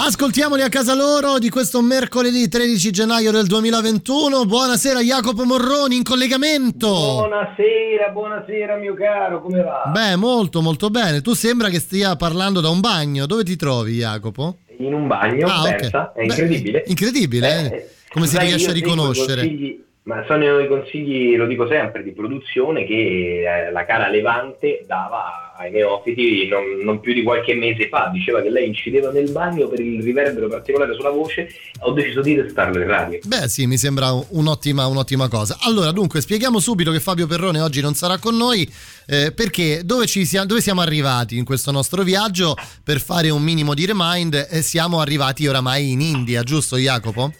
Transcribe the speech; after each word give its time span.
Ascoltiamoli 0.00 0.62
a 0.62 0.68
casa 0.68 0.94
loro 0.94 1.38
di 1.38 1.50
questo 1.50 1.82
mercoledì 1.82 2.48
13 2.48 2.90
gennaio 2.92 3.30
del 3.32 3.46
2021. 3.46 4.44
Buonasera 4.44 5.00
Jacopo 5.00 5.44
Morroni 5.44 5.96
in 5.96 6.02
collegamento. 6.04 6.88
Buonasera, 6.88 8.08
buonasera 8.12 8.76
mio 8.76 8.94
caro, 8.94 9.42
come 9.42 9.60
va? 9.62 9.90
Beh, 9.92 10.14
molto 10.16 10.62
molto 10.62 10.88
bene. 10.88 11.20
Tu 11.20 11.34
sembra 11.34 11.68
che 11.68 11.80
stia 11.80 12.14
parlando 12.16 12.60
da 12.60 12.68
un 12.70 12.80
bagno. 12.80 13.26
Dove 13.26 13.42
ti 13.42 13.56
trovi 13.56 13.96
Jacopo? 13.98 14.58
In 14.78 14.94
un 14.94 15.08
bagno, 15.08 15.48
Ah, 15.48 15.62
ok. 15.62 15.74
pensa, 15.76 16.12
è 16.14 16.18
Beh, 16.20 16.24
incredibile. 16.26 16.82
incredibile, 16.86 17.48
eh? 17.72 17.88
Come 18.10 18.26
si 18.26 18.38
riesce 18.38 18.70
a 18.70 18.72
riconoscere? 18.72 19.42
consigli- 19.42 19.82
Ma 20.04 20.24
sono 20.26 20.58
i 20.60 20.66
consigli, 20.68 21.36
lo 21.36 21.44
dico 21.46 21.66
sempre, 21.68 22.02
di 22.02 22.12
produzione 22.12 22.86
che 22.86 23.42
eh, 23.66 23.70
la 23.70 23.84
cara 23.84 24.08
Levante 24.08 24.82
dava 24.86 25.47
ai 25.58 25.72
neofiti 25.72 26.46
non, 26.48 26.62
non 26.82 27.00
più 27.00 27.12
di 27.12 27.22
qualche 27.22 27.54
mese 27.54 27.88
fa. 27.88 28.10
Diceva 28.12 28.40
che 28.40 28.50
lei 28.50 28.68
incideva 28.68 29.10
nel 29.10 29.30
bagno 29.30 29.68
per 29.68 29.80
il 29.80 30.00
riverbero 30.02 30.48
particolare 30.48 30.94
sulla 30.94 31.10
voce. 31.10 31.48
Ho 31.80 31.92
deciso 31.92 32.20
di 32.20 32.36
testarlo 32.36 32.80
in 32.80 32.86
radio. 32.86 33.18
Beh, 33.24 33.48
sì, 33.48 33.66
mi 33.66 33.76
sembra 33.76 34.12
un'ottima, 34.28 34.86
un'ottima 34.86 35.28
cosa. 35.28 35.58
Allora, 35.60 35.90
dunque, 35.90 36.20
spieghiamo 36.20 36.60
subito 36.60 36.92
che 36.92 37.00
Fabio 37.00 37.26
Perrone 37.26 37.60
oggi 37.60 37.80
non 37.80 37.94
sarà 37.94 38.18
con 38.18 38.36
noi 38.36 38.70
eh, 39.06 39.32
perché 39.32 39.82
dove, 39.84 40.06
ci 40.06 40.24
sia- 40.24 40.44
dove 40.44 40.60
siamo 40.60 40.80
arrivati 40.80 41.36
in 41.36 41.44
questo 41.44 41.72
nostro 41.72 42.02
viaggio 42.02 42.54
per 42.84 43.00
fare 43.00 43.30
un 43.30 43.42
minimo 43.42 43.74
di 43.74 43.84
remind 43.84 44.46
e 44.48 44.62
siamo 44.62 45.00
arrivati 45.00 45.46
oramai 45.46 45.90
in 45.90 46.00
India, 46.00 46.42
giusto 46.42 46.76
Jacopo? 46.76 47.32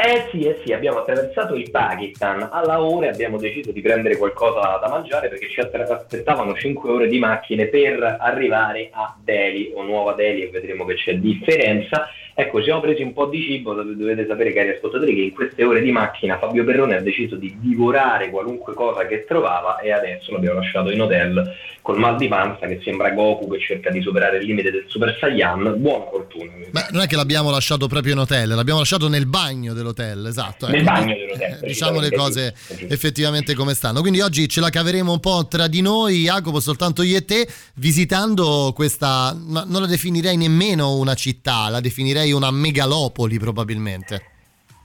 Eh 0.00 0.28
sì, 0.30 0.44
eh 0.44 0.60
sì, 0.64 0.72
abbiamo 0.72 0.98
attraversato 1.00 1.56
il 1.56 1.72
Pakistan, 1.72 2.50
alla 2.52 2.80
ora 2.80 3.08
abbiamo 3.08 3.36
deciso 3.36 3.72
di 3.72 3.80
prendere 3.80 4.16
qualcosa 4.16 4.78
da 4.80 4.88
mangiare 4.88 5.28
perché 5.28 5.48
ci 5.48 5.58
aspettavano 5.58 6.54
5 6.54 6.88
ore 6.88 7.08
di 7.08 7.18
macchine 7.18 7.66
per 7.66 8.16
arrivare 8.20 8.90
a 8.92 9.16
Delhi 9.20 9.72
o 9.74 9.82
Nuova 9.82 10.12
Delhi 10.12 10.42
e 10.42 10.50
vedremo 10.50 10.84
che 10.84 10.94
c'è 10.94 11.16
differenza. 11.16 12.10
Ecco, 12.32 12.58
ci 12.58 12.66
siamo 12.66 12.78
presi 12.78 13.02
un 13.02 13.12
po' 13.12 13.26
di 13.26 13.42
cibo, 13.42 13.74
dov- 13.74 13.90
dovete 13.90 14.24
sapere 14.28 14.52
cari 14.52 14.68
ascoltatori 14.68 15.16
che 15.16 15.22
in 15.22 15.34
queste 15.34 15.64
ore 15.64 15.80
di 15.80 15.90
macchina 15.90 16.38
Fabio 16.38 16.62
Perrone 16.62 16.94
ha 16.94 17.00
deciso 17.00 17.34
di 17.34 17.56
divorare 17.58 18.30
qualunque 18.30 18.74
cosa 18.74 19.04
che 19.04 19.24
trovava 19.24 19.80
e 19.80 19.90
adesso 19.90 20.30
l'abbiamo 20.30 20.60
lasciato 20.60 20.92
in 20.92 21.02
hotel 21.02 21.56
col 21.88 21.98
mal 21.98 22.18
di 22.18 22.28
panza 22.28 22.66
che 22.66 22.82
sembra 22.84 23.12
Goku 23.12 23.48
che 23.48 23.58
cerca 23.60 23.88
di 23.88 24.02
superare 24.02 24.36
il 24.36 24.44
limite 24.44 24.70
del 24.70 24.84
Super 24.88 25.16
Saiyan. 25.18 25.76
Buona 25.78 26.04
fortuna. 26.10 26.52
Beh, 26.70 26.88
non 26.90 27.00
è 27.00 27.06
che 27.06 27.16
l'abbiamo 27.16 27.50
lasciato 27.50 27.86
proprio 27.86 28.12
in 28.12 28.18
hotel, 28.18 28.50
l'abbiamo 28.50 28.80
lasciato 28.80 29.08
nel 29.08 29.24
bagno 29.24 29.72
dell'hotel, 29.72 30.26
esatto. 30.26 30.66
Nel 30.66 30.82
ecco. 30.82 30.84
bagno 30.84 31.14
dell'hotel, 31.16 31.60
Eh, 31.62 31.66
diciamo 31.66 31.98
le 31.98 32.10
cose 32.10 32.54
effettivamente 32.90 33.54
come 33.54 33.72
stanno. 33.72 34.02
Quindi 34.02 34.20
oggi 34.20 34.46
ce 34.50 34.60
la 34.60 34.68
caveremo 34.68 35.10
un 35.10 35.20
po' 35.20 35.46
tra 35.48 35.66
di 35.66 35.80
noi, 35.80 36.24
Jacopo, 36.24 36.60
soltanto 36.60 37.00
io 37.00 37.16
e 37.16 37.24
te, 37.24 37.48
visitando 37.76 38.74
questa, 38.74 39.34
non 39.34 39.80
la 39.80 39.86
definirei 39.86 40.36
nemmeno 40.36 40.94
una 40.96 41.14
città, 41.14 41.70
la 41.70 41.80
definirei 41.80 42.32
una 42.32 42.50
megalopoli 42.50 43.38
probabilmente. 43.38 44.36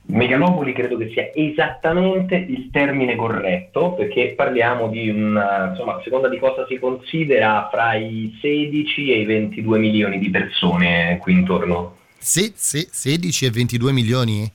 Megalopoli 0.06 0.74
credo 0.74 0.98
che 0.98 1.10
sia 1.12 1.32
esattamente 1.34 2.36
il 2.36 2.70
termine 2.72 3.16
corretto 3.16 3.94
perché 3.94 4.34
parliamo 4.36 4.90
di 4.90 5.10
un, 5.10 5.42
insomma, 5.70 5.96
a 5.96 6.02
seconda 6.04 6.28
di 6.28 6.38
cosa 6.40 6.66
si 6.68 6.78
considera, 6.78 7.70
fra 7.72 7.96
i 7.96 8.38
16 8.42 9.12
e 9.12 9.20
i 9.20 9.26
22 9.26 9.80
milioni 9.80 10.20
di 10.20 10.30
persone 10.30 11.18
qui 11.22 11.34
intorno. 11.34 11.96
Sì, 12.18 12.52
sì, 12.56 12.86
16 12.90 13.46
e 13.46 13.50
22 13.52 13.92
milioni? 13.92 14.52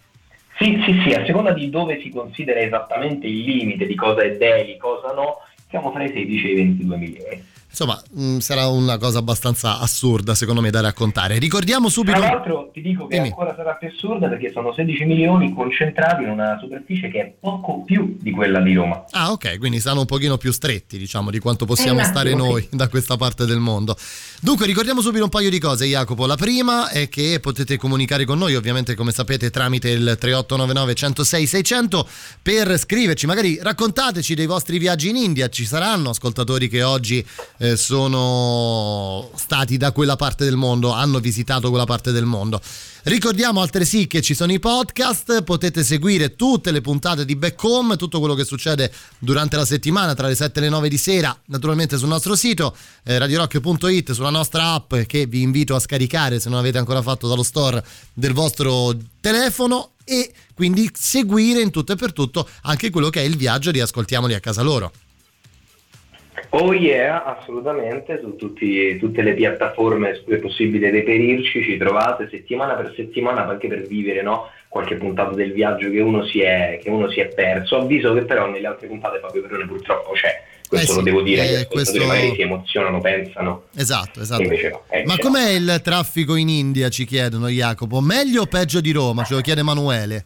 Sì, 0.59 0.83
sì, 0.85 1.01
sì, 1.05 1.15
a 1.15 1.25
seconda 1.25 1.53
di 1.53 1.71
dove 1.71 2.01
si 2.01 2.11
considera 2.11 2.61
esattamente 2.61 3.27
il 3.27 3.41
limite 3.41 3.87
di 3.87 3.95
cosa 3.95 4.23
è 4.23 4.37
Delhi, 4.37 4.77
cosa 4.77 5.13
no, 5.15 5.37
siamo 5.69 5.93
fra 5.93 6.05
i 6.05 6.13
16 6.13 6.47
e 6.47 6.53
i 6.53 6.55
22 6.57 6.97
milioni. 6.97 7.45
Insomma, 7.71 8.03
mh, 8.13 8.39
sarà 8.39 8.67
una 8.69 8.97
cosa 8.99 9.19
abbastanza 9.19 9.79
assurda 9.79 10.35
secondo 10.35 10.61
me 10.61 10.71
da 10.71 10.81
raccontare. 10.81 11.39
Ricordiamo 11.39 11.89
subito... 11.89 12.19
Tra 12.19 12.29
l'altro 12.29 12.71
ti 12.73 12.81
dico 12.81 13.07
che 13.07 13.17
Dimmi. 13.17 13.29
ancora 13.29 13.55
sarà 13.55 13.75
più 13.75 13.89
assurda 13.89 14.29
perché 14.29 14.51
sono 14.53 14.73
16 14.73 15.05
milioni 15.05 15.53
concentrati 15.55 16.23
in 16.25 16.31
una 16.31 16.59
superficie 16.61 17.09
che 17.09 17.21
è 17.21 17.33
poco 17.39 17.83
più 17.85 18.17
di 18.21 18.31
quella 18.31 18.61
di 18.61 18.75
Roma. 18.75 19.05
Ah, 19.11 19.31
ok, 19.33 19.59
quindi 19.59 19.81
stanno 19.81 20.01
un 20.01 20.07
pochino 20.07 20.39
più 20.39 20.51
stretti, 20.51 20.99
diciamo, 20.99 21.31
di 21.31 21.39
quanto 21.39 21.67
possiamo 21.67 22.01
Eh, 22.01 22.03
un 22.03 22.09
stare 22.09 22.31
attimo, 22.33 22.47
noi 22.49 22.63
sì. 22.63 22.77
da 22.77 22.89
questa 22.89 23.17
parte 23.17 23.45
del 23.47 23.59
mondo. 23.59 23.97
Dunque, 24.41 24.67
ricordiamo 24.67 25.01
subito 25.01 25.25
un 25.25 25.31
paio 25.31 25.51
di 25.51 25.59
cose, 25.59 25.87
Jacopo. 25.87 26.27
La 26.27 26.37
prima 26.37 26.89
è 26.89 27.09
che 27.09 27.39
potete 27.41 27.77
comunicare 27.77 28.25
con 28.25 28.39
noi, 28.39 28.55
ovviamente, 28.57 28.95
come 28.95 29.13
sapete, 29.13 29.51
tramite 29.51 29.91
il 29.91 30.17
3899 30.19 30.95
106 30.95 31.47
600 31.47 32.09
per 32.43 32.79
scriverci, 32.79 33.27
magari 33.27 33.59
raccontateci 33.61 34.35
dei 34.35 34.47
vostri 34.47 34.79
viaggi 34.79 35.11
in 35.11 35.17
India. 35.17 35.49
Ci 35.49 35.65
saranno 35.65 36.11
ascoltatori 36.11 36.69
che 36.69 36.83
oggi 36.83 37.25
eh, 37.59 37.77
sono 37.77 39.31
stati 39.35 39.77
da 39.77 39.93
quella 39.93 40.17
parte 40.17 40.45
del 40.45 40.57
mondo, 40.57 40.93
hanno 40.93 41.19
visitato 41.19 41.69
quella 41.69 41.85
parte 41.85 42.13
del 42.13 42.25
mondo. 42.25 42.61
Ricordiamo 43.05 43.61
altresì 43.61 44.07
che 44.07 44.21
ci 44.21 44.35
sono 44.35 44.53
i 44.53 44.59
podcast, 44.59 45.43
potete 45.43 45.83
seguire 45.83 46.37
tutte 46.37 46.71
le 46.71 46.81
puntate 46.81 47.25
di 47.25 47.37
Back 47.37 47.63
Home, 47.63 47.97
tutto 47.97 48.19
quello 48.19 48.35
che 48.35 48.45
succede 48.45 48.93
durante 49.19 49.57
la 49.57 49.65
settimana 49.65 50.15
tra 50.15 50.27
le 50.27 50.35
7 50.35 50.59
e 50.59 50.63
le 50.63 50.69
9 50.69 50.89
di 50.89 50.99
sera, 50.99 51.37
naturalmente 51.47 51.97
sul 51.97 52.09
nostro 52.09 52.35
sito 52.35 52.77
eh, 53.05 53.19
radiorock.it, 53.19 54.13
sulla 54.13 54.31
nostra 54.31 54.73
app 54.73 54.95
che 55.07 55.27
vi 55.27 55.43
invito 55.43 55.75
a 55.75 55.81
scaricare 55.81 56.41
se 56.41 56.49
non 56.49 56.59
avete 56.59 56.79
ancora 56.79 57.03
fatto 57.03 57.29
dallo 57.29 57.43
store 57.43 57.85
del 58.13 58.33
vostro 58.33 58.95
telefono 59.21 59.93
e 60.05 60.33
quindi 60.55 60.91
seguire 60.95 61.61
in 61.61 61.71
tutto 61.71 61.93
e 61.93 61.97
per 61.97 62.13
tutto 62.13 62.49
anche 62.63 62.91
quello 62.91 63.11
che 63.11 63.21
è 63.21 63.25
il 63.25 63.37
viaggio 63.37 63.71
di 63.71 63.81
Ascoltiamoli 63.81 64.35
a 64.35 64.41
casa 64.41 64.63
loro. 64.63 64.93
Oh 66.51 66.73
yeah, 66.73 67.25
assolutamente, 67.25 68.19
su 68.23 68.37
tutti- 68.37 68.97
tutte 68.99 69.23
le 69.23 69.35
piattaforme 69.35 70.15
su 70.15 70.25
cui 70.25 70.35
è 70.35 70.39
possibile 70.39 70.91
reperirci, 70.91 71.63
ci 71.63 71.77
trovate 71.77 72.29
settimana 72.31 72.75
per 72.75 72.93
settimana 72.97 73.47
anche 73.47 73.69
per 73.69 73.87
vivere 73.87 74.23
no, 74.23 74.49
qualche 74.69 74.97
puntata 74.97 75.35
del 75.35 75.53
viaggio 75.53 75.91
che 75.91 76.01
uno, 76.01 76.25
si 76.25 76.41
è, 76.41 76.79
che 76.83 76.91
uno 76.91 77.11
si 77.11 77.21
è 77.21 77.27
perso. 77.29 77.77
Avviso 77.77 78.13
che 78.15 78.23
però 78.23 78.49
nelle 78.49 78.67
altre 78.67 78.87
puntate 78.87 79.19
Fabio 79.21 79.43
Perrone 79.43 79.67
purtroppo 79.67 80.13
c'è, 80.13 80.43
questo 80.69 80.93
Eh 80.93 80.95
lo 80.97 81.01
sì, 81.01 81.05
devo 81.05 81.23
dire, 81.23 81.61
eh, 81.61 81.67
questo- 81.67 82.05
magari 82.05 82.35
si 82.35 82.43
emozionano, 82.43 83.01
pensano, 83.01 83.63
Esatto, 83.75 84.21
esatto. 84.21 84.43
no. 84.43 84.49
eh, 84.53 84.59
Ma 84.91 84.99
invece 84.99 85.23
no. 85.23 85.29
com'è 85.31 85.51
il 85.51 85.81
traffico 85.83 86.35
in 86.37 86.49
India, 86.49 86.89
ci 86.89 87.05
chiedono 87.05 87.49
Jacopo? 87.49 88.01
Meglio 88.01 88.43
o 88.43 88.47
peggio 88.47 88.81
di 88.81 88.93
Roma? 88.93 89.25
Ce 89.25 89.35
lo 89.35 89.41
chiede 89.41 89.61
Emanuele. 89.61 90.25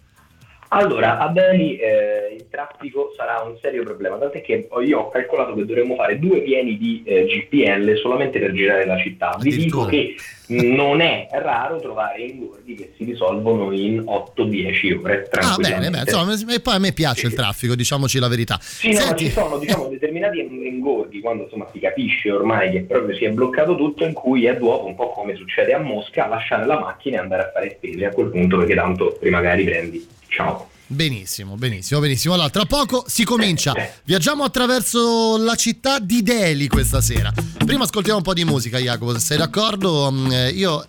Allora, 0.74 1.18
a 1.18 1.28
Delhi 1.28 1.76
eh, 1.76 2.21
il 2.34 2.48
traffico 2.50 3.12
sarà 3.16 3.40
un 3.40 3.56
serio 3.60 3.82
problema, 3.82 4.16
tant'è 4.16 4.40
che 4.40 4.68
io 4.84 4.98
ho 4.98 5.08
calcolato 5.08 5.54
che 5.54 5.64
dovremmo 5.64 5.94
fare 5.96 6.18
due 6.18 6.40
pieni 6.40 6.76
di 6.78 7.02
eh, 7.04 7.24
GPL 7.24 7.96
solamente 7.98 8.38
per 8.38 8.52
girare 8.52 8.86
la 8.86 8.98
città. 8.98 9.36
Vi 9.40 9.54
dico 9.54 9.86
che 9.86 10.14
non 10.48 11.00
è 11.00 11.28
raro 11.30 11.80
trovare 11.80 12.22
ingorghi 12.22 12.74
che 12.74 12.92
si 12.96 13.04
risolvono 13.04 13.72
in 13.72 14.00
8-10 14.00 14.98
ore. 14.98 15.28
Ah, 15.30 15.56
bene, 15.56 15.90
beh, 15.90 16.00
insomma, 16.00 16.34
e 16.48 16.60
poi 16.60 16.74
a 16.74 16.78
me 16.78 16.92
piace 16.92 17.26
il 17.26 17.34
traffico, 17.34 17.74
diciamoci 17.74 18.18
la 18.18 18.28
verità. 18.28 18.58
Sì, 18.60 18.92
no, 18.92 19.00
Senti- 19.00 19.26
ci 19.26 19.30
sono 19.30 19.58
diciamo, 19.58 19.86
determinati 19.86 20.40
ingorghi 20.40 21.20
quando 21.20 21.44
insomma, 21.44 21.68
si 21.72 21.78
capisce 21.78 22.30
ormai 22.30 22.70
che 22.70 22.82
proprio 22.82 23.16
si 23.16 23.24
è 23.24 23.30
bloccato 23.30 23.76
tutto, 23.76 24.04
in 24.04 24.12
cui 24.12 24.46
è 24.46 24.56
dopo, 24.56 24.86
un 24.86 24.94
po' 24.94 25.10
come 25.10 25.34
succede 25.36 25.72
a 25.72 25.78
Mosca, 25.78 26.26
lasciare 26.26 26.66
la 26.66 26.78
macchina 26.78 27.18
e 27.18 27.20
andare 27.20 27.42
a 27.42 27.50
fare 27.52 27.70
spese 27.76 28.04
a 28.04 28.10
quel 28.10 28.28
punto 28.28 28.58
perché 28.58 28.74
tanto 28.74 29.18
magari 29.22 29.64
prendi. 29.64 30.06
Ciao. 30.28 30.71
Benissimo, 30.86 31.54
benissimo, 31.56 32.00
benissimo. 32.00 32.34
Allora, 32.34 32.50
tra 32.50 32.66
poco 32.66 33.04
si 33.06 33.24
comincia. 33.24 33.74
Viaggiamo 34.04 34.44
attraverso 34.44 35.36
la 35.38 35.54
città 35.54 35.98
di 35.98 36.22
Delhi 36.22 36.68
questa 36.68 37.00
sera. 37.00 37.32
Prima 37.64 37.84
ascoltiamo 37.84 38.18
un 38.18 38.24
po' 38.24 38.34
di 38.34 38.44
musica, 38.44 38.78
Jacopo, 38.78 39.14
se 39.14 39.20
sei 39.20 39.38
d'accordo. 39.38 40.10
Mm, 40.10 40.32
eh, 40.32 40.48
Io 40.50 40.86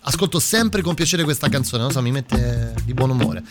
ascolto 0.00 0.38
sempre 0.38 0.82
con 0.82 0.94
piacere 0.94 1.24
questa 1.24 1.48
canzone, 1.48 1.82
non 1.82 1.92
so, 1.92 2.02
mi 2.02 2.10
mette 2.10 2.74
di 2.84 2.92
buon 2.92 3.10
umore. 3.10 3.42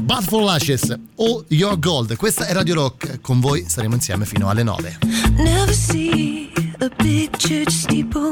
But 0.00 0.22
for 0.24 0.42
Lashes, 0.42 0.94
All 1.16 1.44
Your 1.48 1.78
Gold. 1.78 2.16
Questa 2.16 2.46
è 2.46 2.52
Radio 2.52 2.74
Rock. 2.74 3.20
Con 3.20 3.40
voi 3.40 3.64
saremo 3.68 3.94
insieme 3.94 4.26
fino 4.26 4.48
alle 4.48 4.62
9. 4.62 4.98
Never 5.36 5.72
see 5.72 6.50
a 6.80 6.90
big 6.98 7.30
church 7.38 7.70
steeple 7.70 8.30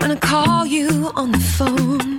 when 0.00 0.10
I 0.10 0.18
call 0.18 0.66
you 0.66 1.10
on 1.14 1.30
the 1.30 1.38
phone. 1.38 2.18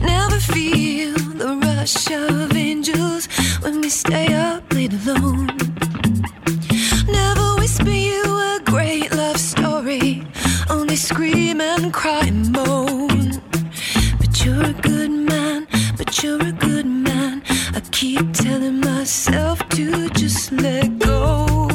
Never 0.00 0.40
feel 0.40 1.27
the 1.38 1.54
rush 1.54 2.10
of 2.10 2.56
angels 2.56 3.26
when 3.60 3.80
we 3.80 3.88
stay 3.88 4.34
up 4.34 4.72
late 4.72 4.92
alone. 4.92 5.46
Never 7.06 7.54
whisper 7.60 7.90
you 7.90 8.22
a 8.24 8.60
great 8.64 9.14
love 9.14 9.38
story, 9.38 10.26
only 10.68 10.96
scream 10.96 11.60
and 11.60 11.92
cry 11.92 12.24
and 12.26 12.50
moan. 12.50 13.40
But 14.18 14.44
you're 14.44 14.64
a 14.64 14.72
good 14.72 15.10
man, 15.10 15.68
but 15.96 16.22
you're 16.22 16.42
a 16.42 16.52
good 16.52 16.86
man. 16.86 17.42
I 17.72 17.80
keep 17.92 18.32
telling 18.32 18.80
myself 18.80 19.66
to 19.70 20.08
just 20.10 20.50
let 20.50 20.98
go. 20.98 21.67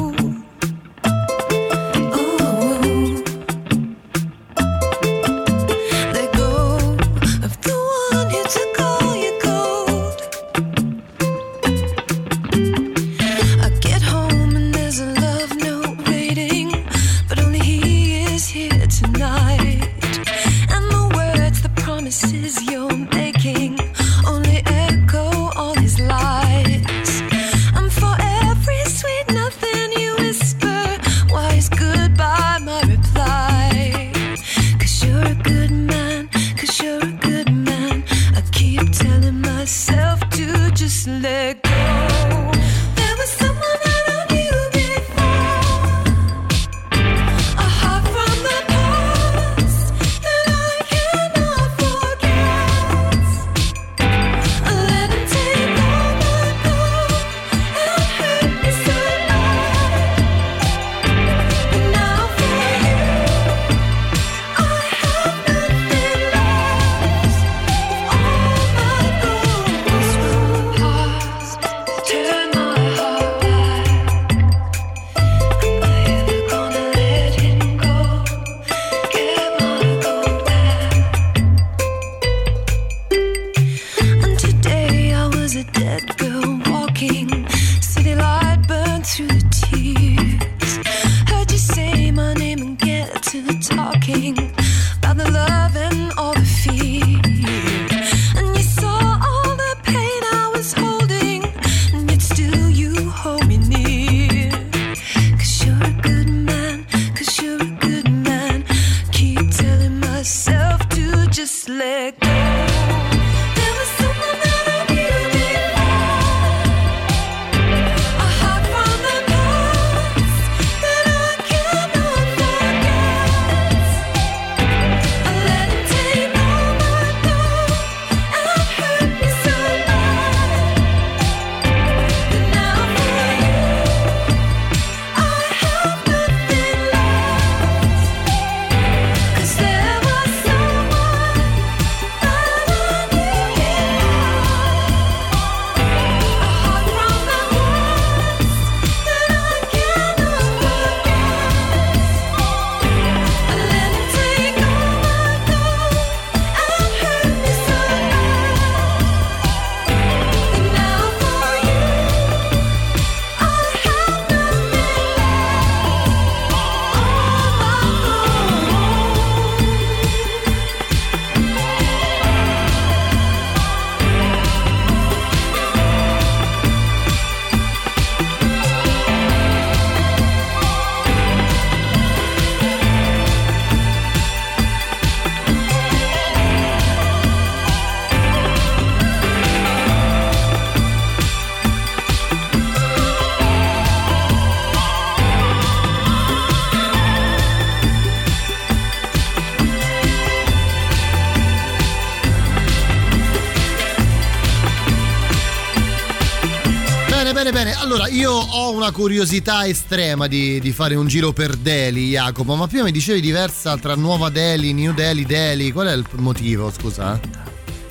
Una 208.84 208.92
curiosità 208.92 209.66
estrema 209.66 210.26
di, 210.26 210.60
di 210.60 210.70
fare 210.70 210.94
un 210.94 211.06
giro 211.06 211.32
per 211.32 211.56
Delhi, 211.56 212.10
Jacopo. 212.10 212.54
Ma 212.54 212.66
prima 212.66 212.84
mi 212.84 212.92
dicevi 212.92 213.18
diversa 213.18 213.78
tra 213.78 213.94
Nuova 213.94 214.28
Delhi, 214.28 214.74
New 214.74 214.92
Delhi, 214.92 215.24
Delhi. 215.24 215.72
Qual 215.72 215.86
è 215.86 215.92
il 215.94 216.04
motivo, 216.16 216.70
scusa? 216.70 217.18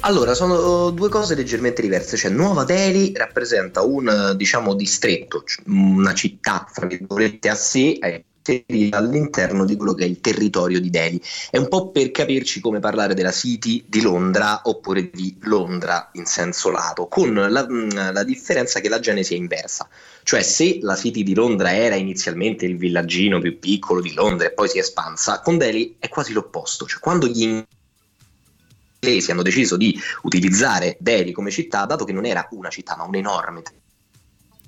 Allora, 0.02 0.36
sono 0.36 0.92
due 0.92 1.10
cose 1.10 1.34
leggermente 1.34 1.82
diverse. 1.82 2.16
Cioè, 2.16 2.30
Nuova 2.30 2.64
Delhi 2.64 3.12
rappresenta 3.16 3.82
un, 3.82 4.34
diciamo, 4.36 4.76
distretto, 4.76 5.44
una 5.66 6.14
città, 6.14 6.68
fra 6.72 6.86
virgolette, 6.86 7.50
a 7.50 7.56
sé, 7.56 7.98
inserita 8.44 8.98
all'interno 8.98 9.66
di 9.66 9.76
quello 9.78 9.94
che 9.94 10.04
è 10.04 10.08
il 10.08 10.20
territorio 10.20 10.82
di 10.82 10.90
Delhi. 10.90 11.22
È 11.50 11.58
un 11.58 11.68
po' 11.70 11.90
per 11.90 12.12
capirci 12.12 12.60
come 12.60 12.80
parlare 12.80 13.14
della 13.14 13.32
City 13.32 13.84
di 13.88 14.02
Londra 14.02 14.62
oppure 14.66 15.10
di 15.10 15.38
Londra 15.42 16.10
in 16.14 16.26
senso 16.26 16.70
lato, 16.70 17.08
con 17.08 17.34
la, 17.34 17.68
mh, 17.68 18.12
la 18.12 18.24
differenza 18.24 18.80
che 18.82 18.90
la 18.90 19.00
genesi 19.00 19.34
è 19.34 19.38
inversa. 19.38 19.88
Cioè, 20.24 20.42
se 20.42 20.80
la 20.82 20.96
City 20.96 21.24
di 21.24 21.34
Londra 21.34 21.74
era 21.74 21.96
inizialmente 21.96 22.66
il 22.66 22.78
villaggino 22.78 23.40
più 23.40 23.58
piccolo 23.60 24.02
di 24.02 24.14
Londra 24.14 24.48
e 24.48 24.52
poi 24.52 24.68
si 24.68 24.78
è 24.78 24.82
espansa, 24.82 25.42
con 25.42 25.58
Delhi 25.58 25.96
è 26.00 26.10
quasi 26.10 26.34
l'opposto. 26.34 26.86
Cioè, 26.86 27.00
quando 27.00 27.28
gli 27.28 27.64
inglesi 29.02 29.32
hanno 29.32 29.42
deciso 29.42 29.78
di 29.78 29.98
utilizzare 30.24 30.98
Delhi 31.00 31.32
come 31.32 31.52
città, 31.52 31.86
dato 31.86 32.06
che 32.06 32.14
non 32.14 32.26
era 32.26 32.48
una 32.52 32.70
città, 32.70 32.96
ma 32.96 33.04
un'enorme 33.04 33.62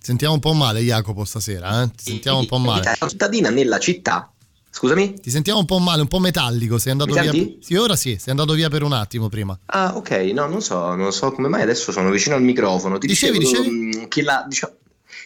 Sentiamo 0.05 0.35
un 0.35 0.39
po' 0.39 0.53
male, 0.53 0.81
Jacopo, 0.81 1.25
stasera. 1.25 1.81
Eh? 1.81 1.87
Ti 1.89 2.11
sentiamo 2.11 2.37
un 2.37 2.45
po' 2.45 2.59
male. 2.59 2.93
Una 2.99 3.09
cittadina 3.09 3.49
nella 3.49 3.79
città. 3.79 4.31
Scusami? 4.69 5.15
Ti 5.19 5.31
sentiamo 5.31 5.57
un 5.57 5.65
po' 5.65 5.79
male, 5.79 6.01
un 6.01 6.07
po' 6.07 6.19
metallico. 6.19 6.77
Sei 6.77 6.91
andato 6.91 7.13
via. 7.13 7.31
Sì, 7.59 7.73
ora 7.73 7.95
sì, 7.95 8.11
sei 8.19 8.29
andato 8.29 8.53
via 8.53 8.69
per 8.69 8.83
un 8.83 8.93
attimo 8.93 9.29
prima. 9.29 9.57
Ah, 9.65 9.95
ok, 9.95 10.11
no, 10.31 10.45
non 10.45 10.61
so, 10.61 10.93
non 10.93 11.11
so 11.11 11.31
come 11.31 11.47
mai 11.47 11.63
adesso 11.63 11.91
sono 11.91 12.11
vicino 12.11 12.35
al 12.35 12.43
microfono. 12.43 12.99
Ti 12.99 13.07
Dicevi, 13.07 13.39
dicevo, 13.39 13.63
dicevi? 13.63 13.97
mh, 14.03 14.07
Che 14.07 14.21
la, 14.21 14.45
diciamo, 14.47 14.73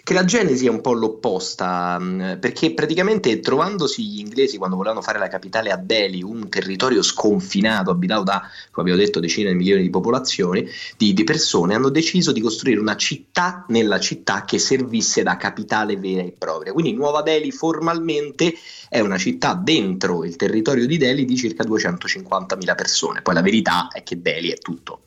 che 0.04 0.14
la 0.14 0.26
genesi 0.26 0.66
è 0.66 0.70
un 0.70 0.82
po' 0.82 0.94
l'opposta, 0.94 1.98
mh, 2.00 2.38
perché 2.40 2.74
praticamente 2.74 3.40
trovandosi 3.40 4.04
gli 4.04 4.20
inglesi 4.20 4.58
quando 4.58 4.76
volevano 4.76 5.02
fare 5.02 5.20
la 5.20 5.28
capitale 5.28 5.72
a 5.72 5.78
Delhi, 5.78 6.24
un 6.24 6.50
territorio 6.50 7.02
sconfinato, 7.02 7.92
abitato 7.92 8.24
da, 8.24 8.42
come 8.72 8.90
abbiamo 8.90 9.06
detto, 9.06 9.20
decine 9.20 9.52
di 9.52 9.58
milioni 9.58 9.82
di 9.82 9.90
popolazioni, 9.90 10.68
di, 10.98 11.14
di 11.14 11.24
persone, 11.24 11.76
hanno 11.76 11.90
deciso 11.90 12.32
di 12.32 12.42
costruire 12.42 12.80
una 12.80 12.96
città 12.96 13.66
nella 13.68 14.00
città 14.00 14.46
che 14.46 14.60
servisse 14.60 15.24
da 15.24 15.38
capitale 15.38 15.98
vera 15.98 16.24
e 16.24 16.34
propria. 16.38 16.74
Quindi 16.74 16.94
Nuova 16.94 17.22
Delhi 17.22 17.52
formalmente 17.52 18.54
è 18.90 19.00
una 19.00 19.18
città 19.18 19.54
dentro 19.54 20.24
il 20.24 20.36
territorio 20.36 20.86
di 20.86 20.98
Delhi 20.98 21.26
di 21.26 21.36
circa 21.36 21.64
250.000 21.64 22.76
persone. 22.76 23.22
Poi 23.22 23.34
la 23.34 23.42
verità 23.42 23.88
è 23.92 24.04
che 24.04 24.22
Delhi 24.22 24.50
è 24.50 24.58
tutto. 24.58 25.02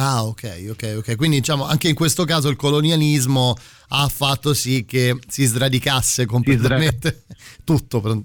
Ah, 0.00 0.24
ok, 0.24 0.66
ok, 0.70 0.94
ok. 0.98 1.16
Quindi 1.16 1.38
diciamo 1.38 1.64
anche 1.64 1.88
in 1.88 1.96
questo 1.96 2.24
caso 2.24 2.48
il 2.48 2.54
colonialismo 2.54 3.56
ha 3.88 4.08
fatto 4.08 4.54
sì 4.54 4.84
che 4.84 5.18
si 5.26 5.44
sradicasse 5.44 6.24
completamente 6.24 7.24
tutto, 7.64 8.24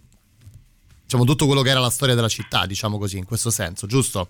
diciamo 1.01 1.23
tutto 1.25 1.47
quello 1.47 1.63
che 1.63 1.71
era 1.71 1.79
la 1.79 1.89
storia 1.89 2.13
della 2.13 2.27
città, 2.27 2.67
diciamo 2.67 2.99
così, 2.99 3.17
in 3.17 3.25
questo 3.25 3.49
senso, 3.49 3.87
giusto? 3.87 4.29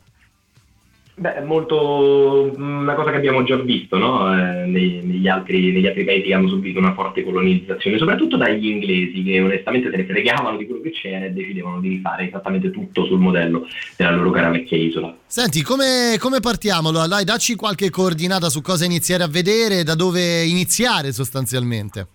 Beh, 1.15 1.36
è 1.36 1.41
molto 1.41 2.51
una 2.58 2.96
cosa 2.96 3.12
che 3.12 3.17
abbiamo 3.17 3.43
già 3.43 3.55
visto 3.58 4.00
no? 4.00 4.34
eh, 4.34 4.65
negli, 4.65 5.27
altri, 5.27 5.72
negli, 5.72 5.86
altri, 5.86 6.05
paesi 6.05 6.24
che 6.27 6.34
hanno 6.34 6.48
subito 6.48 6.79
una 6.79 6.96
forte 6.96 7.24
colonizzazione, 7.24 8.00
soprattutto 8.00 8.36
dagli 8.36 8.67
inglesi 8.67 9.22
che 9.22 9.39
onestamente 9.39 9.91
se 9.91 9.98
ne 9.98 10.05
fregavano 10.05 10.58
di 10.58 10.65
quello 10.65 10.82
che 10.82 10.89
c'era 10.89 11.25
e 11.25 11.32
decidevano 11.32 11.79
di 11.79 11.89
rifare 11.89 12.27
esattamente 12.27 12.72
tutto 12.72 13.05
sul 13.05 13.20
modello 13.20 13.67
della 13.96 14.10
loro 14.10 14.32
cara 14.32 14.50
vecchia 14.50 14.75
isola. 14.75 15.15
Senti, 15.27 15.62
come, 15.62 16.15
come 16.17 16.39
partiamo? 16.39 16.89
Dai, 16.89 17.24
dacci 17.24 17.53
qualche 17.53 17.91
coordinata 17.91 18.50
su 18.50 18.62
cosa 18.62 18.84
iniziare 18.84 19.22
a 19.22 19.27
vedere, 19.27 19.84
da 19.84 19.93
dove 19.93 20.43
iniziare 20.43 21.12
sostanzialmente. 21.12 22.08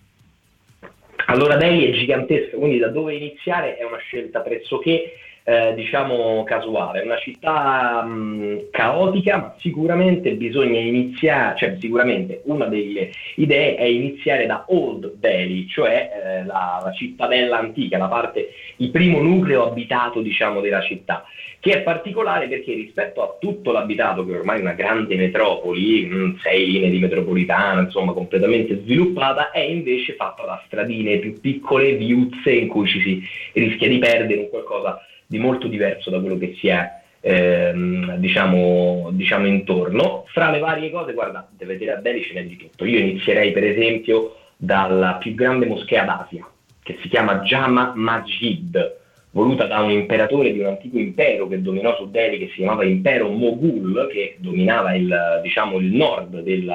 Allora, 1.27 1.55
Delhi 1.55 1.85
è 1.85 1.93
gigantesca, 1.93 2.57
quindi 2.57 2.79
da 2.79 2.89
dove 2.89 3.15
iniziare 3.15 3.77
è 3.77 3.85
una 3.85 3.99
scelta 3.99 4.41
pressoché 4.41 5.13
eh, 5.43 5.73
diciamo 5.73 6.43
casuale, 6.43 7.01
una 7.01 7.17
città 7.17 8.03
mh, 8.03 8.69
caotica, 8.71 9.37
ma 9.37 9.55
sicuramente 9.57 10.33
bisogna 10.33 10.79
iniziare, 10.79 11.57
cioè 11.57 11.77
sicuramente 11.79 12.41
una 12.45 12.65
delle 12.65 13.09
idee 13.35 13.75
è 13.75 13.83
iniziare 13.83 14.45
da 14.45 14.65
Old 14.67 15.13
Delhi, 15.15 15.67
cioè 15.67 16.11
eh, 16.13 16.45
la, 16.45 16.81
la, 16.83 16.91
cittadella 16.91 17.57
antica, 17.57 17.97
la 17.97 18.07
parte, 18.07 18.49
il 18.77 18.91
primo 18.91 19.21
nucleo 19.21 19.65
abitato 19.65 20.21
diciamo 20.21 20.61
della 20.61 20.81
città, 20.81 21.25
che 21.59 21.71
è 21.71 21.81
particolare 21.81 22.47
perché 22.47 22.73
rispetto 22.73 23.23
a 23.23 23.35
tutto 23.39 23.71
l'abitato, 23.71 24.25
che 24.25 24.37
ormai 24.37 24.59
è 24.59 24.61
una 24.61 24.73
grande 24.73 25.15
metropoli, 25.15 26.05
mh, 26.05 26.39
sei 26.41 26.65
linee 26.67 26.91
di 26.91 26.99
metropolitana, 26.99 27.81
insomma 27.81 28.13
completamente 28.13 28.81
sviluppata, 28.81 29.49
è 29.49 29.61
invece 29.61 30.13
fatta 30.13 30.45
da 30.45 30.61
stradine 30.67 31.17
più 31.17 31.39
piccole, 31.39 31.95
viuzze 31.95 32.51
in 32.51 32.67
cui 32.67 32.87
ci 32.87 33.01
si 33.01 33.21
rischia 33.53 33.87
di 33.87 33.97
perdere 33.97 34.41
un 34.41 34.49
qualcosa 34.49 35.03
di 35.29 35.37
molto 35.37 35.67
diverso 35.67 36.09
da 36.09 36.19
quello 36.19 36.39
che 36.39 36.55
si 36.59 36.69
è 36.69 36.89
ehm, 37.21 38.15
diciamo, 38.15 39.09
diciamo, 39.11 39.45
intorno. 39.45 40.25
Fra 40.29 40.49
le 40.49 40.57
varie 40.57 40.89
cose, 40.89 41.13
guarda, 41.13 41.47
deve 41.55 41.77
dire 41.77 41.91
a 41.91 41.97
Delhi 41.97 42.23
ce 42.23 42.33
n'è 42.33 42.45
di 42.45 42.57
tutto. 42.57 42.83
Io 42.83 42.97
inizierei 42.97 43.51
per 43.51 43.63
esempio 43.63 44.37
dalla 44.57 45.17
più 45.19 45.35
grande 45.35 45.67
moschea 45.67 46.03
d'Asia, 46.03 46.49
che 46.81 46.97
si 47.01 47.09
chiama 47.09 47.41
Jama 47.41 47.93
Masjid, 47.95 48.97
voluta 49.29 49.65
da 49.65 49.81
un 49.81 49.91
imperatore 49.91 50.51
di 50.51 50.61
un 50.61 50.65
antico 50.65 50.97
impero 50.97 51.47
che 51.47 51.61
dominò 51.61 51.95
su 51.95 52.09
Delhi, 52.09 52.39
che 52.39 52.47
si 52.47 52.55
chiamava 52.55 52.83
Impero 52.83 53.29
Moghul, 53.29 54.09
che 54.11 54.37
dominava 54.39 54.95
il, 54.95 55.39
diciamo, 55.43 55.77
il 55.77 55.93
nord 55.93 56.41
del 56.41 56.73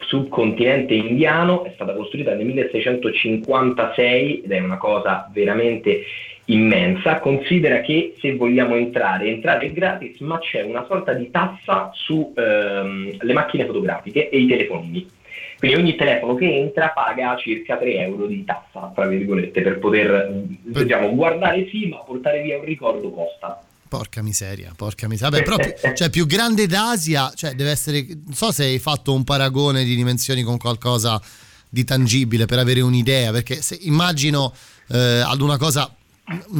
subcontinente 0.00 0.92
indiano, 0.92 1.64
è 1.64 1.72
stata 1.74 1.94
costruita 1.94 2.34
nel 2.34 2.44
1656 2.44 4.42
ed 4.42 4.52
è 4.52 4.60
una 4.60 4.76
cosa 4.76 5.30
veramente 5.32 6.02
immensa, 6.46 7.18
considera 7.18 7.80
che 7.80 8.14
se 8.20 8.36
vogliamo 8.36 8.76
entrare, 8.76 9.28
entrare 9.28 9.66
è 9.66 9.72
gratis, 9.72 10.18
ma 10.20 10.38
c'è 10.38 10.62
una 10.62 10.84
sorta 10.86 11.12
di 11.12 11.30
tassa 11.30 11.90
sulle 11.92 13.16
ehm, 13.20 13.32
macchine 13.32 13.66
fotografiche 13.66 14.28
e 14.28 14.38
i 14.38 14.46
telefonini. 14.46 15.14
Quindi 15.58 15.76
ogni 15.76 15.96
telefono 15.96 16.34
che 16.34 16.54
entra 16.54 16.90
paga 16.90 17.36
circa 17.38 17.78
3 17.78 17.96
euro 17.96 18.26
di 18.26 18.44
tassa, 18.44 18.92
tra 18.94 19.06
virgolette, 19.06 19.62
per 19.62 19.78
poter 19.78 20.30
diciamo, 20.62 21.14
guardare 21.14 21.66
sì, 21.70 21.86
ma 21.86 21.96
portare 21.98 22.42
via 22.42 22.58
un 22.58 22.64
ricordo 22.64 23.10
costa. 23.10 23.62
Porca 23.88 24.20
miseria, 24.22 24.72
porca 24.76 25.08
miseria. 25.08 25.30
Vabbè, 25.30 25.42
però, 25.42 25.94
cioè, 25.94 26.10
più 26.10 26.26
grande 26.26 26.66
d'Asia, 26.66 27.32
cioè, 27.34 27.52
deve 27.54 27.70
essere. 27.70 28.04
Non 28.06 28.34
so 28.34 28.52
se 28.52 28.64
hai 28.64 28.78
fatto 28.78 29.14
un 29.14 29.24
paragone 29.24 29.82
di 29.82 29.96
dimensioni 29.96 30.42
con 30.42 30.58
qualcosa 30.58 31.20
di 31.68 31.84
tangibile 31.84 32.44
per 32.44 32.58
avere 32.58 32.82
un'idea, 32.82 33.32
perché 33.32 33.62
se, 33.62 33.78
immagino 33.80 34.52
eh, 34.88 35.22
ad 35.24 35.40
una 35.40 35.56
cosa 35.56 35.95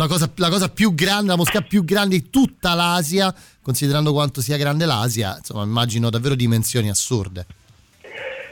Cosa, 0.06 0.30
la 0.36 0.48
cosa 0.48 0.68
più 0.68 0.94
grande, 0.94 1.30
la 1.30 1.36
moschea 1.36 1.60
più 1.60 1.84
grande 1.84 2.16
di 2.16 2.30
tutta 2.30 2.74
l'Asia, 2.74 3.34
considerando 3.60 4.12
quanto 4.12 4.40
sia 4.40 4.56
grande 4.56 4.86
l'Asia, 4.86 5.34
insomma, 5.38 5.64
immagino 5.64 6.08
davvero 6.08 6.36
dimensioni 6.36 6.88
assurde. 6.88 7.46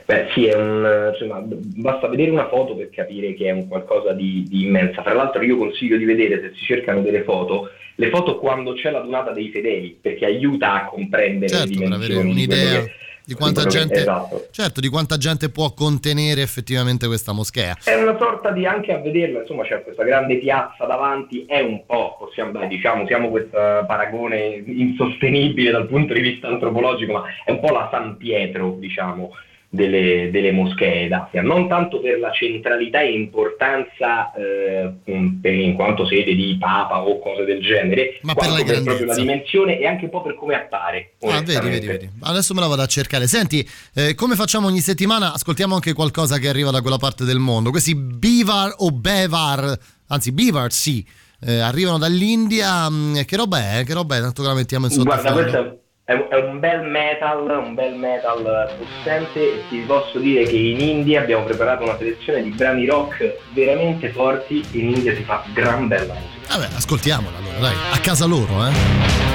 Beh, 0.06 0.26
sì, 0.34 0.50
un, 0.52 1.10
insomma, 1.12 1.40
basta 1.42 2.08
vedere 2.08 2.30
una 2.30 2.48
foto 2.48 2.74
per 2.74 2.90
capire 2.90 3.32
che 3.34 3.46
è 3.46 3.52
un 3.52 3.68
qualcosa 3.68 4.12
di, 4.12 4.44
di, 4.48 4.64
immensa. 4.64 5.02
Tra 5.02 5.14
l'altro, 5.14 5.42
io 5.42 5.56
consiglio 5.56 5.96
di 5.96 6.04
vedere 6.04 6.40
se 6.40 6.52
si 6.56 6.64
cercano 6.64 7.00
delle 7.00 7.22
foto, 7.22 7.70
le 7.94 8.10
foto 8.10 8.38
quando 8.38 8.74
c'è 8.74 8.90
la 8.90 9.00
donata 9.00 9.32
dei 9.32 9.50
fedeli, 9.50 9.96
perché 9.98 10.26
aiuta 10.26 10.74
a 10.74 10.84
comprendere 10.86 11.48
certo, 11.48 11.68
le 11.68 11.70
dimensioni. 11.70 12.06
Per 12.06 12.16
avere 12.16 12.28
un'idea. 12.28 12.80
Di 12.82 12.90
di 13.24 13.34
quanta, 13.34 13.64
gente, 13.66 14.00
esatto. 14.00 14.48
certo, 14.50 14.80
di 14.80 14.88
quanta 14.88 15.16
gente 15.16 15.48
può 15.48 15.72
contenere 15.72 16.42
effettivamente 16.42 17.06
questa 17.06 17.32
moschea. 17.32 17.76
È 17.82 17.94
una 17.94 18.16
sorta 18.18 18.50
di 18.50 18.66
anche 18.66 18.92
a 18.92 18.98
vederla, 18.98 19.40
insomma, 19.40 19.64
c'è 19.64 19.82
questa 19.82 20.04
grande 20.04 20.36
piazza 20.36 20.84
davanti, 20.84 21.44
è 21.46 21.60
un 21.60 21.86
po', 21.86 22.16
possiamo, 22.18 22.52
beh, 22.52 22.68
diciamo, 22.68 23.06
siamo 23.06 23.30
questo 23.30 23.56
paragone 23.86 24.62
insostenibile 24.66 25.70
dal 25.70 25.86
punto 25.86 26.12
di 26.12 26.20
vista 26.20 26.48
antropologico, 26.48 27.12
ma 27.12 27.24
è 27.44 27.50
un 27.50 27.60
po' 27.60 27.72
la 27.72 27.88
San 27.90 28.16
Pietro, 28.16 28.76
diciamo, 28.78 29.30
delle, 29.74 30.30
delle, 30.30 30.52
moschee 30.52 31.08
d'Asia, 31.08 31.42
non 31.42 31.68
tanto 31.68 32.00
per 32.00 32.18
la 32.20 32.30
centralità 32.30 33.00
e 33.00 33.12
importanza 33.12 34.32
eh, 34.32 34.92
in 35.04 35.74
quanto 35.74 36.06
sede 36.06 36.34
di 36.34 36.56
Papa 36.58 37.02
o 37.02 37.18
cose 37.18 37.44
del 37.44 37.60
genere, 37.60 38.18
ma 38.22 38.34
per, 38.34 38.50
la 38.50 38.62
per 38.62 38.82
proprio 38.82 39.06
la 39.06 39.14
dimensione 39.14 39.78
e 39.78 39.86
anche 39.86 40.04
un 40.04 40.10
po' 40.10 40.22
per 40.22 40.36
come 40.36 40.54
appare. 40.54 41.14
Ah, 41.22 41.42
vedi, 41.42 41.68
vedi, 41.68 41.86
vedi. 41.86 42.10
Adesso 42.20 42.54
me 42.54 42.60
la 42.60 42.68
vado 42.68 42.82
a 42.82 42.86
cercare. 42.86 43.26
Senti, 43.26 43.68
eh, 43.94 44.14
come 44.14 44.36
facciamo 44.36 44.68
ogni 44.68 44.80
settimana? 44.80 45.32
Ascoltiamo 45.32 45.74
anche 45.74 45.92
qualcosa 45.92 46.38
che 46.38 46.48
arriva 46.48 46.70
da 46.70 46.80
quella 46.80 46.98
parte 46.98 47.24
del 47.24 47.38
mondo. 47.38 47.70
Questi 47.70 47.96
Bivar 47.96 48.74
o 48.78 48.92
Bevar, 48.92 49.76
anzi 50.08 50.32
Bivar 50.32 50.70
sì, 50.70 51.04
eh, 51.40 51.58
arrivano 51.58 51.98
dall'India. 51.98 52.88
Mm, 52.88 53.20
che 53.26 53.36
roba 53.36 53.78
è? 53.78 53.84
Che 53.84 53.92
roba 53.92 54.16
è? 54.16 54.20
Tanto 54.20 54.42
che 54.42 54.48
la 54.48 54.54
mettiamo 54.54 54.86
in 54.86 54.92
sottofondo. 54.92 55.32
Guarda, 55.32 55.50
questo 55.50 55.83
è, 56.04 56.12
un 56.12 56.60
bel 56.60 56.82
metal, 56.82 57.62
un 57.64 57.74
bel 57.74 57.94
metal 57.94 58.70
possente 58.78 59.40
e 59.40 59.62
ti 59.70 59.78
posso 59.86 60.18
dire 60.18 60.44
che 60.44 60.56
in 60.56 60.80
India 60.80 61.22
abbiamo 61.22 61.44
preparato 61.44 61.84
una 61.84 61.96
selezione 61.96 62.42
di 62.42 62.50
brani 62.50 62.84
rock 62.84 63.38
veramente 63.52 64.10
forti, 64.10 64.62
in 64.72 64.90
India 64.90 65.14
si 65.14 65.22
fa 65.22 65.42
gran 65.54 65.88
bella 65.88 66.12
musica. 66.12 66.58
Vabbè, 66.58 66.74
ascoltiamola 66.74 67.38
allora, 67.38 67.58
dai, 67.58 67.76
a 67.92 67.98
casa 68.00 68.26
loro, 68.26 68.66
eh. 68.66 69.33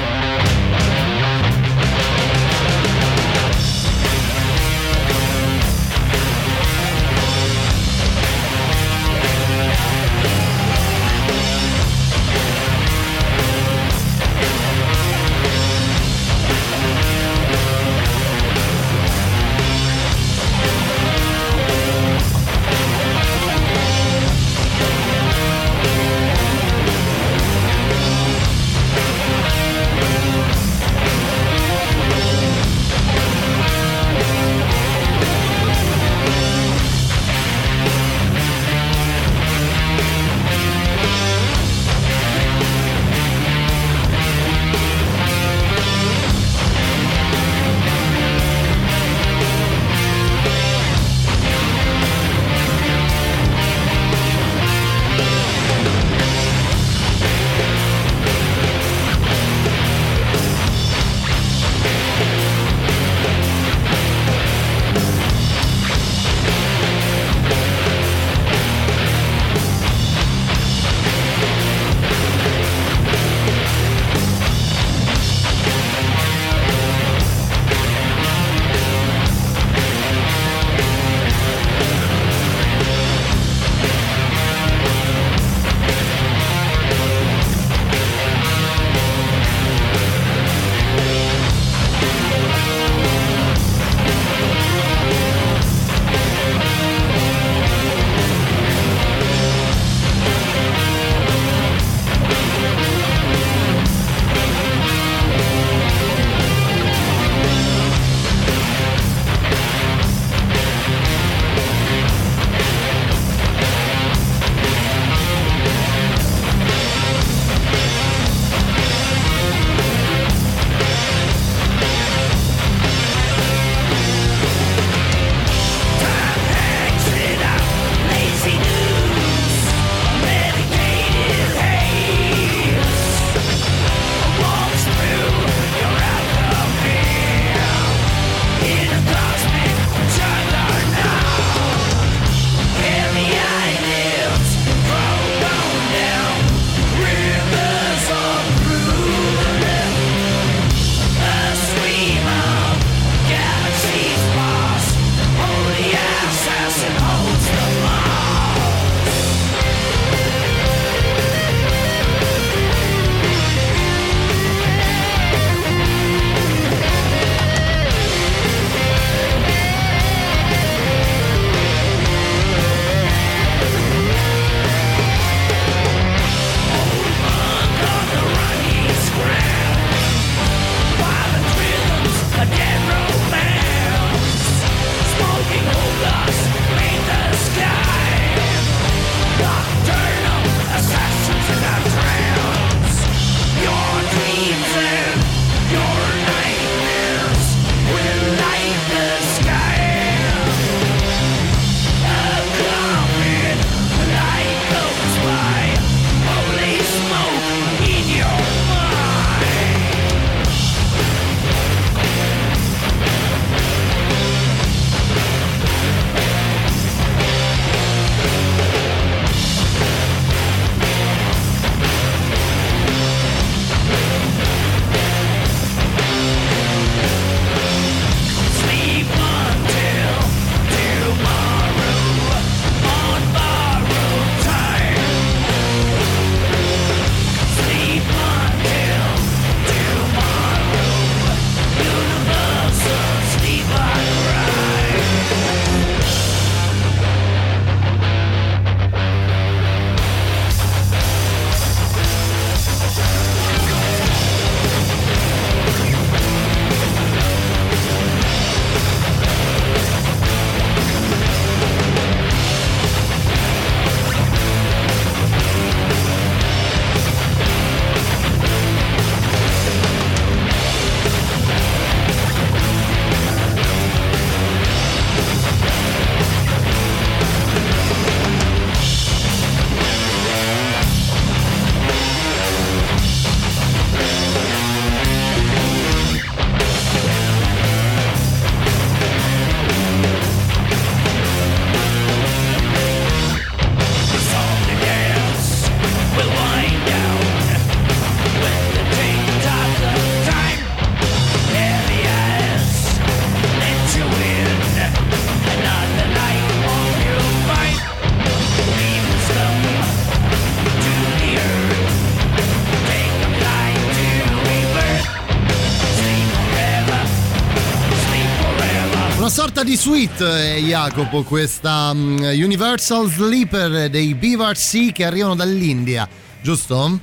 Sorta 319.60 319.64
di 319.64 319.76
suite, 319.76 320.56
eh, 320.56 320.60
Jacopo, 320.60 321.22
questa 321.22 321.90
um, 321.92 322.18
Universal 322.18 323.10
Sleeper 323.10 323.90
dei 323.90 324.14
Beaver 324.14 324.56
Sea 324.56 324.90
che 324.90 325.04
arrivano 325.04 325.34
dall'India, 325.34 326.08
giusto? 326.40 326.98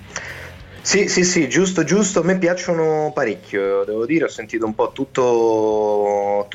Sì, 0.81 1.07
sì, 1.07 1.23
sì, 1.23 1.47
giusto, 1.49 1.83
giusto. 1.83 2.21
A 2.21 2.23
me 2.23 2.37
piacciono 2.37 3.11
parecchio, 3.13 3.83
devo 3.83 4.05
dire. 4.05 4.25
Ho 4.25 4.29
sentito 4.29 4.65
un 4.65 4.73
po' 4.73 4.91
tutto, 4.91 5.21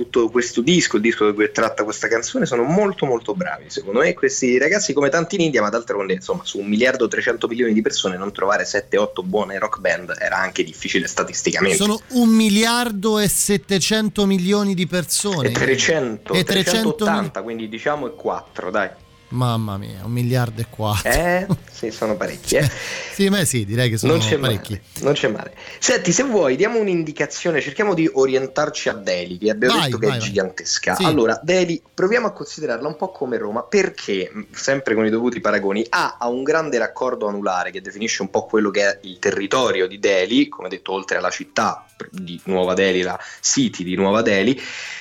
tutto 0.02 0.28
questo 0.28 0.60
disco, 0.60 0.96
il 0.96 1.02
disco 1.02 1.32
cui 1.32 1.50
tratta 1.52 1.84
questa 1.84 2.08
canzone. 2.08 2.46
Sono 2.46 2.62
molto, 2.62 3.06
molto 3.06 3.34
bravi. 3.34 3.64
Secondo 3.68 4.00
me, 4.00 4.14
questi 4.14 4.58
ragazzi, 4.58 4.92
come 4.92 5.08
tanti 5.08 5.36
in 5.36 5.42
India, 5.42 5.62
ma 5.62 5.68
d'altronde, 5.68 6.14
insomma, 6.14 6.44
su 6.44 6.58
un 6.58 6.66
miliardo 6.66 7.06
e 7.06 7.08
300 7.08 7.48
milioni 7.48 7.72
di 7.72 7.82
persone, 7.82 8.16
non 8.16 8.32
trovare 8.32 8.64
7-8 8.64 9.24
buone 9.24 9.58
rock 9.58 9.78
band 9.78 10.14
era 10.18 10.38
anche 10.38 10.64
difficile 10.64 11.06
statisticamente. 11.06 11.76
Sono 11.76 12.00
un 12.10 12.28
miliardo 12.28 13.18
e 13.18 13.28
700 13.28 14.26
milioni 14.26 14.74
di 14.74 14.86
persone. 14.86 15.48
E 15.48 15.52
300, 15.52 16.32
E 16.34 16.44
380, 16.44 17.04
300 17.04 17.42
quindi 17.42 17.68
diciamo 17.68 18.06
e 18.08 18.14
4, 18.14 18.70
dai. 18.70 18.88
Mamma 19.32 19.76
mia, 19.78 20.00
un 20.04 20.12
miliardo 20.12 20.60
e 20.60 20.66
quattro. 20.68 21.10
Eh, 21.10 21.46
sì, 21.70 21.90
sono 21.90 22.16
parecchi. 22.16 22.56
Eh. 22.56 22.70
Sì, 23.12 23.28
beh, 23.28 23.44
sì, 23.44 23.66
direi 23.66 23.90
che 23.90 23.98
sono 23.98 24.12
non 24.12 24.22
c'è 24.22 24.38
parecchi. 24.38 24.72
male. 24.72 24.82
Non 25.02 25.12
c'è 25.12 25.28
male. 25.28 25.54
Senti, 25.78 26.12
se 26.12 26.22
vuoi, 26.22 26.56
diamo 26.56 26.78
un'indicazione, 26.78 27.60
cerchiamo 27.60 27.92
di 27.92 28.08
orientarci 28.10 28.88
a 28.88 28.94
Delhi, 28.94 29.36
che 29.36 29.50
abbiamo 29.50 29.74
Vai, 29.74 29.84
detto 29.84 29.98
che 29.98 30.06
vai, 30.06 30.16
è 30.16 30.18
vai. 30.18 30.28
gigantesca. 30.28 30.94
Sì. 30.94 31.04
Allora, 31.04 31.38
Delhi, 31.42 31.80
proviamo 31.92 32.26
a 32.28 32.32
considerarla 32.32 32.88
un 32.88 32.96
po' 32.96 33.10
come 33.10 33.36
Roma, 33.36 33.64
perché, 33.64 34.32
sempre 34.52 34.94
con 34.94 35.04
i 35.04 35.10
dovuti 35.10 35.40
paragoni, 35.40 35.84
ha 35.90 36.16
un 36.22 36.42
grande 36.42 36.78
raccordo 36.78 37.28
anulare 37.28 37.70
che 37.70 37.82
definisce 37.82 38.22
un 38.22 38.30
po' 38.30 38.46
quello 38.46 38.70
che 38.70 38.82
è 38.88 38.98
il 39.02 39.18
territorio 39.18 39.86
di 39.86 39.98
Delhi, 39.98 40.48
come 40.48 40.70
detto, 40.70 40.92
oltre 40.92 41.18
alla 41.18 41.30
città 41.30 41.84
di 42.10 42.40
Nuova 42.44 42.74
Delhi, 42.74 43.02
la 43.02 43.18
City 43.40 43.84
di 43.84 43.94
Nuova 43.94 44.22
Delhi, 44.22 44.60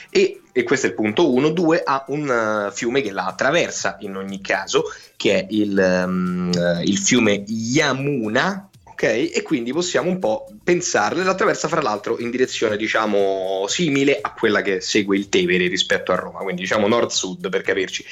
e, 0.10 0.42
e 0.52 0.64
questo 0.64 0.88
è 0.88 0.90
il 0.90 0.96
punto 0.96 1.34
1. 1.34 1.50
2 1.50 1.82
ha 1.84 2.06
un 2.10 2.68
eh, 2.70 2.76
fiume 2.76 3.02
che 3.02 3.12
la 3.12 3.26
attraversa 3.26 3.98
in 4.02 4.16
ogni 4.16 4.42
caso, 4.42 4.84
che 5.16 5.40
è 5.40 5.48
il, 5.50 5.78
ehm, 5.78 6.52
eh, 6.54 6.84
il 6.84 6.98
fiume 6.98 7.44
Yamuna. 7.48 8.68
Ok, 8.84 9.04
e 9.04 9.42
quindi 9.44 9.72
possiamo 9.72 10.12
un 10.12 10.20
po' 10.20 10.48
pensarle, 10.64 11.24
la 11.24 11.32
attraversa 11.32 11.68
fra 11.68 11.82
l'altro 11.82 12.20
in 12.20 12.30
direzione 12.30 12.78
diciamo 12.78 13.66
simile 13.68 14.20
a 14.22 14.32
quella 14.32 14.62
che 14.62 14.80
segue 14.80 15.18
il 15.18 15.28
Tevere 15.28 15.68
rispetto 15.68 16.12
a 16.12 16.16
Roma, 16.16 16.40
quindi 16.40 16.62
diciamo 16.62 16.88
nord-sud 16.88 17.50
per 17.50 17.64
capirci. 17.64 18.06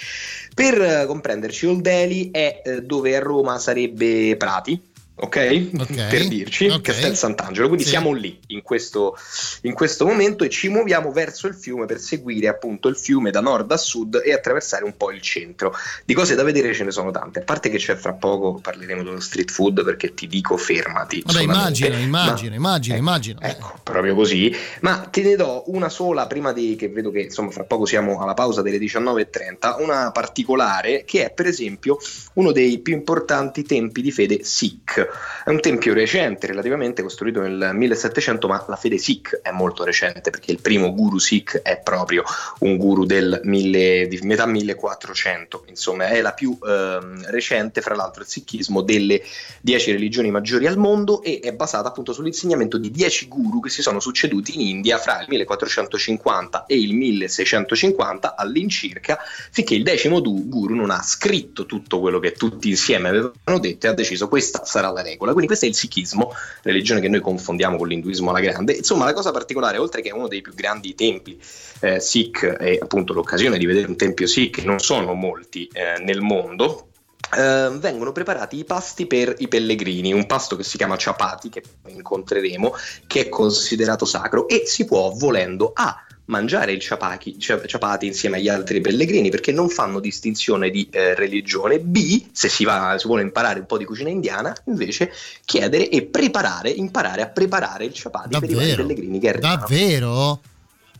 Per 0.55 0.81
eh, 0.81 1.05
comprenderci, 1.05 1.67
Old 1.67 1.81
Delhi 1.81 2.31
è 2.31 2.61
eh, 2.63 2.81
dove 2.81 3.15
a 3.15 3.19
Roma 3.19 3.59
sarebbe 3.59 4.35
Prati, 4.35 4.88
ok? 5.21 5.69
Ok, 5.79 6.07
Per 6.09 6.27
dirci, 6.27 6.67
ok. 6.67 6.81
Castel 6.81 7.15
Sant'Angelo, 7.15 7.67
quindi 7.67 7.83
Sì. 7.83 7.89
siamo 7.91 8.13
lì 8.13 8.39
in 8.47 8.61
questo, 8.61 9.17
in 9.63 9.73
questo 9.73 10.05
momento 10.05 10.43
e 10.43 10.49
ci 10.49 10.69
muoviamo 10.69 11.11
verso 11.11 11.47
il 11.47 11.55
fiume 11.55 11.85
per 11.85 11.99
seguire 11.99 12.47
appunto 12.47 12.87
il 12.87 12.95
fiume 12.95 13.31
da 13.31 13.41
nord 13.41 13.71
a 13.71 13.77
sud 13.77 14.21
e 14.23 14.33
attraversare 14.33 14.83
un 14.85 14.95
po' 14.95 15.11
il 15.11 15.21
centro. 15.21 15.73
Di 16.05 16.13
cose 16.13 16.35
da 16.35 16.43
vedere 16.43 16.73
ce 16.73 16.83
ne 16.83 16.91
sono 16.91 17.11
tante, 17.11 17.39
a 17.39 17.43
parte 17.43 17.69
che 17.69 17.77
c'è 17.77 17.95
fra 17.95 18.13
poco 18.13 18.59
parleremo 18.61 19.03
dello 19.03 19.19
street 19.19 19.51
food 19.51 19.83
perché 19.83 20.13
ti 20.13 20.27
dico 20.27 20.57
fermati. 20.57 21.21
Vabbè, 21.25 21.41
immagino, 21.41 21.95
immagino, 21.97 22.49
Ma- 22.51 22.55
immagino, 22.55 22.93
ecco, 22.95 23.03
immagino. 23.03 23.39
Ecco, 23.41 23.79
proprio 23.83 24.15
così. 24.15 24.55
Ma 24.81 25.07
te 25.11 25.21
ne 25.23 25.35
do 25.35 25.63
una 25.67 25.89
sola 25.89 26.27
prima 26.27 26.53
di 26.53 26.75
che 26.75 26.89
vedo 26.89 27.11
che 27.11 27.21
insomma 27.21 27.51
fra 27.51 27.63
poco 27.63 27.85
siamo 27.85 28.21
alla 28.21 28.33
pausa 28.33 28.61
delle 28.61 28.77
19.30, 28.77 29.81
una 29.81 30.11
particolare 30.11 31.03
che 31.05 31.25
è 31.25 31.31
per 31.31 31.45
esempio 31.47 31.97
uno 32.33 32.51
dei 32.51 32.79
più 32.79 32.93
importanti 32.93 33.63
tempi 33.63 34.01
di 34.01 34.11
fede 34.11 34.43
Sikh. 34.43 35.08
È 35.43 35.49
un 35.49 35.59
tempio 35.61 35.93
recente, 35.93 36.47
relativamente 36.47 37.01
costruito 37.01 37.41
nel 37.41 37.71
1700, 37.73 38.47
ma 38.47 38.63
la 38.67 38.75
fede 38.75 38.97
Sikh 38.97 39.41
è 39.41 39.51
molto 39.51 39.83
recente 39.83 40.29
perché 40.29 40.51
il 40.51 40.61
primo 40.61 40.93
guru 40.93 41.17
Sikh 41.17 41.61
è 41.61 41.79
proprio 41.79 42.23
un 42.59 42.77
guru 42.77 43.05
del 43.05 43.41
mille- 43.43 44.07
di 44.07 44.19
metà 44.23 44.45
1400, 44.45 45.65
insomma 45.67 46.07
è 46.07 46.21
la 46.21 46.33
più 46.33 46.57
ehm, 46.61 47.29
recente, 47.29 47.81
fra 47.81 47.95
l'altro 47.95 48.21
il 48.21 48.27
Sikhismo 48.27 48.81
delle 48.81 49.21
dieci 49.61 49.91
religioni 49.91 50.31
maggiori 50.31 50.67
al 50.67 50.77
mondo 50.77 51.21
e 51.21 51.39
è 51.41 51.53
basata 51.53 51.87
appunto 51.89 52.13
sull'insegnamento 52.13 52.77
di 52.77 52.91
dieci 52.91 53.27
guru 53.27 53.59
che 53.59 53.69
si 53.69 53.81
sono 53.81 53.99
succeduti 53.99 54.55
in 54.55 54.61
India 54.61 54.97
fra 54.97 55.21
il 55.21 55.27
1450 55.29 56.65
e 56.65 56.79
il 56.79 56.93
1650 56.93 58.35
all'incirca, 58.35 59.19
finché 59.51 59.75
il 59.75 59.83
decimo 59.83 60.21
guru 60.21 60.75
non 60.75 60.91
ha 60.91 61.01
scritto 61.01 61.65
tutto 61.65 61.99
quello 61.99 62.19
che 62.19 62.33
tutti 62.33 62.69
insieme 62.69 63.09
avevano 63.09 63.59
detto 63.59 63.85
e 63.85 63.89
ha 63.89 63.93
deciso 63.93 64.27
questa 64.27 64.63
sarà 64.65 64.91
la 64.91 64.98
regola. 65.01 65.31
Quindi 65.31 65.47
questo 65.47 65.65
è 65.65 65.69
il 65.69 65.75
Sikhismo, 65.75 66.33
religione 66.63 67.01
che 67.01 67.09
noi 67.09 67.21
confondiamo 67.21 67.77
con 67.77 67.87
l'induismo 67.87 68.29
alla 68.29 68.39
grande. 68.39 68.73
Insomma, 68.73 69.05
la 69.05 69.13
cosa 69.13 69.31
particolare, 69.31 69.77
oltre 69.77 70.01
che 70.01 70.09
è 70.09 70.13
uno 70.13 70.27
dei 70.27 70.41
più 70.41 70.53
grandi 70.53 70.95
templi 70.95 71.39
eh, 71.81 71.99
Sikh 71.99 72.57
e 72.59 72.79
appunto 72.81 73.13
l'occasione 73.13 73.57
di 73.57 73.65
vedere 73.65 73.87
un 73.87 73.95
tempio 73.95 74.27
Sikh, 74.27 74.63
non 74.63 74.79
sono 74.79 75.13
molti 75.13 75.69
eh, 75.71 76.01
nel 76.03 76.21
mondo, 76.21 76.89
eh, 77.37 77.69
vengono 77.73 78.11
preparati 78.11 78.57
i 78.57 78.63
pasti 78.63 79.05
per 79.05 79.35
i 79.37 79.47
pellegrini, 79.47 80.13
un 80.13 80.25
pasto 80.25 80.55
che 80.55 80.63
si 80.63 80.77
chiama 80.77 80.95
chapati, 80.97 81.49
che 81.49 81.61
incontreremo, 81.87 82.73
che 83.07 83.21
è 83.21 83.29
considerato 83.29 84.05
sacro 84.05 84.47
e 84.47 84.63
si 84.65 84.85
può, 84.85 85.11
volendo, 85.11 85.71
A 85.73 86.03
mangiare 86.29 86.71
il 86.71 86.79
ciapati, 86.79 87.37
ciapati 87.39 88.05
insieme 88.05 88.37
agli 88.37 88.47
altri 88.49 88.81
pellegrini 88.81 89.29
perché 89.29 89.51
non 89.51 89.69
fanno 89.69 89.99
distinzione 89.99 90.69
di 90.69 90.87
eh, 90.91 91.15
religione 91.15 91.79
B 91.79 92.27
se 92.31 92.49
si, 92.49 92.63
va, 92.65 92.95
si 92.97 93.07
vuole 93.07 93.23
imparare 93.23 93.59
un 93.59 93.65
po' 93.65 93.77
di 93.77 93.85
cucina 93.85 94.09
indiana 94.09 94.55
invece 94.65 95.11
chiedere 95.43 95.89
e 95.89 96.03
preparare 96.03 96.69
imparare 96.69 97.21
a 97.23 97.27
preparare 97.27 97.85
il 97.85 97.93
ciapati 97.93 98.29
per 98.29 98.43
i 98.49 98.53
Davvero? 98.53 98.85
pellegrini 98.85 99.19
che 99.19 99.29
arrivano 99.29 99.55
Davvero? 99.57 100.41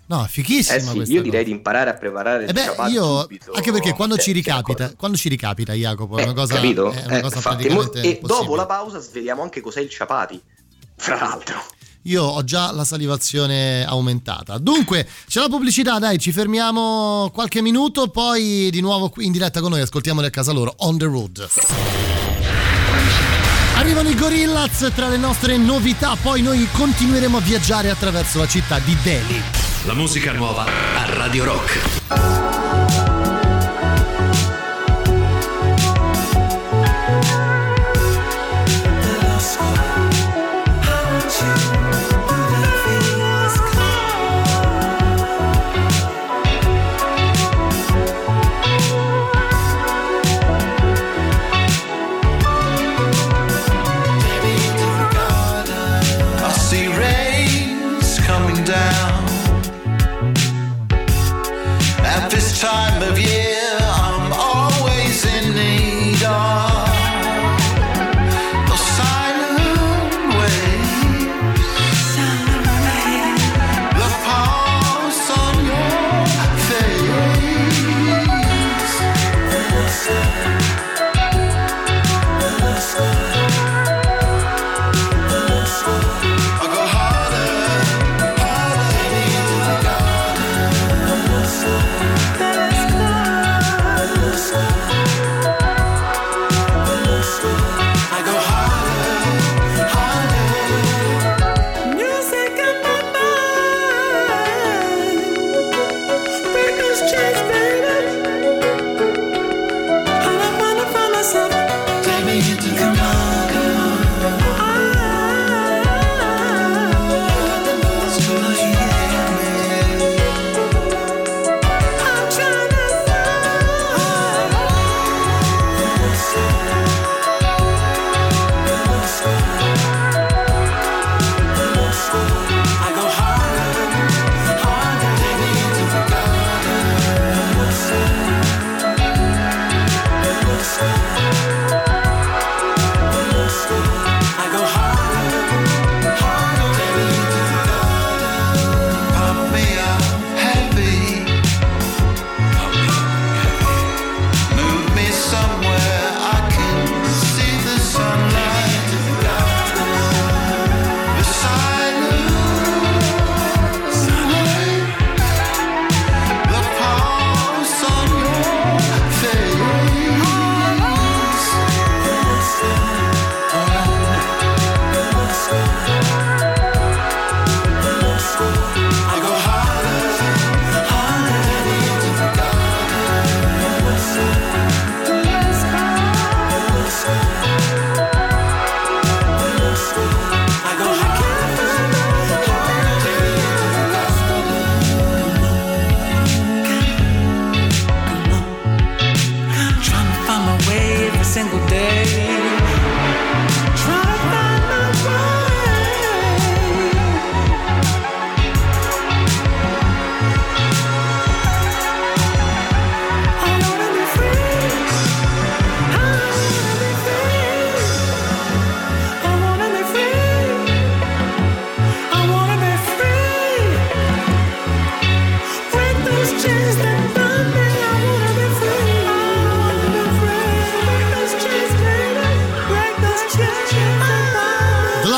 No, 0.07 0.23
è 0.23 0.27
fighissima 0.27 0.77
eh 0.77 0.79
sì, 0.79 0.97
io 0.97 1.03
cosa. 1.05 1.21
direi 1.21 1.43
di 1.43 1.51
imparare 1.51 1.91
a 1.91 1.93
preparare 1.93 2.45
il 2.45 2.49
Eh 2.49 2.53
beh, 2.53 2.89
io 2.89 3.19
subito. 3.21 3.51
anche 3.53 3.71
perché 3.71 3.93
quando 3.93 4.15
Cioè, 4.15 4.23
ci 4.23 4.31
ricapita, 4.31 4.93
quando 4.95 5.15
ci 5.17 5.29
ricapita, 5.29 5.73
Jacopo, 5.73 6.17
è 6.17 6.21
Eh, 6.21 6.23
una 6.23 6.33
cosa, 6.33 6.55
capito? 6.55 6.91
è 6.91 7.05
una 7.05 7.17
Eh, 7.17 7.21
cosa 7.21 7.35
infatti, 7.35 7.69
mo- 7.69 7.93
e 7.93 8.19
dopo 8.23 8.55
la 8.55 8.65
pausa 8.65 8.97
sveliamo 8.97 9.43
anche 9.43 9.61
cos'è 9.61 9.81
il 9.81 9.89
ciapati. 9.89 10.41
Fra 10.95 11.15
l'altro. 11.15 11.63
Io 12.03 12.23
ho 12.23 12.43
già 12.43 12.71
la 12.71 12.85
salivazione 12.85 13.85
aumentata. 13.85 14.57
Dunque, 14.57 15.07
c'è 15.27 15.41
la 15.41 15.49
pubblicità, 15.49 15.99
dai, 15.99 16.17
ci 16.17 16.31
fermiamo 16.31 17.29
qualche 17.33 17.61
minuto, 17.61 18.07
poi 18.07 18.69
di 18.71 18.79
nuovo 18.79 19.09
qui 19.09 19.25
in 19.25 19.31
diretta 19.31 19.59
con 19.59 19.71
noi, 19.71 19.81
ascoltiamoli 19.81 20.27
a 20.27 20.29
casa 20.29 20.51
loro, 20.51 20.73
on 20.77 20.97
the 20.97 21.05
road. 21.05 21.49
Arrivano 23.75 24.09
i 24.09 24.15
Gorillaz 24.15 24.91
tra 24.95 25.07
le 25.09 25.17
nostre 25.17 25.57
novità, 25.57 26.15
poi 26.21 26.41
noi 26.41 26.67
continueremo 26.71 27.37
a 27.37 27.41
viaggiare 27.41 27.89
attraverso 27.89 28.39
la 28.39 28.47
città 28.47 28.79
di 28.79 28.95
Delhi. 29.03 29.41
La 29.85 29.93
musica 29.93 30.31
nuova 30.31 30.65
a 30.65 31.13
Radio 31.13 31.45
Rock. 31.45 32.48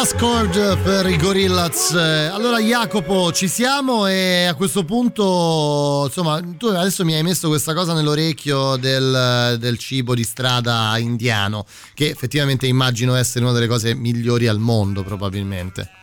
Discord 0.02 0.80
per 0.80 1.06
i 1.06 1.16
Gorillaz. 1.16 1.92
Allora 1.94 2.58
Jacopo, 2.58 3.32
ci 3.32 3.48
siamo 3.48 4.08
e 4.08 4.46
a 4.46 4.56
questo 4.56 4.84
punto, 4.84 6.06
insomma, 6.08 6.42
tu 6.58 6.66
adesso 6.66 7.06
mi 7.06 7.14
hai 7.14 7.22
messo 7.22 7.50
questa 7.50 7.76
cosa 7.76 7.94
nell'orecchio 7.94 8.78
del, 8.78 9.58
del 9.60 9.78
cibo 9.78 10.16
di 10.16 10.24
strada 10.24 10.98
indiano, 10.98 11.68
che 11.94 12.10
effettivamente 12.10 12.66
immagino 12.66 13.14
essere 13.14 13.46
una 13.46 13.54
delle 13.54 13.68
cose 13.68 13.94
migliori 13.94 14.48
al 14.48 14.58
mondo 14.58 15.04
probabilmente. 15.04 16.01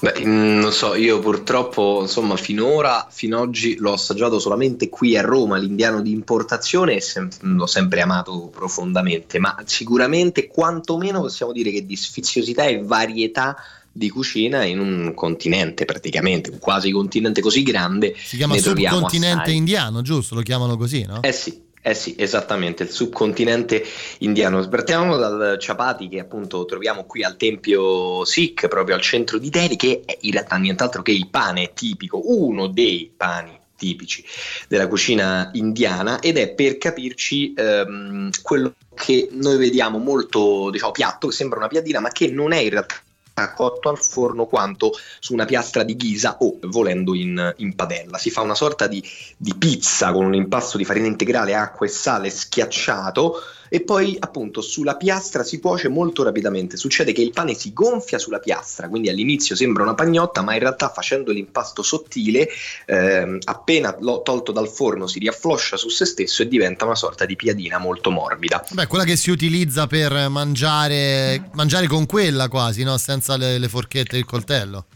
Beh, 0.00 0.24
mm, 0.24 0.60
non 0.60 0.72
so, 0.72 0.94
io 0.94 1.18
purtroppo, 1.18 1.98
insomma, 2.02 2.36
finora, 2.36 3.08
fino 3.10 3.38
ad 3.38 3.48
oggi 3.48 3.76
l'ho 3.76 3.92
assaggiato 3.92 4.38
solamente 4.38 4.88
qui 4.88 5.16
a 5.16 5.22
Roma, 5.22 5.56
l'indiano 5.56 6.00
di 6.00 6.12
importazione, 6.12 6.96
e 6.96 7.00
sem- 7.00 7.28
l'ho 7.40 7.66
sempre 7.66 8.00
amato 8.00 8.48
profondamente, 8.52 9.40
ma 9.40 9.60
sicuramente 9.64 10.46
quantomeno 10.46 11.20
possiamo 11.20 11.52
dire 11.52 11.72
che 11.72 11.84
di 11.84 11.96
sfiziosità 11.96 12.64
e 12.64 12.80
varietà 12.80 13.56
di 13.90 14.08
cucina 14.10 14.62
in 14.62 14.78
un 14.78 15.12
continente 15.14 15.84
praticamente, 15.84 16.50
un 16.50 16.58
quasi 16.60 16.92
continente 16.92 17.40
così 17.40 17.64
grande. 17.64 18.14
Si 18.16 18.36
chiama 18.36 18.56
subcontinente 18.56 19.50
indiano, 19.50 20.02
giusto? 20.02 20.36
Lo 20.36 20.42
chiamano 20.42 20.76
così, 20.76 21.04
no? 21.04 21.20
Eh 21.22 21.32
sì, 21.32 21.60
eh 21.82 21.94
sì, 21.94 22.14
esattamente, 22.18 22.82
il 22.82 22.90
subcontinente 22.90 23.84
indiano. 24.18 24.66
Partiamo 24.68 25.16
dal 25.16 25.56
chapati 25.58 26.08
che 26.08 26.20
appunto 26.20 26.64
troviamo 26.64 27.04
qui 27.04 27.22
al 27.22 27.36
tempio 27.36 28.24
Sikh, 28.24 28.68
proprio 28.68 28.96
al 28.96 29.00
centro 29.00 29.38
di 29.38 29.50
Delhi, 29.50 29.76
che 29.76 30.02
è 30.04 30.16
in 30.22 30.32
realtà 30.32 30.56
nient'altro 30.56 31.02
che 31.02 31.12
il 31.12 31.28
pane 31.28 31.72
tipico, 31.74 32.20
uno 32.24 32.66
dei 32.66 33.12
pani 33.16 33.56
tipici 33.78 34.24
della 34.66 34.88
cucina 34.88 35.50
indiana 35.52 36.18
ed 36.18 36.36
è 36.36 36.50
per 36.50 36.78
capirci 36.78 37.54
ehm, 37.56 38.30
quello 38.42 38.74
che 38.92 39.28
noi 39.30 39.56
vediamo 39.56 39.98
molto 39.98 40.68
diciamo 40.70 40.90
piatto 40.90 41.28
che 41.28 41.34
sembra 41.34 41.60
una 41.60 41.68
piadina 41.68 42.00
ma 42.00 42.10
che 42.10 42.28
non 42.28 42.52
è 42.52 42.58
in 42.58 42.70
realtà 42.70 42.96
cotto 43.54 43.88
al 43.88 43.98
forno 43.98 44.46
quanto 44.46 44.92
su 45.20 45.32
una 45.32 45.44
piastra 45.44 45.82
di 45.82 45.96
ghisa 45.96 46.36
o 46.40 46.58
volendo 46.62 47.14
in, 47.14 47.54
in 47.58 47.74
padella. 47.74 48.18
Si 48.18 48.30
fa 48.30 48.42
una 48.42 48.54
sorta 48.54 48.86
di, 48.86 49.02
di 49.36 49.54
pizza 49.54 50.12
con 50.12 50.24
un 50.24 50.34
impasto 50.34 50.76
di 50.76 50.84
farina 50.84 51.06
integrale, 51.06 51.54
acqua 51.54 51.86
e 51.86 51.90
sale 51.90 52.30
schiacciato 52.30 53.34
e 53.68 53.80
poi 53.80 54.16
appunto 54.18 54.60
sulla 54.60 54.96
piastra 54.96 55.42
si 55.42 55.60
cuoce 55.60 55.88
molto 55.88 56.22
rapidamente. 56.22 56.76
Succede 56.76 57.12
che 57.12 57.22
il 57.22 57.32
pane 57.32 57.54
si 57.54 57.72
gonfia 57.72 58.18
sulla 58.18 58.38
piastra, 58.38 58.88
quindi 58.88 59.08
all'inizio 59.08 59.54
sembra 59.54 59.82
una 59.82 59.94
pagnotta, 59.94 60.42
ma 60.42 60.54
in 60.54 60.60
realtà 60.60 60.90
facendo 60.90 61.32
l'impasto 61.32 61.82
sottile, 61.82 62.48
ehm, 62.86 63.38
appena 63.44 63.96
l'ho 64.00 64.22
tolto 64.22 64.52
dal 64.52 64.68
forno 64.68 65.06
si 65.06 65.18
riaffloscia 65.18 65.76
su 65.76 65.88
se 65.88 66.04
stesso 66.04 66.42
e 66.42 66.48
diventa 66.48 66.84
una 66.84 66.94
sorta 66.94 67.24
di 67.24 67.36
piadina 67.36 67.78
molto 67.78 68.10
morbida. 68.10 68.64
Beh, 68.70 68.86
quella 68.86 69.04
che 69.04 69.16
si 69.16 69.30
utilizza 69.30 69.86
per 69.86 70.28
mangiare, 70.28 71.50
mangiare 71.52 71.86
con 71.86 72.06
quella 72.06 72.48
quasi, 72.48 72.82
no? 72.82 72.96
Senza 72.98 73.36
le, 73.36 73.58
le 73.58 73.68
forchette 73.68 74.16
e 74.16 74.18
il 74.18 74.24
coltello. 74.24 74.86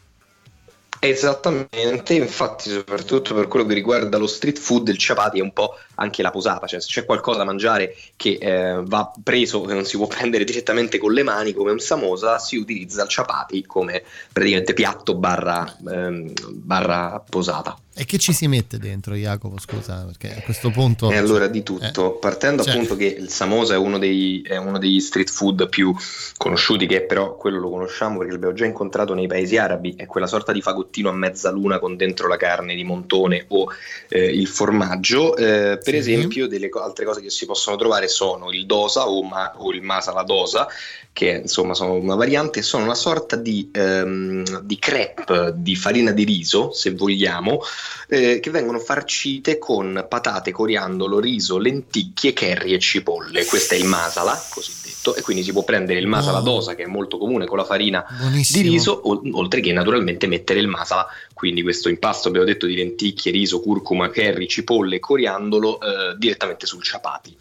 Esattamente, 1.05 2.15
infatti 2.15 2.71
soprattutto 2.71 3.35
per 3.35 3.49
quello 3.49 3.67
che 3.67 3.75
riguarda 3.75 4.19
lo 4.19 4.29
street 4.29 4.57
food 4.57 4.87
il 4.87 4.95
chapati 5.01 5.41
è 5.41 5.43
un 5.43 5.53
po' 5.53 5.77
anche 5.97 6.23
la 6.23 6.31
posata, 6.31 6.69
cioè 6.69 6.81
se 6.81 6.87
c'è 6.87 7.05
qualcosa 7.05 7.39
da 7.39 7.45
mangiare 7.45 7.97
che 8.15 8.39
eh, 8.41 8.81
va 8.85 9.13
preso, 9.21 9.63
che 9.63 9.75
non 9.75 9.85
si 9.85 9.97
può 9.97 10.07
prendere 10.07 10.45
direttamente 10.45 10.99
con 10.99 11.13
le 11.13 11.25
mani 11.25 11.55
come 11.55 11.73
un 11.73 11.81
samosa, 11.81 12.39
si 12.39 12.57
utilizza 12.57 13.03
il 13.03 13.09
chapati 13.11 13.67
come 13.67 14.05
praticamente 14.33 14.75
piatto 14.75 15.17
barra, 15.17 15.77
ehm, 15.91 16.35
barra 16.53 17.21
posata. 17.29 17.77
E 17.95 18.07
che 18.07 18.17
ci 18.17 18.33
si 18.33 18.47
mette 18.49 18.79
dentro, 18.79 19.15
Jacopo? 19.15 19.59
Scusa, 19.61 20.05
perché 20.07 20.39
a 20.39 20.43
questo 20.43 20.71
punto. 20.71 21.11
E 21.11 21.17
allora 21.19 21.47
di 21.47 21.63
tutto, 21.63 22.15
Eh. 22.15 22.19
partendo 22.19 22.63
Cioè- 22.63 22.73
appunto 22.73 22.97
che 22.97 23.05
il 23.05 23.29
samosa 23.29 23.75
è 23.75 23.77
uno, 23.77 23.99
dei, 23.99 24.41
è 24.41 24.57
uno 24.57 24.79
degli 24.79 24.99
street 24.99 25.29
food 25.31 25.69
più 25.69 25.95
conosciuti, 26.39 26.87
che 26.87 27.03
però 27.03 27.37
quello 27.37 27.59
lo 27.59 27.69
conosciamo 27.69 28.17
perché 28.17 28.33
l'abbiamo 28.33 28.55
già 28.55 28.65
incontrato 28.65 29.13
nei 29.13 29.27
paesi 29.27 29.59
arabi, 29.59 29.95
è 29.97 30.07
quella 30.07 30.27
sorta 30.27 30.53
di 30.53 30.63
fagottino 30.63 31.11
a 31.11 31.13
mezzaluna 31.13 31.79
con 31.79 31.97
dentro 31.97 32.29
la 32.29 32.39
carne 32.39 32.75
di 32.75 32.83
montone 32.85 33.45
o 33.49 33.71
eh, 34.09 34.25
il 34.25 34.47
formaggio. 34.47 35.37
Eh, 35.37 35.79
per 35.83 35.93
Sì. 35.93 35.97
esempio, 35.97 36.47
delle 36.47 36.71
co- 36.71 36.81
altre 36.83 37.05
cose 37.05 37.21
che 37.21 37.29
si 37.31 37.45
possono 37.45 37.77
trovare 37.77 38.09
sono 38.09 38.51
il 38.51 38.65
dosa 38.65 39.07
o, 39.07 39.23
ma- 39.23 39.53
o 39.59 39.71
il 39.71 39.83
masala 39.83 40.23
dosa, 40.23 40.67
che 41.15 41.41
insomma 41.43 41.75
sono 41.75 41.93
una 41.95 42.15
variante, 42.15 42.63
sono 42.63 42.85
una 42.85 42.95
sorta 42.95 43.37
di, 43.37 43.71
ehm, 43.71 44.61
di 44.61 44.79
crepe 44.79 45.53
di 45.57 45.77
farina 45.77 46.11
di 46.11 46.25
riso, 46.25 46.73
se 46.73 46.93
vogliamo, 46.95 47.61
eh, 48.09 48.41
che 48.41 48.51
vengono 48.51 48.79
farcite 48.79 49.59
con 49.59 50.07
patate, 50.09 50.53
coriandolo, 50.53 51.21
riso, 51.21 51.59
lenticchie, 51.59 52.33
curry 52.33 52.73
e 52.73 52.79
cipolle. 52.79 53.45
Questo 53.45 53.75
è 53.75 53.77
il 53.77 53.85
masala, 53.85 54.43
cosiddetto, 54.51 55.15
e 55.15 55.21
quindi 55.23 55.43
si 55.43 55.53
può 55.53 55.65
prendere 55.65 55.99
il 55.99 56.07
masala 56.07 56.39
Oh. 56.39 56.43
dosa, 56.43 56.75
che 56.75 56.85
è 56.85 56.87
molto 56.87 57.19
comune 57.19 57.45
con 57.47 57.59
la 57.59 57.65
farina 57.65 58.05
Buonissimo. 58.19 58.63
di 58.63 58.69
riso, 58.71 58.93
o- 58.93 59.23
oltre 59.33 59.61
che 59.61 59.73
naturalmente 59.73 60.27
mettere 60.27 60.61
il 60.61 60.69
masala, 60.69 61.07
quindi 61.35 61.63
questo 61.63 61.89
impasto 61.91 62.29
abbiamo 62.29 62.47
detto 62.47 62.67
di 62.67 62.75
lenticchie, 62.75 63.31
riso, 63.33 63.61
curcuma, 63.61 64.09
curry, 64.09 64.47
cipolle, 64.49 64.99
coriandolo 64.99 65.79
eh, 65.81 66.17
direttamente 66.17 66.65
sul 66.67 66.83
ciapati. 66.83 67.37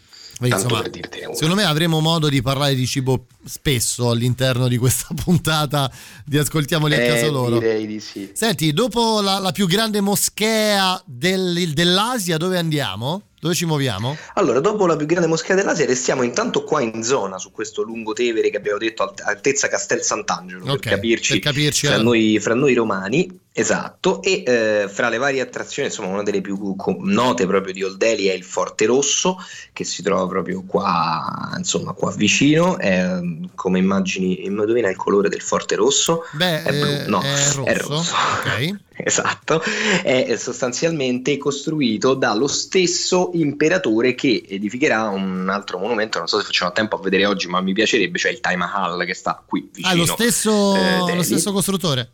Tanto 0.48 0.74
insomma. 0.74 1.34
Secondo 1.34 1.54
me 1.54 1.64
avremo 1.64 2.00
modo 2.00 2.28
di 2.28 2.42
parlare 2.42 2.74
di 2.74 2.86
cibo 2.86 3.26
spesso 3.44 4.10
all'interno 4.10 4.68
di 4.68 4.76
questa 4.78 5.08
puntata 5.14 5.90
di 6.24 6.38
Ascoltiamoli 6.38 6.94
a 6.94 7.00
Eh, 7.00 7.06
casa 7.08 7.30
loro. 7.30 7.58
Direi 7.58 7.86
di 7.86 8.00
sì. 8.00 8.30
Senti, 8.34 8.72
dopo 8.72 9.20
la, 9.20 9.38
la 9.38 9.52
più 9.52 9.66
grande 9.66 10.00
moschea 10.00 11.00
del- 11.04 11.72
dell'Asia, 11.72 12.36
dove 12.36 12.58
andiamo? 12.58 13.22
Dove 13.42 13.54
ci 13.54 13.64
muoviamo? 13.66 14.16
Allora, 14.34 14.60
dopo 14.60 14.86
la 14.86 14.94
più 14.94 15.04
grande 15.04 15.26
moschea 15.26 15.56
dell'Asia, 15.56 15.84
restiamo 15.84 16.22
intanto 16.22 16.62
qua 16.62 16.80
in 16.80 17.02
zona, 17.02 17.38
su 17.38 17.50
questo 17.50 17.82
lungotevere 17.82 18.50
che 18.50 18.56
abbiamo 18.56 18.78
detto 18.78 19.02
alt- 19.02 19.20
altezza 19.22 19.66
Castel 19.66 20.00
Sant'Angelo, 20.02 20.70
Ok, 20.70 20.78
per 20.78 20.92
capirci, 20.94 21.32
per 21.32 21.52
capirci, 21.52 21.86
fra, 21.88 21.96
eh. 21.96 22.02
noi, 22.02 22.38
fra 22.38 22.54
noi 22.54 22.72
romani. 22.74 23.40
Esatto, 23.54 24.22
e 24.22 24.42
eh, 24.46 24.88
fra 24.88 25.10
le 25.10 25.18
varie 25.18 25.42
attrazioni, 25.42 25.88
insomma, 25.88 26.08
una 26.08 26.22
delle 26.22 26.40
più 26.40 26.74
note 27.00 27.46
proprio 27.46 27.74
di 27.74 27.82
Old 27.82 27.98
Delhi 27.98 28.28
è 28.28 28.32
il 28.32 28.44
Forte 28.44 28.86
Rosso, 28.86 29.36
che 29.74 29.84
si 29.84 30.02
trova 30.02 30.26
proprio 30.26 30.64
qua, 30.66 31.52
insomma, 31.58 31.92
qua 31.92 32.10
vicino. 32.12 32.78
È, 32.78 33.20
come 33.54 33.78
immagini, 33.78 34.46
indovina 34.46 34.88
il 34.88 34.96
colore 34.96 35.28
del 35.28 35.42
Forte 35.42 35.74
Rosso? 35.74 36.22
Beh, 36.32 36.62
È 36.62 36.70
blu, 36.72 36.86
eh, 36.86 37.04
no, 37.08 37.20
è 37.20 37.52
rosso. 37.52 37.64
è 37.64 37.76
rosso. 37.76 38.14
Ok. 38.14 38.80
Esatto, 39.04 39.60
è 40.04 40.36
sostanzialmente 40.36 41.36
costruito 41.36 42.14
dallo 42.14 42.46
stesso 42.46 43.30
imperatore 43.32 44.14
che 44.14 44.44
edificherà 44.46 45.08
un 45.08 45.48
altro 45.48 45.78
monumento, 45.78 46.18
non 46.18 46.28
so 46.28 46.38
se 46.38 46.44
facciamo 46.44 46.70
tempo 46.72 46.96
a 46.96 47.00
vedere 47.00 47.26
oggi, 47.26 47.48
ma 47.48 47.60
mi 47.62 47.72
piacerebbe, 47.72 48.18
cioè 48.18 48.30
il 48.30 48.40
Taj 48.40 48.54
Mahal 48.54 49.04
che 49.04 49.14
sta 49.14 49.42
qui 49.44 49.68
vicino. 49.72 49.92
Ah, 49.92 49.96
lo 49.96 50.06
stesso, 50.06 50.76
eh, 50.76 51.14
lo 51.16 51.22
stesso 51.22 51.52
costruttore. 51.52 52.10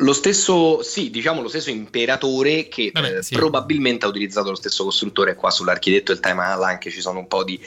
Lo 0.00 0.12
stesso, 0.12 0.80
sì, 0.82 1.10
diciamo 1.10 1.42
lo 1.42 1.48
stesso 1.48 1.70
imperatore 1.70 2.68
che 2.68 2.90
Vabbè, 2.92 3.18
eh, 3.18 3.22
sì. 3.24 3.34
probabilmente 3.34 4.04
ha 4.04 4.08
utilizzato 4.08 4.50
lo 4.50 4.54
stesso 4.54 4.84
costruttore 4.84 5.34
qua 5.34 5.50
sull'architetto 5.50 6.12
del 6.12 6.20
Taj 6.20 6.34
Mahal, 6.34 6.62
anche 6.62 6.90
ci 6.90 7.00
sono 7.00 7.18
un 7.18 7.26
po' 7.26 7.42
di, 7.42 7.60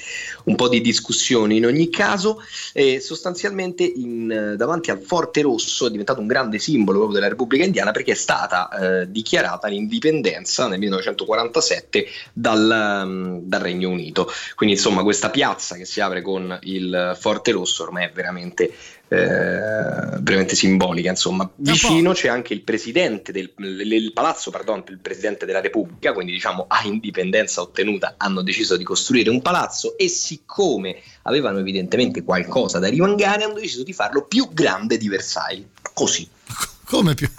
un 0.46 0.56
po' 0.56 0.70
di 0.70 0.80
discussioni 0.80 1.58
in 1.58 1.65
ogni 1.65 1.89
caso. 1.89 2.41
Eh, 2.72 3.02
sostanzialmente 3.02 3.84
in, 3.84 4.32
eh, 4.32 4.56
davanti 4.56 4.91
al 4.91 5.02
Forte 5.02 5.41
Rosso 5.41 5.88
è 5.88 5.89
diventato 5.89 6.22
un 6.22 6.28
grande 6.28 6.58
simbolo 6.58 7.00
proprio 7.00 7.20
della 7.20 7.30
Repubblica 7.30 7.65
Indiana 7.65 7.91
perché 7.91 8.13
è 8.13 8.15
stata 8.15 8.70
eh, 9.02 9.12
dichiarata 9.12 9.67
l'indipendenza 9.67 10.70
nel 10.70 10.80
1947 10.80 12.08
dal, 12.32 13.04
mm, 13.08 13.38
dal 13.41 13.60
Regno 13.62 13.89
Unito. 13.89 14.32
Quindi 14.56 14.76
insomma 14.76 15.04
questa 15.04 15.30
piazza 15.32 15.76
che 15.76 15.84
si 15.84 16.00
apre 16.00 16.22
con 16.22 16.58
il 16.62 17.17
Forte 17.20 17.52
Rosso 17.52 17.84
ormai 17.84 18.06
è 18.06 18.12
veramente 18.13 18.74
eh, 19.13 20.19
veramente 20.21 20.56
simbolica. 20.56 21.10
Insomma, 21.10 21.50
vicino 21.58 22.13
c'è 22.13 22.30
anche 22.30 22.54
il 22.54 22.62
presidente 22.62 23.34
del 23.34 23.52
il 23.58 24.13
palazzo, 24.13 24.52
pardon, 24.52 24.84
il 24.88 25.00
presidente 25.00 25.45
della 25.45 25.60
Repubblica, 25.60 26.13
quindi 26.13 26.32
diciamo 26.32 26.65
a 26.69 26.82
indipendenza 26.86 27.60
ottenuta 27.60 28.13
hanno 28.15 28.41
deciso 28.41 28.78
di 28.78 28.86
costruire 28.86 29.30
un 29.30 29.41
palazzo 29.41 29.97
e 29.97 30.08
siccome 30.08 31.02
avevano 31.24 31.60
evidentemente 31.60 32.24
qualcosa 32.24 32.80
da 32.80 32.88
rimangare 32.88 33.43
hanno 33.43 33.56
deciso 33.56 33.84
di 33.84 33.91
farlo 33.91 34.24
più 34.24 34.47
grande 34.54 34.97
di 34.97 35.10
Versailles. 35.10 35.67
Così. 35.93 36.26
Come 36.86 37.13
più, 37.13 37.30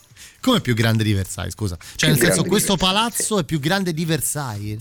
come 0.41 0.63
più 0.63 0.75
grande 0.75 1.05
di 1.05 1.13
Versailles, 1.13 1.53
scusa. 1.53 1.77
Cioè, 1.77 2.11
Più 2.11 2.19
nel 2.19 2.19
senso, 2.19 2.45
questo 2.45 2.77
palazzo 2.77 3.39
è 3.39 3.45
più 3.45 3.61
grande 3.61 3.93
di 3.93 4.07
Versailles. 4.07 4.81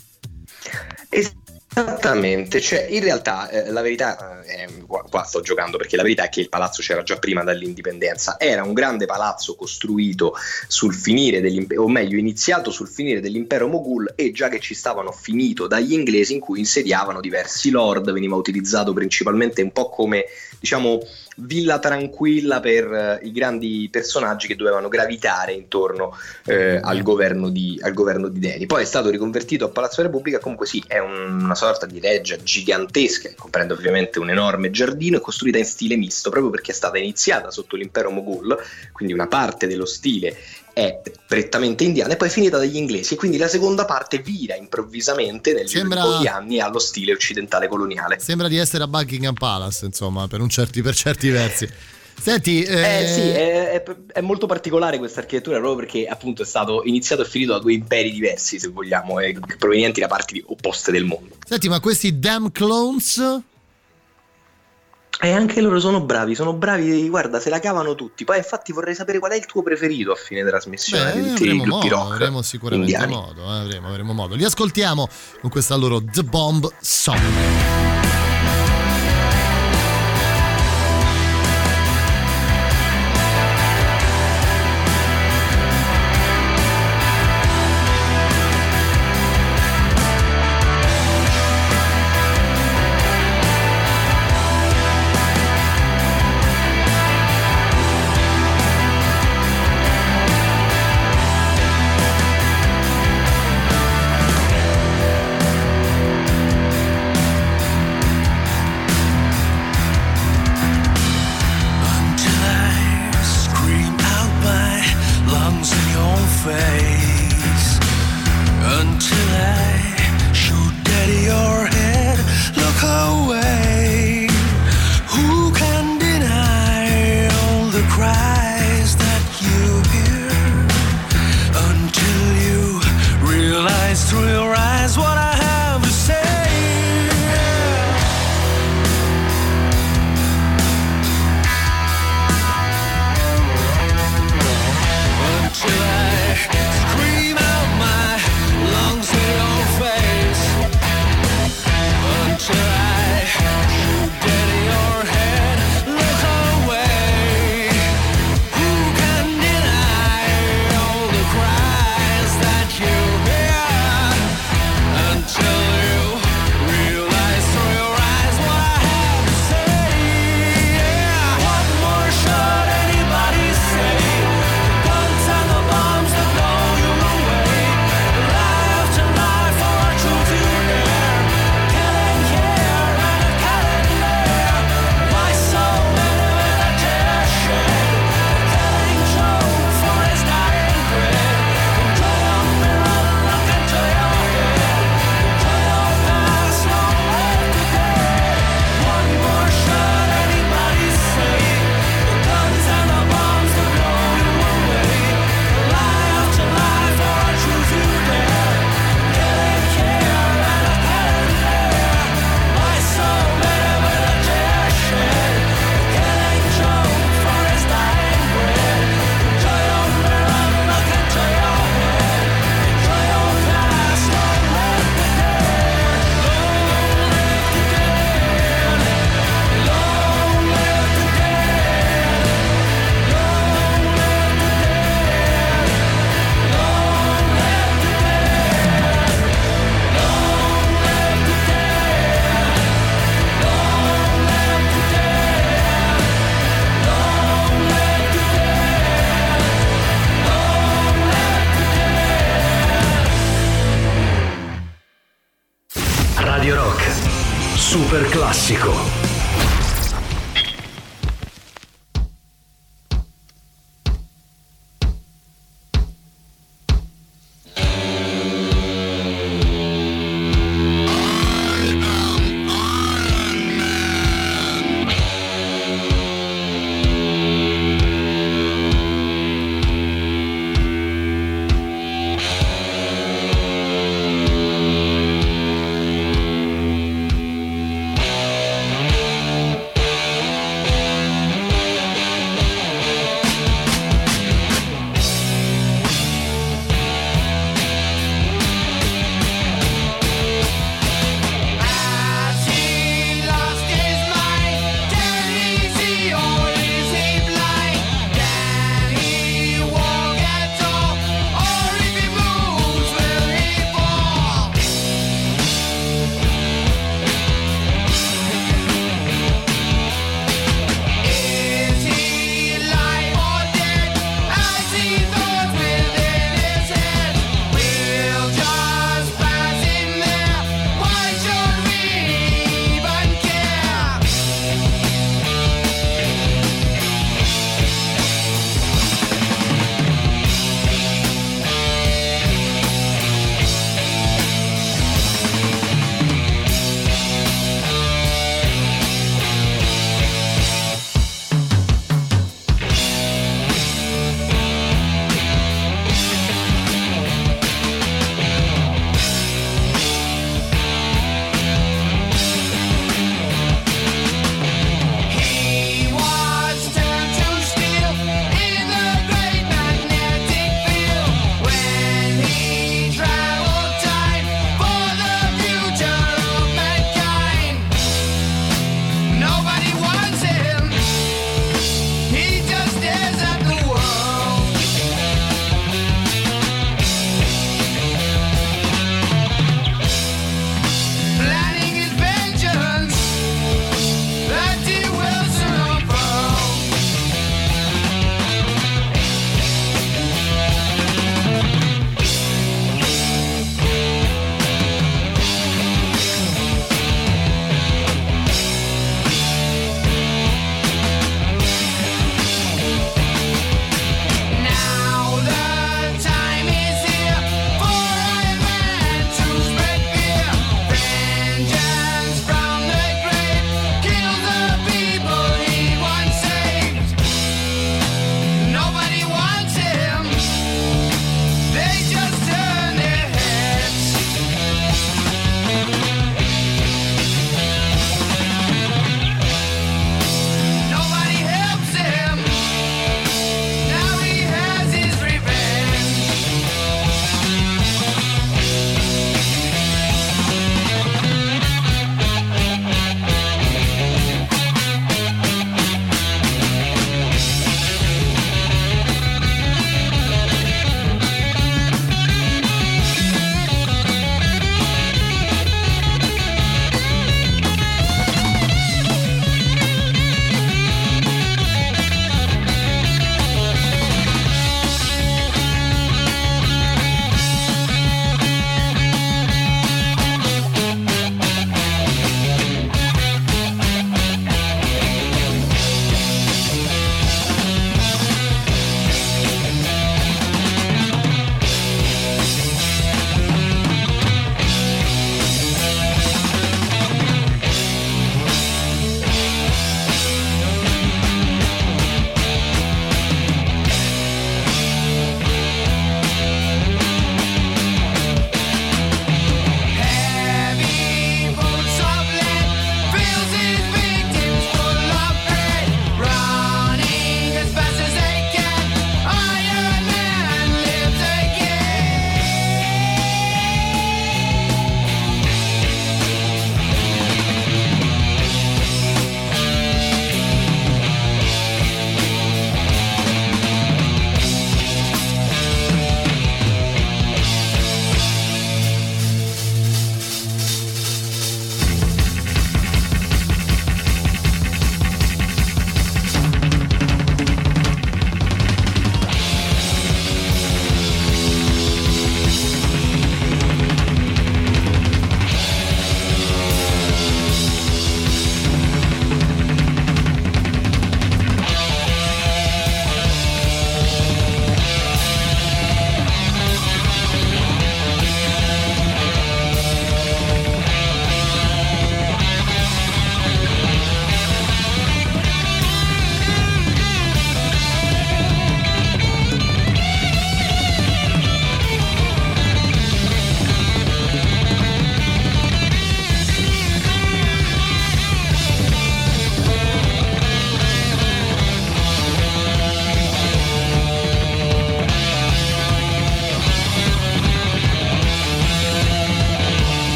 Esattamente, 1.73 2.60
cioè 2.60 2.86
in 2.89 2.99
realtà 2.99 3.49
eh, 3.49 3.71
la 3.71 3.81
verità, 3.81 4.43
eh, 4.43 4.84
qua, 4.86 5.05
qua 5.10 5.23
sto 5.23 5.39
giocando 5.39 5.77
perché 5.77 5.95
la 5.95 6.01
verità 6.01 6.23
è 6.23 6.29
che 6.29 6.41
il 6.41 6.49
palazzo 6.49 6.81
c'era 6.81 7.01
già 7.01 7.15
prima 7.15 7.45
dall'indipendenza, 7.45 8.38
era 8.38 8.62
un 8.62 8.73
grande 8.73 9.05
palazzo 9.05 9.55
costruito 9.55 10.34
sul 10.67 10.93
finire 10.93 11.39
dell'impero, 11.39 11.84
o 11.84 11.88
meglio 11.88 12.17
iniziato 12.17 12.71
sul 12.71 12.89
finire 12.89 13.21
dell'impero 13.21 13.69
Moghul 13.69 14.12
e 14.17 14.31
già 14.31 14.49
che 14.49 14.60
ci 14.60 14.73
stavano 14.73 15.13
finito 15.13 15.67
dagli 15.67 15.93
inglesi 15.93 16.34
in 16.34 16.41
cui 16.41 16.60
insediavano 16.60 17.21
diversi 17.21 17.69
lord, 17.69 18.12
veniva 18.12 18.36
utilizzato 18.36 18.91
principalmente 18.91 19.62
un 19.62 19.71
po' 19.71 19.88
come 19.89 20.25
diciamo 20.60 20.99
villa 21.41 21.80
tranquilla 21.80 22.60
per 22.60 22.91
eh, 22.91 23.19
i 23.23 23.32
grandi 23.32 23.88
personaggi 23.91 24.47
che 24.47 24.56
dovevano 24.56 24.88
gravitare 24.88 25.54
intorno 25.54 26.17
eh, 26.45 26.80
al, 26.82 27.01
governo 27.01 27.49
di, 27.49 27.80
al 27.82 27.93
governo 27.93 28.27
di 28.27 28.39
Deni. 28.39 28.65
Poi 28.65 28.82
è 28.82 28.86
stato 28.86 29.10
riconvertito 29.10 29.65
a 29.65 29.69
Palazzo 29.69 30.01
Repubblica, 30.01 30.39
comunque 30.39 30.65
sì, 30.65 30.84
è 30.88 30.99
un, 30.99 31.43
una 31.43 31.56
sorta 31.56 31.86
di 31.86 31.99
reggia 31.99 32.38
gigantesca, 32.38 33.30
che 33.30 33.36
comprende 33.36 33.73
ovviamente 33.73 34.19
un 34.19 34.30
enorme 34.30 34.71
giardino, 34.71 35.17
è 35.17 35.21
costruita 35.21 35.58
in 35.58 35.65
stile 35.65 35.95
misto 35.95 36.30
proprio 36.30 36.51
perché 36.51 36.71
è 36.71 36.75
stata 36.75 36.97
iniziata 36.97 37.51
sotto 37.51 37.75
l'impero 37.75 38.12
Mogul, 38.12 38.58
quindi 38.91 39.13
una 39.13 39.27
parte 39.27 39.67
dello 39.67 39.86
stile 39.86 40.36
è 40.73 41.01
prettamente 41.27 41.84
indiana 41.84 42.13
e 42.13 42.17
poi 42.17 42.27
è 42.27 42.31
finita 42.31 42.57
dagli 42.57 42.75
inglesi, 42.77 43.15
quindi 43.15 43.38
la 43.38 43.47
seconda 43.47 43.86
parte 43.86 44.19
vira 44.19 44.55
improvvisamente 44.55 45.53
negli 45.53 45.67
sembra, 45.67 46.03
anni 46.31 46.60
allo 46.60 46.79
stile 46.79 47.12
occidentale 47.12 47.67
coloniale. 47.67 48.19
Sembra 48.19 48.47
di 48.47 48.57
essere 48.57 48.84
a 48.84 48.88
Buckingham 48.88 49.34
Palace, 49.34 49.86
insomma, 49.86 50.27
per, 50.27 50.45
certi, 50.47 50.81
per 50.81 50.95
certi 50.95 51.29
versi. 51.29 51.69
Senti, 52.21 52.62
eh... 52.62 53.01
Eh, 53.01 53.07
sì, 53.07 53.21
è, 53.21 53.71
è, 53.71 53.84
è, 54.13 54.21
molto 54.21 54.45
particolare 54.45 54.99
questa 54.99 55.21
architettura 55.21 55.57
proprio 55.57 55.77
perché 55.86 56.05
appunto 56.05 56.43
è 56.43 56.45
stato 56.45 56.84
iniziato 56.86 57.23
e 57.23 57.25
finito 57.25 57.53
da 57.53 57.60
due 57.60 57.73
imperi 57.73 58.12
diversi, 58.12 58.60
se 58.60 58.67
vogliamo, 58.67 59.19
eh, 59.19 59.36
provenienti 59.57 59.99
da 60.01 60.07
parti 60.07 60.43
opposte 60.45 60.91
del 60.91 61.05
mondo. 61.05 61.38
Senti, 61.47 61.67
ma 61.67 61.79
questi 61.79 62.19
damn 62.19 62.51
clones 62.51 63.41
e 65.23 65.31
anche 65.34 65.62
loro 65.62 65.79
sono 65.79 66.01
bravi, 66.01 66.34
sono 66.34 66.53
bravi, 66.53 67.07
guarda, 67.07 67.39
se 67.39 67.51
la 67.51 67.60
cavano 67.60 67.93
tutti. 67.93 68.23
Poi 68.23 68.38
infatti 68.38 68.71
vorrei 68.71 68.95
sapere 68.95 69.19
qual 69.19 69.31
è 69.34 69.36
il 69.36 69.45
tuo 69.45 69.62
preferito 69.62 70.12
a 70.12 70.15
fine 70.15 70.43
trasmissione 70.43 71.13
Beh, 71.13 71.21
di 71.21 71.29
tutti 71.29 71.47
i 71.47 71.53
modo, 71.57 71.88
rock. 71.88 72.12
Avremo 72.13 72.41
sicuramente 72.41 72.91
indiani. 72.91 73.13
modo, 73.13 73.43
eh, 73.43 73.60
avremo, 73.60 73.88
avremo 73.88 74.13
modo. 74.13 74.34
Li 74.34 74.43
ascoltiamo 74.43 75.07
con 75.39 75.51
questa 75.51 75.75
loro 75.75 76.03
The 76.03 76.23
Bomb 76.23 76.67
Song. 76.79 77.81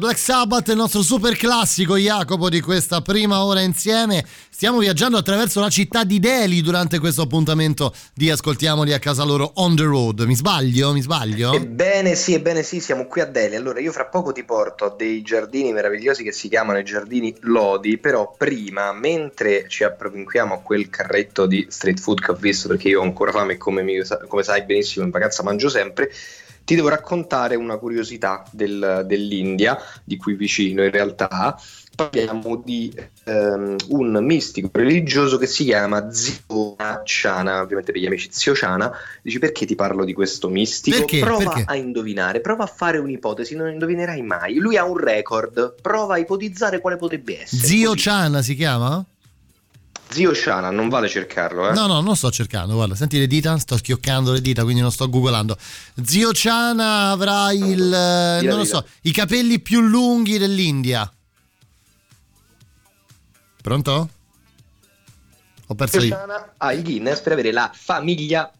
Black 0.00 0.16
Sabbath, 0.16 0.68
il 0.68 0.76
nostro 0.76 1.02
super 1.02 1.36
classico 1.36 1.98
Jacopo 1.98 2.48
di 2.48 2.62
questa 2.62 3.02
prima 3.02 3.44
ora 3.44 3.60
insieme. 3.60 4.24
Stiamo 4.48 4.78
viaggiando 4.78 5.18
attraverso 5.18 5.60
la 5.60 5.68
città 5.68 6.04
di 6.04 6.18
Delhi 6.18 6.62
durante 6.62 6.98
questo 6.98 7.20
appuntamento 7.20 7.92
di 8.14 8.30
Ascoltiamoli 8.30 8.94
a 8.94 8.98
casa 8.98 9.24
loro 9.24 9.52
on 9.56 9.76
the 9.76 9.82
road. 9.82 10.20
Mi 10.20 10.34
sbaglio? 10.34 10.94
Mi 10.94 11.02
sbaglio? 11.02 11.52
Ebbene 11.52 12.14
sì, 12.14 12.32
ebbene 12.32 12.62
sì, 12.62 12.80
siamo 12.80 13.04
qui 13.04 13.20
a 13.20 13.26
Delhi. 13.26 13.56
Allora 13.56 13.78
io 13.78 13.92
fra 13.92 14.06
poco 14.06 14.32
ti 14.32 14.42
porto 14.42 14.86
a 14.86 14.94
dei 14.96 15.20
giardini 15.20 15.70
meravigliosi 15.70 16.24
che 16.24 16.32
si 16.32 16.48
chiamano 16.48 16.78
i 16.78 16.84
giardini 16.84 17.36
Lodi, 17.40 17.98
però 17.98 18.34
prima, 18.34 18.94
mentre 18.94 19.66
ci 19.68 19.84
appropinquiamo 19.84 20.54
a 20.54 20.58
quel 20.60 20.88
carretto 20.88 21.44
di 21.44 21.66
street 21.68 22.00
food 22.00 22.20
che 22.20 22.30
ho 22.30 22.36
visto, 22.36 22.68
perché 22.68 22.88
io 22.88 23.00
ho 23.00 23.04
ancora 23.04 23.32
fame 23.32 23.52
e 23.52 23.56
come, 23.58 23.84
come 24.28 24.42
sai 24.42 24.64
benissimo 24.64 25.04
in 25.04 25.10
vacanza 25.10 25.42
mangio 25.42 25.68
sempre, 25.68 26.10
ti 26.70 26.76
devo 26.76 26.88
raccontare 26.88 27.56
una 27.56 27.78
curiosità 27.78 28.44
del- 28.52 29.02
dell'India, 29.04 29.76
di 30.04 30.16
qui 30.16 30.34
vicino 30.34 30.84
in 30.84 30.92
realtà. 30.92 31.58
Parliamo 31.96 32.62
di 32.64 32.94
ehm, 33.24 33.74
un 33.88 34.24
mistico 34.24 34.70
religioso 34.72 35.36
che 35.36 35.46
si 35.46 35.64
chiama 35.64 36.12
Zio 36.12 36.76
Chana, 37.02 37.60
ovviamente 37.60 37.90
per 37.90 38.00
gli 38.00 38.06
amici 38.06 38.28
Zio 38.30 38.52
Chana. 38.54 38.92
Dici 39.20 39.40
perché 39.40 39.66
ti 39.66 39.74
parlo 39.74 40.04
di 40.04 40.12
questo 40.12 40.48
mistico? 40.48 40.98
Perché? 40.98 41.18
Prova 41.18 41.50
Perché? 41.50 41.64
a 41.66 41.74
indovinare, 41.74 42.40
prova 42.40 42.62
a 42.62 42.68
fare 42.68 42.98
un'ipotesi, 42.98 43.56
non 43.56 43.68
indovinerai 43.72 44.22
mai. 44.22 44.54
Lui 44.54 44.76
ha 44.76 44.84
un 44.84 44.96
record, 44.96 45.74
prova 45.82 46.14
a 46.14 46.18
ipotizzare 46.18 46.78
quale 46.80 46.96
potrebbe 46.96 47.42
essere. 47.42 47.66
Zio 47.66 47.90
Così. 47.90 48.02
Chan 48.04 48.42
si 48.44 48.54
chiama? 48.54 49.04
Zio 50.12 50.32
Chana, 50.34 50.70
non 50.70 50.88
vale 50.88 51.08
cercarlo, 51.08 51.68
eh? 51.68 51.72
No, 51.72 51.86
no, 51.86 52.00
non 52.00 52.16
sto 52.16 52.30
cercando, 52.32 52.74
guarda, 52.74 52.96
senti 52.96 53.18
le 53.18 53.28
dita, 53.28 53.56
sto 53.58 53.76
schioccando 53.76 54.32
le 54.32 54.40
dita, 54.40 54.64
quindi 54.64 54.80
non 54.80 54.90
sto 54.90 55.08
googolando. 55.08 55.56
Zio 56.02 56.30
Chana 56.32 57.10
avrà 57.10 57.52
il, 57.52 57.92
eh, 57.92 58.38
Dila, 58.40 58.50
non 58.50 58.58
lo 58.58 58.64
so, 58.64 58.84
i 59.02 59.12
capelli 59.12 59.60
più 59.60 59.80
lunghi 59.80 60.36
dell'India. 60.36 61.10
Pronto? 63.62 64.10
Ho 65.66 65.74
perso 65.76 66.00
Zio 66.00 66.08
io. 66.08 66.16
Chana 66.16 66.54
ha 66.56 66.72
il 66.72 66.82
Guinness 66.82 67.20
per 67.20 67.32
avere 67.32 67.52
la 67.52 67.70
famiglia. 67.72 68.52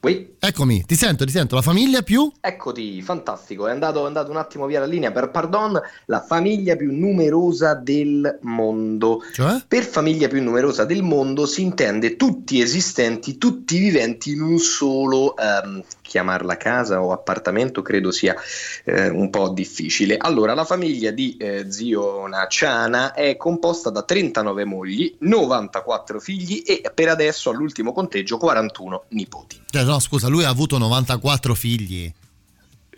Ui, 0.00 0.35
Eccomi, 0.46 0.84
ti 0.86 0.94
sento, 0.94 1.24
ti 1.24 1.32
sento, 1.32 1.56
la 1.56 1.60
famiglia 1.60 2.02
più? 2.02 2.30
Eccoti, 2.40 3.02
fantastico, 3.02 3.66
è 3.66 3.72
andato, 3.72 4.04
è 4.04 4.06
andato 4.06 4.30
un 4.30 4.36
attimo 4.36 4.66
via 4.66 4.78
la 4.78 4.86
linea 4.86 5.10
per 5.10 5.30
pardon, 5.30 5.76
la 6.04 6.22
famiglia 6.22 6.76
più 6.76 6.96
numerosa 6.96 7.74
del 7.74 8.38
mondo. 8.42 9.22
Cioè? 9.32 9.64
Per 9.66 9.82
famiglia 9.82 10.28
più 10.28 10.40
numerosa 10.40 10.84
del 10.84 11.02
mondo 11.02 11.46
si 11.46 11.62
intende 11.62 12.14
tutti 12.14 12.60
esistenti, 12.60 13.38
tutti 13.38 13.76
viventi 13.76 14.30
in 14.30 14.40
un 14.40 14.58
solo, 14.60 15.36
ehm, 15.36 15.82
chiamarla 16.06 16.56
casa 16.56 17.02
o 17.02 17.10
appartamento 17.10 17.82
credo 17.82 18.12
sia 18.12 18.36
eh, 18.84 19.08
un 19.08 19.28
po' 19.30 19.48
difficile. 19.48 20.16
Allora, 20.16 20.54
la 20.54 20.64
famiglia 20.64 21.10
di 21.10 21.36
eh, 21.36 21.66
zio 21.70 22.26
Naciana 22.28 23.12
è 23.14 23.36
composta 23.36 23.90
da 23.90 24.02
39 24.02 24.64
mogli, 24.64 25.12
94 25.18 26.20
figli 26.20 26.62
e 26.64 26.90
per 26.94 27.08
adesso 27.08 27.50
all'ultimo 27.50 27.92
conteggio 27.92 28.38
41 28.38 29.04
nipoti. 29.08 29.64
Cioè, 29.68 29.84
no, 29.84 29.98
scusa, 29.98 30.28
lui 30.36 30.44
ha 30.44 30.50
avuto 30.50 30.76
94 30.76 31.54
figli. 31.54 32.12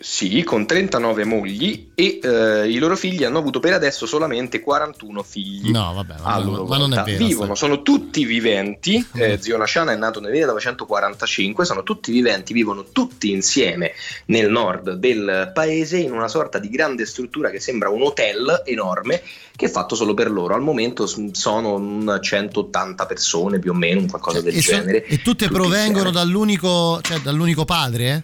Sì, 0.01 0.43
con 0.43 0.65
39 0.65 1.25
mogli 1.25 1.89
e 1.93 2.19
eh, 2.23 2.69
i 2.69 2.77
loro 2.77 2.95
figli 2.95 3.25
hanno 3.25 3.39
avuto 3.39 3.59
per 3.59 3.73
adesso 3.73 4.05
solamente 4.05 4.61
41 4.61 5.23
figli. 5.23 5.71
No, 5.71 5.91
vabbè, 5.93 6.15
ma, 6.23 6.35
a 6.35 6.39
ma- 6.41 6.77
non 6.77 6.93
è 6.93 7.03
vero. 7.03 7.25
Vivono, 7.25 7.53
sono 7.53 7.81
tutti 7.81 8.23
viventi. 8.23 9.05
eh, 9.15 9.37
zio 9.41 9.57
Nasciana 9.57 9.91
è 9.91 9.97
nato 9.97 10.21
nel 10.21 10.31
1945, 10.31 11.65
sono 11.65 11.83
tutti 11.83 12.13
viventi, 12.13 12.53
vivono 12.53 12.85
tutti 12.93 13.29
insieme 13.31 13.91
nel 14.27 14.49
nord 14.49 14.93
del 14.93 15.51
paese 15.53 15.97
in 15.97 16.13
una 16.13 16.29
sorta 16.29 16.59
di 16.59 16.69
grande 16.69 17.05
struttura 17.05 17.49
che 17.49 17.59
sembra 17.59 17.89
un 17.89 18.01
hotel 18.01 18.63
enorme 18.65 19.21
che 19.53 19.65
è 19.65 19.69
fatto 19.69 19.95
solo 19.95 20.13
per 20.13 20.31
loro. 20.31 20.55
Al 20.55 20.61
momento 20.61 21.07
sono 21.07 21.73
un 21.73 22.19
180 22.21 23.05
persone 23.05 23.59
più 23.59 23.71
o 23.71 23.75
meno, 23.75 23.99
un 23.99 24.07
qualcosa 24.07 24.39
del 24.39 24.55
e, 24.55 24.61
so- 24.61 24.71
genere. 24.71 25.03
e 25.03 25.17
tutte 25.21 25.47
Tutti 25.47 25.47
provengono 25.49 26.07
insieme. 26.07 26.11
dall'unico, 26.11 27.01
cioè, 27.01 27.19
dall'unico 27.19 27.65
padre? 27.65 28.09
eh? 28.09 28.23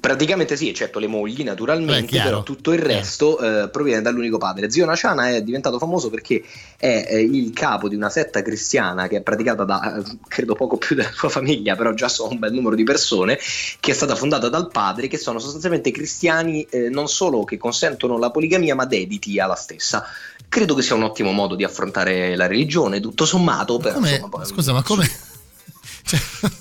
Praticamente 0.00 0.56
sì, 0.56 0.68
eccetto 0.68 0.98
le 0.98 1.06
mogli 1.06 1.38
Beh, 1.38 1.44
naturalmente, 1.44 2.06
chiaro. 2.06 2.28
però 2.28 2.42
tutto 2.42 2.72
il 2.72 2.80
resto 2.80 3.38
eh, 3.38 3.68
proviene 3.68 4.02
dall'unico 4.02 4.36
padre. 4.36 4.68
Zio 4.68 4.84
Naciana 4.84 5.28
è 5.28 5.42
diventato 5.42 5.78
famoso 5.78 6.10
perché 6.10 6.42
è 6.76 7.06
eh, 7.08 7.20
il 7.20 7.52
capo 7.52 7.88
di 7.88 7.94
una 7.94 8.10
setta 8.10 8.42
cristiana 8.42 9.06
che 9.06 9.18
è 9.18 9.20
praticata 9.22 9.62
da 9.62 9.96
eh, 9.98 10.02
credo 10.26 10.56
poco 10.56 10.76
più 10.76 10.96
della 10.96 11.12
sua 11.12 11.28
famiglia, 11.28 11.76
però 11.76 11.92
già 11.94 12.08
sono 12.08 12.32
un 12.32 12.40
bel 12.40 12.52
numero 12.52 12.74
di 12.74 12.82
persone, 12.82 13.38
che 13.78 13.92
è 13.92 13.94
stata 13.94 14.16
fondata 14.16 14.48
dal 14.48 14.70
padre, 14.72 15.06
che 15.06 15.18
sono 15.18 15.38
sostanzialmente 15.38 15.92
cristiani 15.92 16.66
eh, 16.68 16.88
non 16.88 17.06
solo 17.06 17.44
che 17.44 17.56
consentono 17.56 18.18
la 18.18 18.32
poligamia, 18.32 18.74
ma 18.74 18.86
dediti 18.86 19.38
alla 19.38 19.54
stessa. 19.54 20.04
Credo 20.48 20.74
che 20.74 20.82
sia 20.82 20.96
un 20.96 21.04
ottimo 21.04 21.30
modo 21.30 21.54
di 21.54 21.62
affrontare 21.62 22.34
la 22.34 22.48
religione, 22.48 22.98
tutto 22.98 23.24
sommato. 23.24 23.78
Però, 23.78 23.94
Come- 23.94 24.10
insomma, 24.10 24.28
poi- 24.28 24.46
scusa, 24.46 24.72
ma 24.72 24.82
come... 24.82 25.08
cioè, 26.06 26.20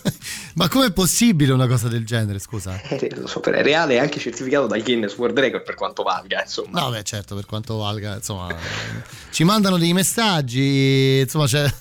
ma 0.56 0.68
com'è 0.68 0.92
possibile 0.92 1.54
una 1.54 1.68
cosa 1.68 1.88
del 1.88 2.04
genere, 2.04 2.40
scusa? 2.40 2.82
Eh, 2.82 3.12
lo 3.16 3.28
so, 3.28 3.40
è 3.42 3.62
reale 3.62 3.94
e 3.94 3.98
anche 4.00 4.20
certificato 4.20 4.66
dal 4.66 4.82
Guinness 4.82 5.16
World 5.18 5.38
Record 5.38 5.64
per 5.64 5.76
quanto 5.76 6.02
valga, 6.02 6.42
insomma. 6.42 6.82
No, 6.82 6.90
beh, 6.90 7.04
certo, 7.04 7.36
per 7.36 7.46
quanto 7.46 7.78
valga, 7.78 8.16
insomma, 8.16 8.48
ci 9.30 9.44
mandano 9.44 9.78
dei 9.78 9.94
messaggi, 9.94 11.20
insomma, 11.22 11.46
c'è... 11.46 11.72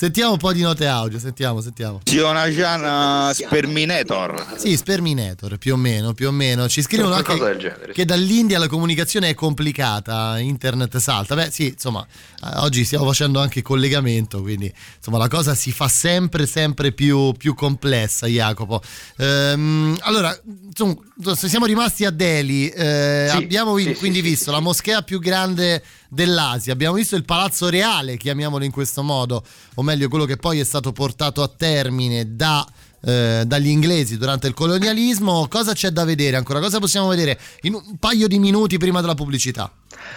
sentiamo 0.00 0.32
un 0.32 0.38
po' 0.38 0.54
di 0.54 0.62
note 0.62 0.86
audio, 0.86 1.18
sentiamo, 1.18 1.60
sentiamo. 1.60 2.00
Zio 2.04 2.32
Naciana 2.32 3.32
Sperminator. 3.34 4.54
Sì, 4.56 4.74
Sperminator, 4.74 5.58
più 5.58 5.74
o 5.74 5.76
meno, 5.76 6.14
più 6.14 6.28
o 6.28 6.30
meno. 6.30 6.66
Ci 6.70 6.80
scrivono 6.80 7.12
anche 7.12 7.36
genere. 7.58 7.92
che 7.92 8.06
dall'India 8.06 8.58
la 8.58 8.66
comunicazione 8.66 9.28
è 9.28 9.34
complicata, 9.34 10.38
internet 10.38 10.96
salta. 10.96 11.34
Beh, 11.34 11.50
sì, 11.50 11.66
insomma, 11.66 12.02
eh, 12.42 12.60
oggi 12.60 12.82
stiamo 12.86 13.04
facendo 13.04 13.40
anche 13.40 13.60
collegamento, 13.60 14.40
quindi 14.40 14.72
insomma 14.96 15.18
la 15.18 15.28
cosa 15.28 15.54
si 15.54 15.70
fa 15.70 15.88
sempre, 15.88 16.46
sempre 16.46 16.92
più, 16.92 17.32
più 17.32 17.54
complessa, 17.54 18.26
Jacopo. 18.26 18.80
Ehm, 19.18 19.98
allora, 20.00 20.34
insomma, 20.66 20.94
se 21.34 21.46
siamo 21.50 21.66
rimasti 21.66 22.06
a 22.06 22.10
Delhi, 22.10 22.70
eh, 22.70 23.26
Sì, 23.28 23.36
abbiamo 23.36 23.76
sì, 23.76 23.92
quindi 23.96 24.20
sì, 24.20 24.24
visto 24.30 24.44
sì, 24.44 24.50
la 24.50 24.60
moschea 24.60 25.02
più 25.02 25.18
grande 25.20 25.82
dell'Asia, 26.10 26.72
abbiamo 26.72 26.96
visto 26.96 27.16
il 27.16 27.24
palazzo 27.24 27.68
reale, 27.70 28.16
chiamiamolo 28.18 28.64
in 28.64 28.70
questo 28.70 29.02
modo, 29.02 29.42
o 29.74 29.82
meglio 29.82 30.08
quello 30.08 30.26
che 30.26 30.36
poi 30.36 30.60
è 30.60 30.64
stato 30.64 30.92
portato 30.92 31.42
a 31.42 31.48
termine 31.48 32.36
da 32.36 32.66
eh, 33.02 33.44
dagli 33.46 33.68
inglesi 33.68 34.18
durante 34.18 34.46
il 34.46 34.54
colonialismo. 34.54 35.46
Cosa 35.48 35.72
c'è 35.72 35.90
da 35.90 36.04
vedere 36.04 36.36
ancora? 36.36 36.60
Cosa 36.60 36.78
possiamo 36.78 37.08
vedere 37.08 37.38
in 37.62 37.74
un 37.74 37.96
paio 37.98 38.28
di 38.28 38.38
minuti 38.38 38.76
prima 38.76 39.00
della 39.00 39.14
pubblicità? 39.14 39.72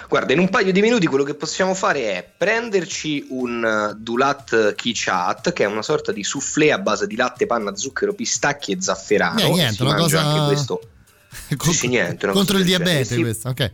Guarda, 0.10 0.34
in 0.34 0.40
un 0.40 0.50
paio 0.50 0.72
di 0.72 0.82
minuti 0.82 1.08
quello 1.08 1.24
che 1.24 1.34
possiamo 1.36 1.74
fare 1.74 2.12
è 2.12 2.30
prenderci 2.38 3.28
un 3.30 3.92
uh, 3.92 3.98
Dulat 3.98 4.76
Kichat, 4.76 5.54
che 5.54 5.64
è 5.64 5.68
una 5.68 5.82
sorta 5.82 6.12
di 6.12 6.24
soufflé 6.24 6.72
a 6.72 6.78
base 6.78 7.08
di 7.08 7.16
latte, 7.16 7.46
panna, 7.46 7.76
zucchero, 7.76 8.14
pistacchi 8.14 8.72
e 8.72 8.82
zafferano. 8.82 9.40
Eh, 9.40 9.50
niente, 9.50 9.84
una 9.84 9.96
cosa- 9.96 10.22
anche 10.26 10.54
questo. 10.54 10.82
Con- 11.58 11.74
sì, 11.74 11.88
niente, 11.88 12.28
contro 12.28 12.58
il 12.58 12.64
diabete 12.64 13.06
Sì. 13.06 13.22
questa, 13.22 13.50
ok. 13.50 13.72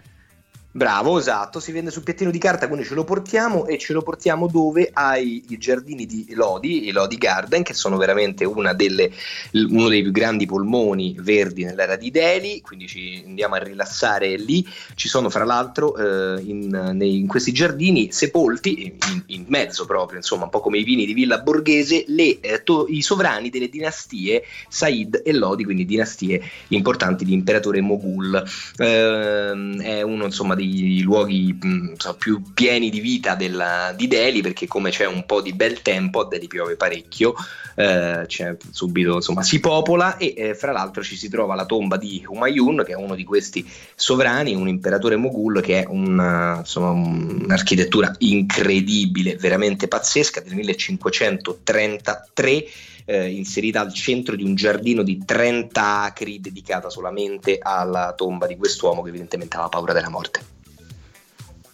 Bravo, 0.71 1.17
esatto, 1.17 1.59
si 1.59 1.71
vende 1.71 1.89
sul 1.89 2.03
piattino 2.03 2.29
di 2.29 2.37
carta, 2.37 2.67
quindi 2.67 2.85
ce 2.85 2.93
lo 2.93 3.03
portiamo 3.03 3.65
e 3.65 3.79
ce 3.79 3.91
lo 3.91 4.03
portiamo 4.03 4.45
dove? 4.45 4.91
Ai 4.93 5.43
giardini 5.57 6.05
di 6.05 6.27
Lodi, 6.35 6.85
i 6.85 6.91
Lodi 6.91 7.17
Garden, 7.17 7.63
che 7.63 7.73
sono 7.73 7.97
veramente 7.97 8.47
delle, 8.75 9.11
uno 9.53 9.87
dei 9.89 10.03
più 10.03 10.11
grandi 10.11 10.45
polmoni 10.45 11.15
verdi 11.17 11.63
nell'era 11.63 11.95
di 11.95 12.11
Delhi, 12.11 12.61
quindi 12.61 12.85
ci 12.87 13.23
andiamo 13.25 13.55
a 13.55 13.63
rilassare 13.63 14.37
lì. 14.37 14.63
Ci 14.93 15.07
sono 15.07 15.31
fra 15.31 15.43
l'altro 15.43 15.95
eh, 15.95 16.39
in, 16.43 16.67
nei- 16.93 17.17
in 17.17 17.25
questi 17.25 17.51
giardini 17.51 18.11
sepolti, 18.11 18.83
in, 18.83 19.23
in 19.25 19.45
mezzo 19.47 19.87
proprio, 19.87 20.17
insomma, 20.17 20.43
un 20.43 20.49
po' 20.51 20.59
come 20.59 20.77
i 20.77 20.83
vini 20.83 21.07
di 21.07 21.13
Villa 21.13 21.39
Borghese, 21.39 22.03
le, 22.09 22.39
eh, 22.41 22.61
to- 22.61 22.85
i 22.87 23.01
sovrani 23.01 23.49
delle 23.49 23.69
dinastie 23.69 24.43
Said 24.67 25.23
e 25.25 25.33
Lodi, 25.33 25.63
quindi 25.63 25.85
dinastie 25.85 26.39
importanti 26.67 27.25
di 27.25 27.33
imperatore 27.33 27.81
Moghul. 27.81 28.43
Ehm, 28.77 29.81
è 29.81 30.03
uno 30.03 30.25
insomma 30.25 30.57
dei 30.65 31.01
luoghi 31.01 31.57
insomma, 31.61 32.15
più 32.15 32.41
pieni 32.53 32.89
di 32.89 32.99
vita 32.99 33.35
della- 33.35 33.93
di 33.95 34.07
Delhi 34.07 34.41
perché 34.41 34.67
come 34.67 34.91
c'è 34.91 35.05
un 35.05 35.25
po' 35.25 35.41
di 35.41 35.53
bel 35.53 35.81
tempo 35.81 36.21
a 36.21 36.27
Delhi 36.27 36.47
piove 36.47 36.75
parecchio 36.75 37.33
eh, 37.75 38.27
subito 38.71 39.15
insomma 39.15 39.41
si 39.41 39.59
popola 39.59 40.17
e 40.17 40.33
eh, 40.35 40.55
fra 40.55 40.71
l'altro 40.71 41.01
ci 41.01 41.15
si 41.15 41.29
trova 41.29 41.55
la 41.55 41.65
tomba 41.65 41.97
di 41.97 42.23
Humayun 42.27 42.83
che 42.85 42.91
è 42.91 42.95
uno 42.95 43.15
di 43.15 43.23
questi 43.23 43.67
sovrani 43.95 44.53
un 44.53 44.67
imperatore 44.67 45.15
Moghul 45.15 45.61
che 45.61 45.83
è 45.83 45.85
una- 45.87 46.57
insomma, 46.59 46.89
un'architettura 46.91 48.13
incredibile 48.19 49.35
veramente 49.37 49.87
pazzesca 49.87 50.41
del 50.41 50.55
1533 50.55 52.65
eh, 53.09 53.31
inserita 53.31 53.79
al 53.81 53.91
centro 53.91 54.35
di 54.35 54.43
un 54.43 54.53
giardino 54.53 55.01
di 55.01 55.25
30 55.25 56.01
acri 56.03 56.39
dedicata 56.39 56.91
solamente 56.91 57.57
alla 57.59 58.13
tomba 58.15 58.45
di 58.45 58.55
quest'uomo 58.55 59.01
che 59.01 59.09
evidentemente 59.09 59.55
aveva 59.55 59.69
paura 59.69 59.93
della 59.93 60.09
morte. 60.09 60.58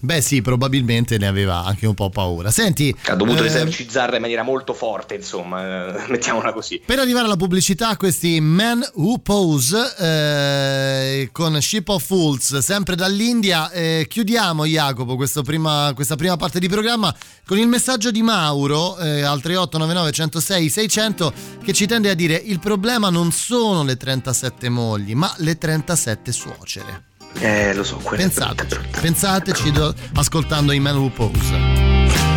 Beh 0.06 0.22
sì, 0.22 0.43
probabilmente 0.43 1.18
ne 1.18 1.26
aveva 1.26 1.64
anche 1.66 1.88
un 1.88 1.95
po' 1.95 2.12
paura. 2.12 2.51
Senti, 2.51 2.95
Ha 3.08 3.16
dovuto 3.16 3.41
eh, 3.41 3.47
esercitarla 3.47 4.18
in 4.18 4.22
maniera 4.22 4.43
molto 4.43 4.76
forte, 4.76 5.16
insomma, 5.16 5.95
eh, 5.95 6.06
mettiamola 6.10 6.53
così. 6.53 6.80
Per 6.86 6.99
arrivare 6.99 7.26
alla 7.26 7.36
pubblicità, 7.36 7.97
questi 7.97 8.39
Men 8.39 8.88
Who 8.93 9.18
Pose 9.18 9.95
eh, 9.97 11.30
con 11.32 11.60
Ship 11.60 11.88
of 11.89 12.06
Fools, 12.06 12.60
sempre 12.60 12.95
dall'India. 12.95 13.72
Eh, 13.72 14.06
chiudiamo, 14.08 14.66
Jacopo, 14.66 15.18
prima- 15.43 15.91
questa 15.95 16.16
prima 16.16 16.38
parte 16.38 16.60
di 16.60 16.70
programma 16.70 17.14
con 17.43 17.58
il 17.58 17.68
messaggio 17.68 18.12
di 18.12 18.22
Mauro 18.22 18.99
eh, 18.99 19.24
al 19.24 19.41
3899 19.41 20.12
106 20.12 20.70
600 20.70 21.34
che 21.64 21.74
ci 21.74 21.88
tende 21.88 22.12
a 22.12 22.14
dire: 22.14 22.36
il 22.36 22.60
problema 22.60 23.10
non 23.10 23.32
sono 23.32 23.84
le 23.84 23.97
37 23.97 24.70
mogli, 24.70 25.16
ma 25.16 25.34
le 25.38 25.58
37 25.58 26.32
suocere. 26.32 27.14
Eh, 27.39 27.73
lo 27.73 27.83
so, 27.83 27.97
quello 27.97 28.23
Pensateci, 28.23 28.79
pensateci 29.01 29.71
do- 29.71 29.93
ascoltando 30.15 30.71
i 30.71 30.79
Men 30.79 30.95
Who 30.95 31.09
Pose. 31.09 32.34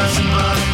Passing 0.00 0.24
by 0.24 0.69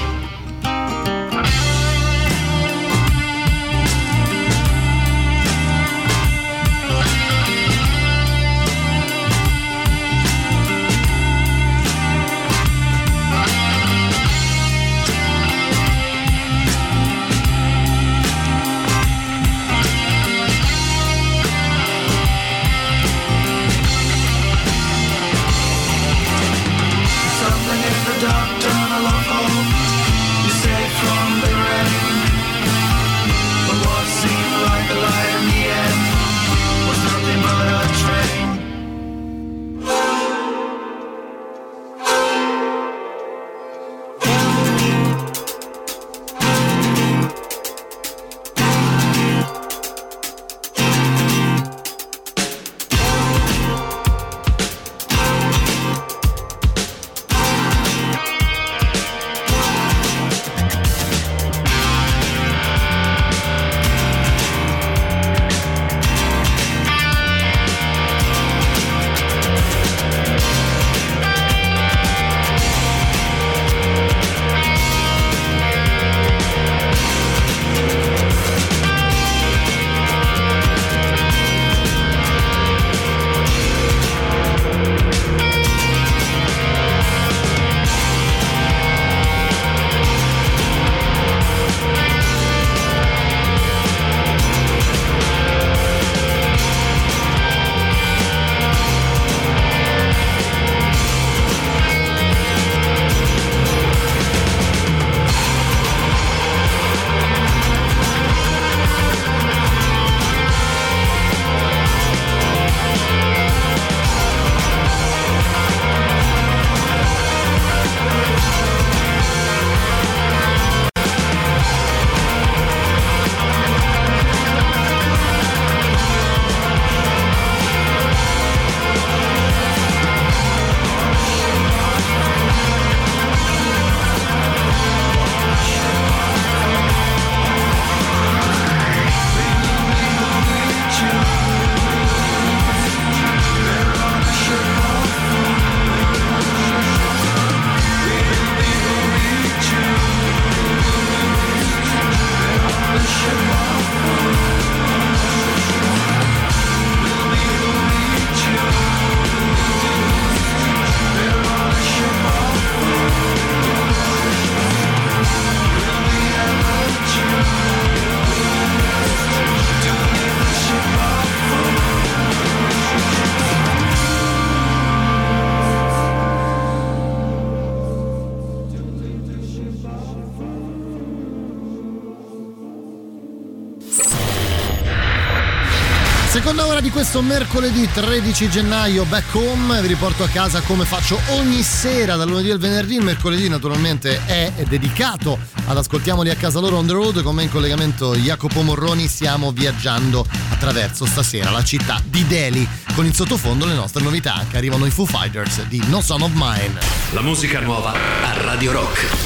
questo 187.08 187.22
mercoledì 187.22 187.88
13 187.88 188.50
gennaio, 188.50 189.04
back 189.04 189.32
home, 189.32 189.80
vi 189.80 189.86
riporto 189.86 190.24
a 190.24 190.28
casa 190.28 190.60
come 190.62 190.84
faccio 190.84 191.16
ogni 191.28 191.62
sera 191.62 192.16
dal 192.16 192.26
lunedì 192.28 192.50
al 192.50 192.58
venerdì, 192.58 192.96
il 192.96 193.04
mercoledì 193.04 193.48
naturalmente 193.48 194.26
è 194.26 194.50
dedicato 194.66 195.38
ad 195.66 195.76
Ascoltiamoli 195.76 196.30
a 196.30 196.34
casa 196.34 196.58
loro 196.58 196.78
on 196.78 196.86
the 196.86 196.92
road, 196.92 197.22
con 197.22 197.36
me 197.36 197.44
in 197.44 197.48
collegamento 197.48 198.16
Jacopo 198.16 198.60
Morroni, 198.62 199.06
stiamo 199.06 199.52
viaggiando 199.52 200.26
attraverso 200.50 201.06
stasera 201.06 201.50
la 201.50 201.62
città 201.62 202.02
di 202.04 202.26
Delhi, 202.26 202.68
con 202.96 203.06
in 203.06 203.14
sottofondo 203.14 203.66
le 203.66 203.74
nostre 203.74 204.02
novità, 204.02 204.44
che 204.50 204.56
arrivano 204.56 204.84
i 204.84 204.90
Foo 204.90 205.06
Fighters 205.06 205.62
di 205.66 205.80
No 205.86 206.00
Son 206.00 206.22
of 206.22 206.32
Mine. 206.34 206.80
La 207.12 207.22
musica 207.22 207.60
nuova 207.60 207.92
a 207.92 208.42
Radio 208.42 208.72
Rock. 208.72 209.25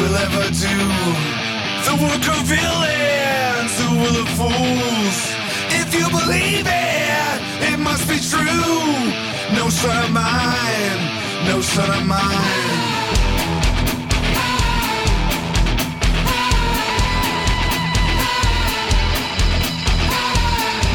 Will 0.00 0.16
ever 0.16 0.46
do 0.66 0.76
the 1.86 1.94
work 2.04 2.24
of 2.34 2.40
villains 2.48 3.72
who 3.80 3.90
will 4.02 4.16
of 4.22 4.28
fools. 4.38 5.18
If 5.80 5.88
you 5.98 6.06
believe 6.08 6.66
it, 6.66 7.36
it 7.70 7.78
must 7.78 8.08
be 8.08 8.18
true. 8.32 8.94
No 9.58 9.68
son 9.68 9.96
of 10.04 10.10
mine, 10.10 11.00
no 11.48 11.60
son 11.60 11.90
of 11.98 12.06
mine. 12.06 13.00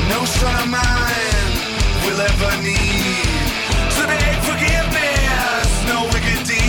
No 0.09 0.19
son 0.25 0.55
of 0.63 0.69
mine 0.79 1.51
will 2.05 2.21
ever 2.31 2.51
need 2.69 3.45
to 3.97 4.01
beg 4.11 4.37
forgiveness. 4.49 5.67
No 5.91 5.97
wicked 6.11 6.41
deed, 6.47 6.64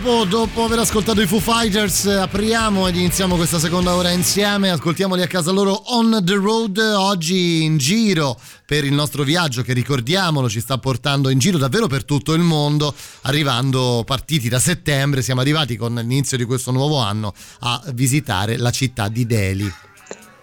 Jacopo, 0.00 0.24
dopo 0.24 0.64
aver 0.64 0.78
ascoltato 0.78 1.20
i 1.20 1.26
Foo 1.26 1.40
Fighters, 1.40 2.06
eh, 2.06 2.14
apriamo 2.14 2.88
ed 2.88 2.96
iniziamo 2.96 3.36
questa 3.36 3.58
seconda 3.58 3.94
ora 3.94 4.10
insieme, 4.10 4.70
ascoltiamoli 4.70 5.20
a 5.20 5.26
casa 5.26 5.50
loro 5.50 5.72
on 5.92 6.22
the 6.24 6.34
road, 6.34 6.78
oggi 6.78 7.64
in 7.64 7.76
giro 7.76 8.38
per 8.64 8.84
il 8.84 8.94
nostro 8.94 9.24
viaggio 9.24 9.62
che 9.62 9.74
ricordiamolo 9.74 10.48
ci 10.48 10.60
sta 10.60 10.78
portando 10.78 11.28
in 11.28 11.38
giro 11.38 11.58
davvero 11.58 11.86
per 11.86 12.04
tutto 12.04 12.32
il 12.32 12.40
mondo, 12.40 12.94
arrivando 13.22 14.02
partiti 14.06 14.48
da 14.48 14.58
settembre, 14.58 15.20
siamo 15.20 15.42
arrivati 15.42 15.76
con 15.76 15.94
l'inizio 15.94 16.38
di 16.38 16.44
questo 16.44 16.70
nuovo 16.70 16.98
anno 16.98 17.34
a 17.60 17.82
visitare 17.92 18.56
la 18.56 18.70
città 18.70 19.08
di 19.08 19.26
Delhi. 19.26 19.70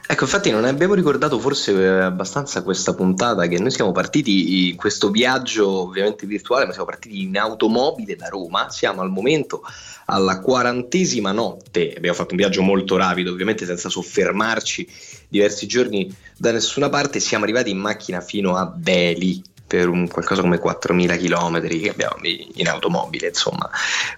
Ecco, 0.10 0.24
infatti 0.24 0.50
non 0.52 0.64
abbiamo 0.64 0.94
ricordato 0.94 1.38
forse 1.38 1.74
eh, 1.74 1.86
abbastanza 1.86 2.64
questa 2.64 2.94
puntata 2.94 3.46
che 3.48 3.60
noi 3.60 3.72
siamo 3.72 3.92
partiti 3.92 4.70
in 4.70 4.78
questo 4.78 5.12
viaggio 5.12 5.68
ovviamente 5.68 6.26
virtuale, 6.26 6.66
ma 6.66 6.72
siamo 6.72 6.88
partiti 6.88 7.24
in 7.24 7.38
automobile 7.38 8.16
da 8.16 8.30
Roma, 8.30 8.70
siamo 8.70 9.02
al 9.02 9.10
momento 9.10 9.64
alla 10.06 10.40
quarantesima 10.40 11.34
notte, 11.34 11.94
abbiamo 11.94 12.16
fatto 12.16 12.32
un 12.32 12.38
viaggio 12.38 12.62
molto 12.62 12.96
rapido, 12.96 13.32
ovviamente 13.32 13.66
senza 13.66 13.90
soffermarci 13.90 14.88
diversi 15.28 15.68
giorni 15.68 16.10
da 16.38 16.54
nessuna 16.54 16.88
parte, 16.88 17.20
siamo 17.20 17.44
arrivati 17.44 17.70
in 17.70 17.78
macchina 17.78 18.22
fino 18.22 18.56
a 18.56 18.74
Delhi 18.74 19.44
per 19.68 19.90
un 19.90 20.08
qualcosa 20.08 20.42
come 20.42 20.60
4.000 20.60 21.18
km 21.18 21.68
che 21.68 21.90
abbiamo 21.90 22.16
in 22.24 22.68
automobile, 22.68 23.28
insomma, 23.28 23.70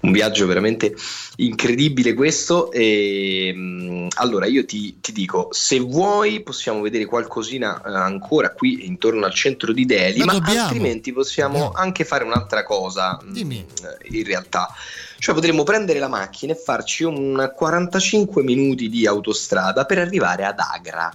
un 0.02 0.12
viaggio 0.12 0.45
veramente 0.45 0.95
incredibile 1.38 2.14
questo. 2.14 2.72
E, 2.72 3.52
mh, 3.54 4.08
allora 4.16 4.45
io 4.45 4.64
ti, 4.66 5.00
ti 5.02 5.12
dico, 5.12 5.47
se 5.52 5.80
vuoi 5.80 6.41
possiamo 6.41 6.82
vedere 6.82 7.06
qualcosina 7.06 7.82
eh, 7.82 7.89
ancora 7.91 8.52
qui 8.52 8.86
intorno 8.86 9.26
al 9.26 9.34
centro 9.34 9.74
di 9.74 9.86
Delhi, 9.86 10.24
Ma 10.24 10.39
ma, 10.39 10.62
altrimenti 10.62 11.12
possiamo 11.12 11.72
anche 11.72 12.06
fare 12.06 12.24
un'altra 12.24 12.64
cosa 12.64 13.20
mh, 13.22 13.32
Dimmi. 13.32 13.66
in 14.10 14.24
realtà. 14.24 14.72
Cioè 15.18 15.36
potremmo 15.36 15.64
prendere 15.64 16.00
la 16.00 16.08
macchina 16.08 16.54
e 16.54 16.56
farci 16.56 17.04
un 17.04 17.52
45 17.54 18.41
minuti 18.43 18.88
di 18.88 19.06
autostrada 19.06 19.86
per 19.86 19.97
arrivare 19.97 20.45
ad 20.45 20.60
Agra. 20.60 21.12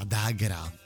Ad 0.00 0.12
Agra. 0.12 0.77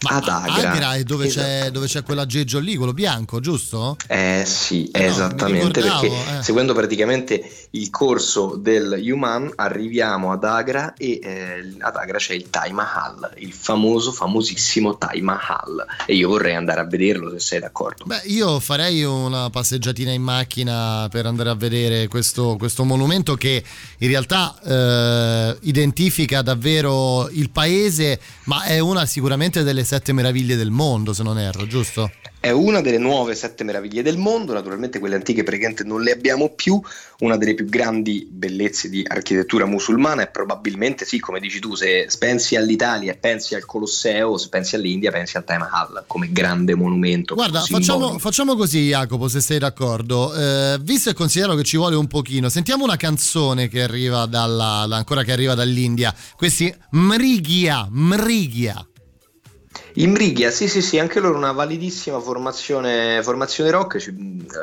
Ma 0.00 0.16
ad 0.16 0.28
Agra. 0.28 0.70
Agra 0.70 0.94
è 0.94 1.02
dove, 1.02 1.26
Esatto. 1.26 1.46
c'è, 1.46 1.70
dove 1.70 1.86
c'è 1.86 2.02
quell'aggeggio 2.04 2.60
lì, 2.60 2.76
quello 2.76 2.92
bianco, 2.92 3.40
giusto? 3.40 3.96
Eh 4.06 4.44
sì, 4.46 4.88
Eh 4.92 5.06
esattamente, 5.06 5.80
perché 5.80 6.06
eh. 6.06 6.42
seguendo 6.42 6.72
praticamente 6.72 7.66
il 7.70 7.90
corso 7.90 8.56
del 8.56 9.00
Human 9.02 9.50
arriviamo 9.56 10.30
ad 10.30 10.44
Agra 10.44 10.94
e 10.94 11.18
eh, 11.22 11.74
ad 11.80 11.96
Agra 11.96 12.18
c'è 12.18 12.34
il 12.34 12.48
Taj 12.48 12.70
Mahal, 12.70 13.32
il 13.38 13.52
famoso, 13.52 14.12
famosissimo 14.12 14.96
Taj 14.96 15.18
Mahal 15.20 15.84
e 16.06 16.14
io 16.14 16.28
vorrei 16.28 16.54
andare 16.54 16.80
a 16.80 16.84
vederlo 16.84 17.30
se 17.30 17.40
sei 17.40 17.60
d'accordo. 17.60 18.04
Beh, 18.06 18.22
io 18.26 18.60
farei 18.60 19.02
una 19.02 19.50
passeggiatina 19.50 20.12
in 20.12 20.22
macchina 20.22 21.08
per 21.10 21.26
andare 21.26 21.50
a 21.50 21.54
vedere 21.54 22.06
questo, 22.06 22.56
questo 22.56 22.84
monumento 22.84 23.34
che 23.34 23.64
in 23.98 24.08
realtà 24.08 24.56
eh, 24.62 25.56
identifica 25.62 26.42
davvero 26.42 27.28
il 27.30 27.50
paese, 27.50 28.20
ma 28.44 28.62
è 28.62 28.78
una 28.78 29.04
sicuramente 29.06 29.62
delle 29.64 29.84
sette 29.88 30.12
meraviglie 30.12 30.54
del 30.54 30.70
mondo, 30.70 31.14
se 31.14 31.22
non 31.22 31.38
erro, 31.38 31.66
giusto? 31.66 32.10
È 32.38 32.50
una 32.50 32.82
delle 32.82 32.98
nuove 32.98 33.34
sette 33.34 33.64
meraviglie 33.64 34.02
del 34.02 34.18
mondo, 34.18 34.52
naturalmente 34.52 34.98
quelle 34.98 35.14
antiche 35.14 35.42
praticamente 35.42 35.82
non 35.82 36.02
le 36.02 36.12
abbiamo 36.12 36.50
più, 36.50 36.78
una 37.20 37.38
delle 37.38 37.54
più 37.54 37.64
grandi 37.64 38.28
bellezze 38.30 38.90
di 38.90 39.02
architettura 39.08 39.64
musulmana 39.64 40.22
e 40.22 40.28
probabilmente 40.28 41.06
sì, 41.06 41.18
come 41.20 41.40
dici 41.40 41.58
tu, 41.58 41.74
se 41.74 42.06
pensi 42.18 42.54
all'Italia 42.54 43.12
e 43.12 43.16
pensi 43.16 43.54
al 43.54 43.64
Colosseo, 43.64 44.36
se 44.36 44.50
pensi 44.50 44.74
all'India 44.74 45.10
pensi 45.10 45.38
al 45.38 45.44
Taj 45.44 45.58
Mahal 45.58 46.04
come 46.06 46.30
grande 46.30 46.74
monumento. 46.74 47.34
Guarda, 47.34 47.62
facciamo, 47.62 48.18
facciamo 48.18 48.56
così, 48.56 48.88
Jacopo, 48.88 49.26
se 49.28 49.40
sei 49.40 49.58
d'accordo. 49.58 50.34
Eh, 50.34 50.78
visto 50.82 51.08
e 51.08 51.14
considero 51.14 51.54
che 51.54 51.64
ci 51.64 51.78
vuole 51.78 51.96
un 51.96 52.08
pochino, 52.08 52.50
sentiamo 52.50 52.84
una 52.84 52.96
canzone 52.96 53.68
che 53.68 53.82
arriva 53.82 54.26
dalla, 54.26 54.84
da- 54.86 54.96
ancora 54.96 55.24
che 55.24 55.32
arriva 55.32 55.54
dall'India. 55.54 56.14
Questi 56.36 56.72
Mrigia, 56.90 57.88
Mrigia. 57.90 58.86
Imrighia, 60.00 60.50
sì 60.50 60.68
sì 60.68 60.80
sì, 60.80 60.98
anche 60.98 61.18
loro 61.18 61.36
una 61.36 61.52
validissima 61.52 62.20
formazione, 62.20 63.20
formazione 63.22 63.70
rock, 63.70 63.98
ci- 63.98 64.14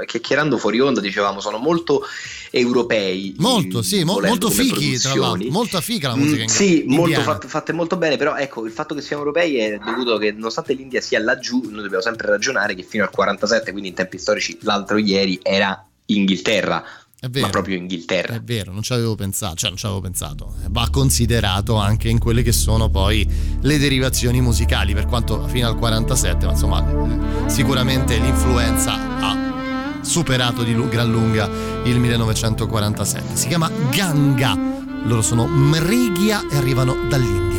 chiacchierando 0.06 0.58
fuori 0.58 0.80
onda 0.80 1.02
dicevamo 1.02 1.40
sono 1.42 1.58
molto 1.58 2.04
europei. 2.52 3.36
Molto, 3.38 3.82
sì, 3.82 4.04
mo- 4.04 4.20
molto 4.22 4.50
fighi, 4.50 4.98
tra 4.98 5.14
l'altro. 5.16 5.50
Molto 5.52 5.82
figa 5.82 6.10
la 6.10 6.16
musica 6.16 6.44
Mm, 6.44 6.48
Sì, 6.48 6.84
molto 6.88 7.20
indiana. 7.20 7.40
fatte, 7.40 7.74
molto 7.74 7.98
bene, 7.98 8.16
però 8.16 8.36
ecco, 8.36 8.66
il 8.66 8.72
fatto 8.72 8.96
che 8.96 9.02
siamo 9.02 9.24
europei 9.24 9.58
è 9.58 9.78
dovuto 9.78 10.18
che 10.18 10.32
nonostante 10.32 10.74
l'India 10.74 11.02
sia 11.02 11.20
laggiù, 11.20 11.62
noi 11.70 11.82
dobbiamo 11.82 12.02
sempre 12.02 12.28
ragionare 12.28 12.74
che 12.74 12.84
fino 12.84 13.04
al 13.04 13.10
47, 13.10 13.72
quindi 13.72 13.90
in 13.90 13.96
tempi 13.96 14.18
storici, 14.18 14.58
l'altro 14.62 14.98
ieri 14.98 15.38
era 15.44 15.86
Inghilterra, 16.08 16.82
vero. 17.30 17.46
ma 17.46 17.52
proprio 17.52 17.78
Inghilterra. 17.78 18.36
È 18.36 18.42
vero, 18.42 18.72
non 18.72 18.82
ci 18.84 18.94
avevo 18.94 19.16
pensato, 19.16 19.56
cioè 19.56 19.70
non 19.70 19.78
ci 19.78 19.86
avevo 19.86 20.02
pensato. 20.02 20.54
Eh, 20.64 20.68
Va 20.70 20.88
considerato 20.92 21.76
anche 21.76 22.10
in 22.10 22.20
quelle 22.20 22.44
che 22.44 22.52
sono 22.52 22.90
poi 22.90 23.28
le 23.62 23.78
derivazioni 23.78 24.42
musicali, 24.42 24.94
per 24.94 25.06
quanto 25.06 25.48
fino 25.48 25.68
al 25.68 25.76
47, 25.78 26.46
ma 26.46 26.52
insomma, 26.52 26.80
l- 26.82 27.50
sicuramente 27.50 28.18
l'influenza 28.18 28.94
ha 29.20 30.00
superato 30.02 30.62
di 30.64 30.76
gran 30.90 31.10
lunga 31.10 31.50
il 31.86 32.00
1947. 32.00 33.36
Si 33.36 33.48
chiama 33.48 33.70
Ganga. 33.92 34.74
Loro 35.06 35.22
sono 35.22 35.46
Mrigia 35.46 36.48
e 36.50 36.56
arrivano 36.58 36.96
dall'India. 37.10 37.55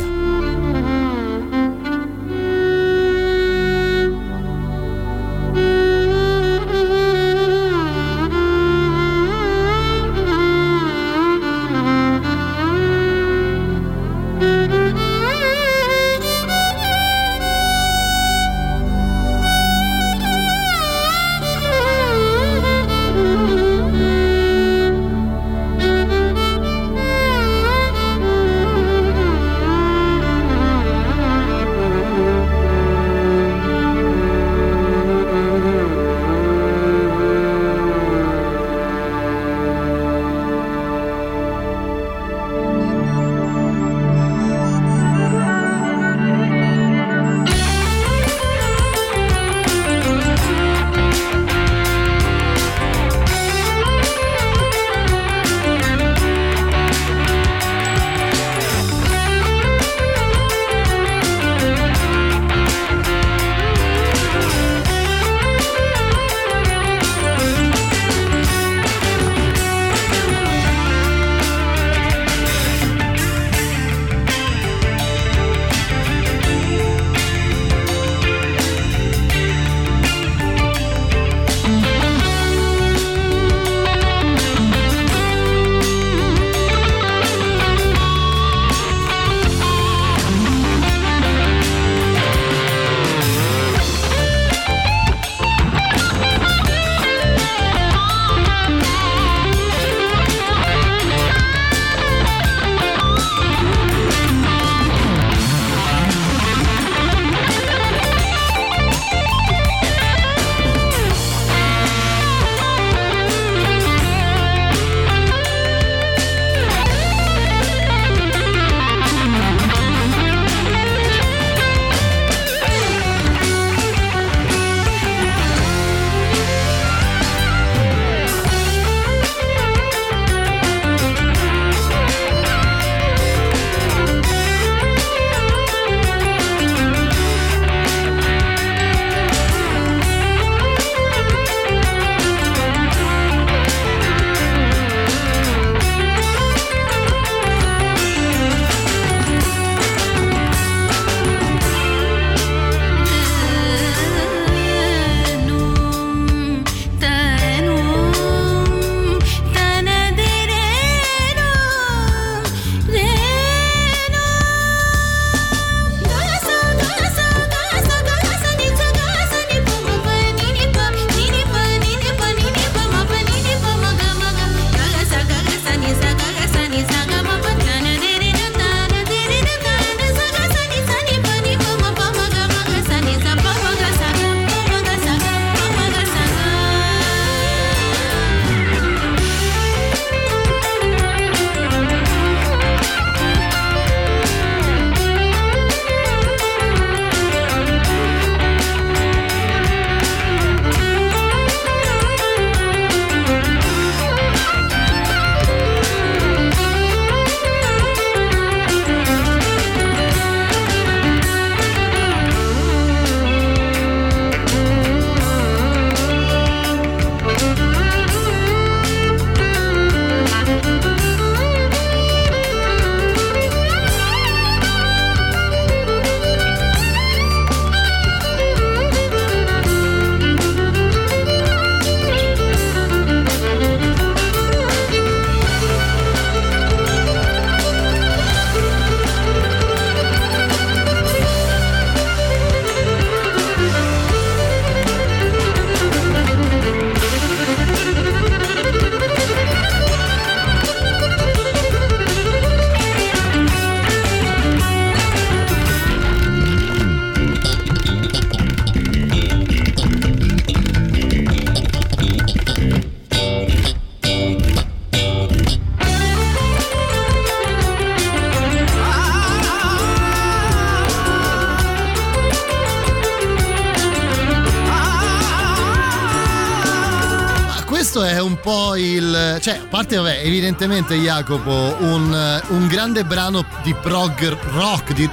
Cioè, 279.47 279.59
a 279.59 279.67
parte, 279.69 279.95
vabbè, 279.95 280.23
evidentemente 280.25 280.93
Jacopo, 280.95 281.77
un, 281.79 282.41
un 282.49 282.67
grande 282.67 283.05
brano 283.05 283.45
di 283.63 283.73
prog 283.73 284.37
rock, 284.51 284.91
di, 284.91 285.09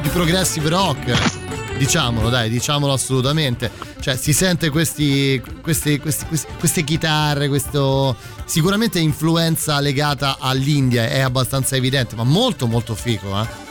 di 0.00 0.08
progressive 0.08 0.70
rock. 0.70 1.76
Diciamolo, 1.76 2.30
dai, 2.30 2.48
diciamolo 2.48 2.94
assolutamente. 2.94 3.70
Cioè, 4.00 4.16
si 4.16 4.32
sente 4.32 4.70
questi, 4.70 5.42
questi, 5.60 5.98
questi, 5.98 6.24
queste 6.58 6.82
chitarre, 6.82 7.48
questo. 7.48 8.16
Sicuramente 8.46 9.00
influenza 9.00 9.78
legata 9.80 10.38
all'India 10.40 11.06
è 11.06 11.20
abbastanza 11.20 11.76
evidente, 11.76 12.16
ma 12.16 12.24
molto 12.24 12.66
molto 12.66 12.94
figo, 12.94 13.38
eh. 13.38 13.63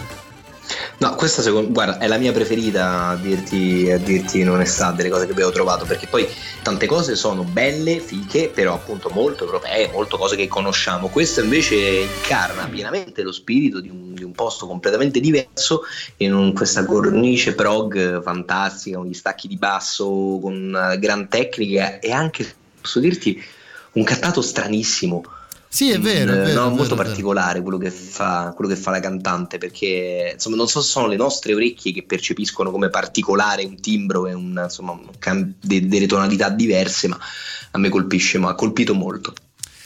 No, 1.04 1.16
questa 1.16 1.42
secondo, 1.42 1.70
guarda, 1.70 1.98
è 1.98 2.08
la 2.08 2.18
mia 2.18 2.32
preferita 2.32 3.10
a 3.10 3.18
dirti, 3.18 3.92
a 3.92 3.98
dirti 3.98 4.40
in 4.40 4.50
onestà 4.50 4.94
delle 4.94 5.10
cose 5.10 5.26
che 5.26 5.34
abbiamo 5.34 5.52
trovato, 5.52 5.84
perché 5.84 6.08
poi 6.08 6.26
tante 6.62 6.86
cose 6.86 7.18
sono 7.18 7.44
belle, 7.44 8.00
fiche, 8.00 8.48
però 8.48 8.76
appunto 8.76 9.10
molto 9.10 9.44
europee, 9.44 9.90
molto 9.92 10.18
cose 10.18 10.38
che 10.38 10.48
conosciamo. 10.48 11.10
Questo 11.10 11.42
invece 11.42 11.76
incarna 11.76 12.70
pienamente 12.70 13.22
lo 13.22 13.34
spirito 13.34 13.82
di 13.82 13.90
un, 13.90 14.14
di 14.14 14.24
un 14.24 14.32
posto 14.32 14.66
completamente 14.66 15.20
diverso, 15.20 15.82
in 16.18 16.34
un- 16.34 16.54
questa 16.54 16.86
cornice 16.86 17.54
prog 17.54 18.24
fantastica, 18.24 18.96
con 18.96 19.08
gli 19.08 19.14
stacchi 19.14 19.50
di 19.50 19.58
basso, 19.58 20.06
con 20.42 20.54
una 20.54 20.96
gran 20.96 21.28
tecnica 21.28 22.00
e 22.00 22.14
anche, 22.14 22.48
posso 22.80 23.02
dirti, 23.02 23.44
un 23.92 24.06
cantato 24.06 24.42
stranissimo. 24.42 25.22
Sì, 25.74 25.90
è 25.90 25.98
vero, 25.98 26.34
è 26.34 26.36
vero, 26.36 26.54
no, 26.54 26.68
è 26.68 26.70
molto 26.70 26.76
vero, 26.76 26.84
è 26.84 26.88
vero. 26.88 27.04
particolare 27.04 27.62
quello 27.64 27.80
che, 27.80 27.90
fa, 27.90 28.54
quello 28.56 28.70
che 28.70 28.80
fa 28.80 28.92
la 28.92 29.00
cantante 29.00 29.58
perché 29.58 30.30
insomma 30.36 30.56
non 30.56 30.68
so 30.68 30.82
se 30.82 30.90
sono 30.90 31.08
le 31.08 31.16
nostre 31.16 31.56
orecchie 31.56 31.92
che 31.92 32.04
percepiscono 32.04 32.70
come 32.70 32.92
particolare 32.92 33.66
un 33.66 33.82
timbro 33.82 34.28
e 34.28 34.34
un, 34.34 34.62
insomma, 34.64 35.00
delle 35.60 36.06
tonalità 36.06 36.50
diverse 36.50 37.08
ma 37.08 37.18
a 37.72 37.80
me 37.80 37.90
colpisce 37.90 38.38
ma 38.38 38.52
ha 38.52 38.54
colpito 38.54 38.94
molto 38.94 39.34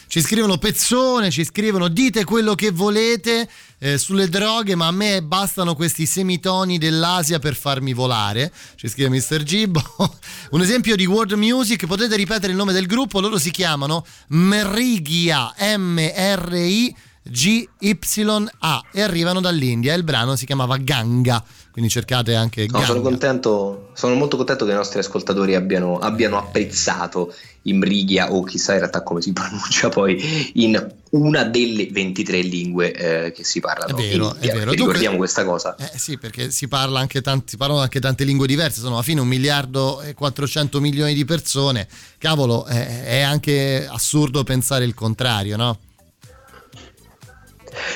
Ci 0.10 0.22
scrivono 0.22 0.58
pezzone, 0.58 1.30
ci 1.30 1.44
scrivono 1.44 1.90
dite 1.90 2.24
quello 2.24 2.56
che 2.56 2.72
volete 2.72 3.48
eh, 3.80 3.98
sulle 3.98 4.30
droghe, 4.30 4.74
ma 4.74 4.88
a 4.88 4.92
me 4.92 5.22
bastano 5.22 5.76
questi 5.76 6.06
semitoni 6.06 6.78
dell'Asia 6.78 7.40
per 7.40 7.56
farmi 7.56 7.92
volare. 7.92 8.50
Ci 8.76 8.88
scrive 8.88 9.10
Mr. 9.10 9.44
Gibbo. 9.44 9.82
Un 10.52 10.62
esempio 10.62 10.96
di 10.96 11.06
world 11.06 11.34
music, 11.34 11.86
potete 11.88 12.16
ripetere 12.16 12.54
il 12.54 12.58
nome 12.58 12.72
del 12.72 12.86
gruppo? 12.86 13.20
Loro 13.20 13.38
si 13.38 13.52
chiamano 13.52 14.06
Merigia, 14.30 15.54
M-R-I. 15.76 16.96
G-Y-A 17.30 18.82
e 18.92 19.02
arrivano 19.02 19.40
dall'India 19.42 19.94
il 19.94 20.04
brano 20.04 20.36
si 20.36 20.46
chiamava 20.46 20.78
Ganga 20.78 21.44
quindi 21.72 21.92
cercate 21.92 22.36
anche 22.36 22.62
No, 22.66 22.72
Ganga 22.72 22.86
sono 22.86 23.02
contento 23.02 23.90
sono 23.94 24.16
molto 24.16 24.38
contento 24.38 24.66
che 24.66 24.72
i 24.72 24.76
nostri 24.76 25.00
ascoltatori 25.00 25.56
abbiano, 25.56 25.98
abbiano 26.00 26.38
apprezzato 26.38 27.34
Imrigia 27.64 28.32
o 28.32 28.44
chissà 28.44 28.74
in 28.74 28.80
realtà 28.80 29.04
come 29.04 29.22
si 29.22 29.34
pronuncia 29.34 29.90
poi 29.90 30.52
in 30.56 30.96
una 31.12 31.44
delle 31.44 31.88
23 31.88 32.42
lingue 32.42 32.94
eh, 32.94 33.32
che 33.32 33.44
si 33.44 33.60
parlano 33.60 33.98
È 33.98 34.02
vero, 34.02 34.28
in 34.28 34.32
India. 34.36 34.52
è 34.52 34.56
vero. 34.56 34.72
Ricordiamo 34.72 35.16
Dunque- 35.16 35.18
questa 35.18 35.46
cosa 35.46 35.76
Eh 35.76 35.98
sì, 35.98 36.18
perché 36.18 36.52
si 36.52 36.68
parla 36.68 37.00
anche 37.00 37.22
tanti, 37.22 37.52
si 37.52 37.58
parlano 37.58 37.82
anche 37.82 38.00
tante 38.00 38.24
lingue 38.24 38.48
diverse, 38.48 38.80
sono 38.80 38.96
alla 38.96 39.04
fine 39.04 39.22
un 39.22 39.28
miliardo 39.28 40.02
e 40.02 40.14
400 40.14 40.80
milioni 40.80 41.14
di 41.14 41.26
persone. 41.26 41.88
Cavolo, 42.18 42.66
è, 42.66 43.04
è 43.06 43.22
anche 43.22 43.88
assurdo 43.90 44.44
pensare 44.44 44.86
il 44.86 44.94
contrario, 44.94 45.58
no? 45.58 45.80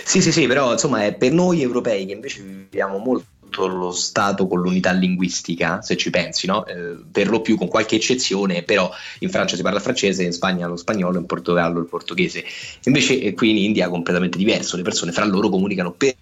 Sì, 0.04 0.22
sì, 0.22 0.32
sì, 0.32 0.48
però 0.48 0.72
insomma 0.72 1.06
è 1.06 1.14
per 1.14 1.32
noi 1.32 1.62
europei 1.62 2.06
che 2.06 2.14
invece 2.14 2.42
viviamo 2.42 2.98
molto 2.98 3.68
lo 3.68 3.92
Stato 3.92 4.48
con 4.48 4.62
l'unità 4.62 4.92
linguistica, 4.92 5.82
se 5.82 5.98
ci 5.98 6.10
pensi, 6.10 6.48
no? 6.48 6.66
Eh, 6.66 6.96
per 7.12 7.28
lo 7.28 7.42
più 7.42 7.58
con 7.58 7.68
qualche 7.68 7.98
eccezione, 7.98 8.64
però 8.64 8.90
in 9.20 9.30
Francia 9.30 9.58
si 9.58 9.62
parla 9.62 9.80
francese, 9.80 10.24
in 10.24 10.32
Spagna 10.32 10.68
lo 10.68 10.78
spagnolo, 10.78 11.20
in 11.20 11.26
Portogallo 11.26 11.80
il 11.80 11.86
portoghese. 11.86 12.46
Invece 12.86 13.20
eh, 13.20 13.34
qui 13.34 13.50
in 13.50 13.58
India 13.58 13.88
è 13.88 13.90
completamente 13.90 14.38
diverso, 14.38 14.78
le 14.78 14.84
persone 14.84 15.12
fra 15.12 15.26
loro 15.26 15.50
comunicano 15.50 15.92
per 15.92 16.16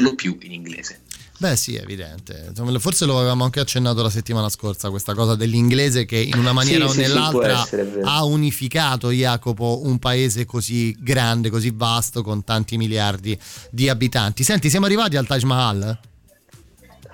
lo 0.00 0.14
più 0.14 0.38
in 0.40 0.52
inglese. 0.52 1.00
Beh 1.36 1.56
sì, 1.56 1.74
è 1.74 1.82
evidente. 1.82 2.52
Forse 2.78 3.06
lo 3.06 3.18
avevamo 3.18 3.44
anche 3.44 3.58
accennato 3.58 4.02
la 4.02 4.08
settimana 4.08 4.48
scorsa, 4.48 4.90
questa 4.90 5.14
cosa 5.14 5.34
dell'inglese 5.34 6.04
che 6.04 6.16
in 6.16 6.38
una 6.38 6.52
maniera 6.52 6.86
Sì, 6.88 6.90
o 6.90 6.92
sì, 6.92 6.94
sì, 6.94 7.00
nell'altra 7.00 7.60
essere, 7.60 8.00
ha 8.02 8.24
unificato 8.24 9.10
Jacopo 9.10 9.80
un 9.82 9.98
paese 9.98 10.44
così 10.44 10.96
grande, 10.98 11.50
così 11.50 11.72
vasto, 11.74 12.22
con 12.22 12.44
tanti 12.44 12.76
miliardi 12.76 13.36
di 13.70 13.88
abitanti. 13.88 14.44
Senti, 14.44 14.70
siamo 14.70 14.86
arrivati 14.86 15.16
al 15.16 15.26
Taj 15.26 15.42
Mahal? 15.42 15.98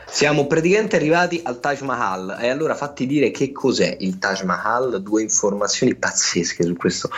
Siamo 0.07 0.47
praticamente 0.47 0.97
arrivati 0.97 1.41
al 1.43 1.59
Taj 1.61 1.81
Mahal 1.81 2.37
e 2.41 2.49
allora 2.49 2.75
fatti 2.75 3.07
dire 3.07 3.31
che 3.31 3.53
cos'è 3.53 3.97
il 4.01 4.19
Taj 4.19 4.43
Mahal, 4.43 5.01
due 5.03 5.23
informazioni 5.23 5.95
pazzesche 5.95 6.65
su 6.65 6.75
questo 6.75 7.09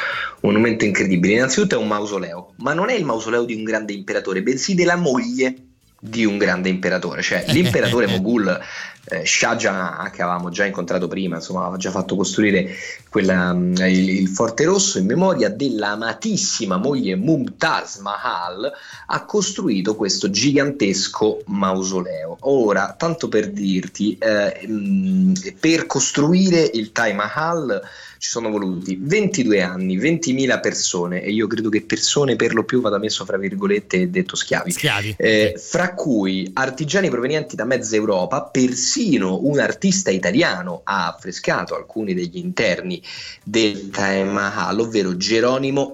monumento 0.42 0.84
incredibile. 0.84 1.34
Innanzitutto 1.34 1.74
è 1.74 1.78
un 1.78 1.88
mausoleo, 1.88 2.52
ma 2.58 2.74
non 2.74 2.90
è 2.90 2.94
il 2.94 3.04
mausoleo 3.04 3.44
di 3.44 3.54
un 3.54 3.64
grande 3.64 3.92
imperatore, 3.92 4.42
bensì 4.42 4.74
della 4.74 4.96
moglie 4.96 5.68
di 6.04 6.24
un 6.24 6.36
grande 6.36 6.68
imperatore, 6.68 7.22
cioè 7.22 7.44
l'imperatore 7.46 8.08
Mogul 8.10 8.60
eh, 9.04 9.26
Shah 9.26 9.56
Jahan 9.56 10.10
che 10.10 10.22
avevamo 10.22 10.50
già 10.50 10.64
incontrato 10.64 11.08
prima, 11.08 11.36
insomma 11.36 11.62
aveva 11.62 11.76
già 11.76 11.90
fatto 11.90 12.14
costruire 12.14 12.74
quella, 13.08 13.52
mm, 13.52 13.74
il, 13.76 14.08
il 14.08 14.28
Forte 14.28 14.64
Rosso 14.64 14.98
in 14.98 15.06
memoria 15.06 15.48
dell'amatissima 15.48 16.76
moglie 16.76 17.16
Mumtaz 17.16 17.98
Mahal 17.98 18.72
ha 19.06 19.24
costruito 19.24 19.96
questo 19.96 20.30
gigantesco 20.30 21.42
mausoleo. 21.46 22.38
Ora, 22.40 22.94
tanto 22.96 23.28
per 23.28 23.50
dirti, 23.50 24.16
eh, 24.18 24.66
mm, 24.66 25.34
per 25.58 25.86
costruire 25.86 26.70
il 26.72 26.92
Taj 26.92 27.12
Mahal 27.12 27.82
ci 28.18 28.30
sono 28.30 28.50
voluti 28.50 28.96
22 29.00 29.62
anni, 29.62 29.98
20.000 29.98 30.60
persone 30.60 31.22
e 31.22 31.32
io 31.32 31.48
credo 31.48 31.68
che 31.68 31.82
persone 31.82 32.36
per 32.36 32.54
lo 32.54 32.62
più 32.62 32.80
vada 32.80 32.98
messo 32.98 33.24
fra 33.24 33.36
virgolette 33.36 34.10
detto 34.10 34.36
schiavi. 34.36 34.70
Schiavi. 34.70 35.16
Eh, 35.18 35.54
fra 35.58 35.92
cui 35.94 36.48
artigiani 36.54 37.10
provenienti 37.10 37.56
da 37.56 37.64
mezza 37.64 37.96
Europa, 37.96 38.42
persino 38.42 38.91
un 39.00 39.58
artista 39.58 40.10
italiano 40.10 40.80
ha 40.84 41.08
affrescato 41.08 41.74
alcuni 41.74 42.14
degli 42.14 42.38
interni 42.38 43.02
del 43.44 43.90
Taj 43.90 44.28
Mahal, 44.28 44.80
ovvero 44.80 45.16
Geronimo 45.16 45.92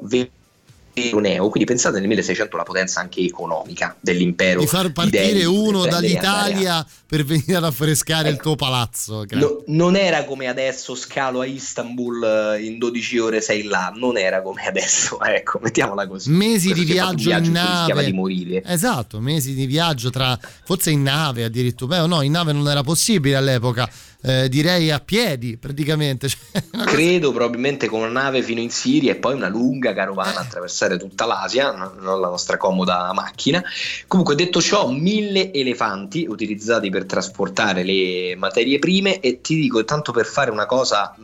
Veroneo. 1.03 1.49
Quindi 1.49 1.68
pensate 1.68 1.99
nel 1.99 2.09
1600 2.09 2.57
la 2.57 2.62
potenza 2.62 3.01
anche 3.01 3.20
economica 3.20 3.96
dell'impero. 4.01 4.61
Di 4.61 4.66
far 4.66 4.92
partire 4.92 5.26
Delhi, 5.32 5.44
uno 5.44 5.86
dall'Italia 5.86 6.84
per 7.07 7.24
venire 7.24 7.57
ad 7.57 7.64
affrescare 7.64 8.28
il 8.28 8.34
Ecco. 8.34 8.42
tuo 8.42 8.57
palazzo. 8.57 9.24
Gra- 9.26 9.38
No- 9.38 9.62
non 9.66 9.96
era 9.96 10.24
come 10.24 10.46
adesso 10.49 10.94
scalo 10.94 11.40
a 11.40 11.46
Istanbul 11.46 12.57
eh, 12.59 12.64
in 12.64 12.78
12 12.78 13.18
ore 13.18 13.40
sei 13.40 13.62
là, 13.64 13.92
non 13.94 14.16
era 14.18 14.42
come 14.42 14.64
adesso, 14.66 15.20
ecco, 15.24 15.59
mettiamola 15.62 16.07
così. 16.07 16.30
Mesi 16.30 16.68
Questo 16.70 16.74
di 16.74 16.99
un 16.99 17.14
viaggio 17.14 17.30
in 17.46 17.53
nave. 17.53 18.05
di 18.05 18.12
morire. 18.12 18.62
Esatto, 18.64 19.20
mesi 19.20 19.55
di 19.55 19.66
viaggio 19.66 20.11
tra 20.11 20.38
forse 20.64 20.90
in 20.90 21.03
nave 21.03 21.44
addirittura. 21.44 22.01
Beh, 22.03 22.07
no, 22.07 22.22
in 22.22 22.32
nave 22.32 22.53
non 22.53 22.68
era 22.68 22.82
possibile 22.82 23.36
all'epoca. 23.36 23.88
Eh, 24.21 24.49
direi 24.49 24.91
a 24.91 24.99
piedi 24.99 25.57
praticamente. 25.57 26.29
Cioè, 26.79 26.85
Credo 26.87 27.31
probabilmente 27.33 27.89
con 27.89 28.01
una 28.01 28.09
nave 28.09 28.43
fino 28.43 28.61
in 28.61 28.71
Siria 28.71 29.12
e 29.12 29.16
poi 29.16 29.35
una 29.35 29.49
lunga 29.49 29.93
carovana 29.93 30.39
a 30.39 30.41
attraversare 30.41 30.97
tutta 30.97 31.27
l'Asia, 31.27 31.73
no- 31.73 31.95
non 31.99 32.21
la 32.21 32.29
nostra 32.29 32.57
comoda 32.57 33.12
macchina. 33.12 33.62
Comunque, 34.07 34.35
detto 34.35 34.61
ciò, 34.61 34.89
mille 34.91 35.53
elefanti 35.53 36.27
utilizzati 36.29 36.91
per 36.91 37.05
trasportare 37.05 37.85
le 37.85 38.35
materie 38.37 38.79
prime. 38.79 39.21
E 39.21 39.41
ti 39.41 39.55
dico, 39.55 39.85
tanto 39.85 40.12
per 40.12 40.27
fare 40.27 40.51
una 40.51 40.66
cosa, 40.66 41.14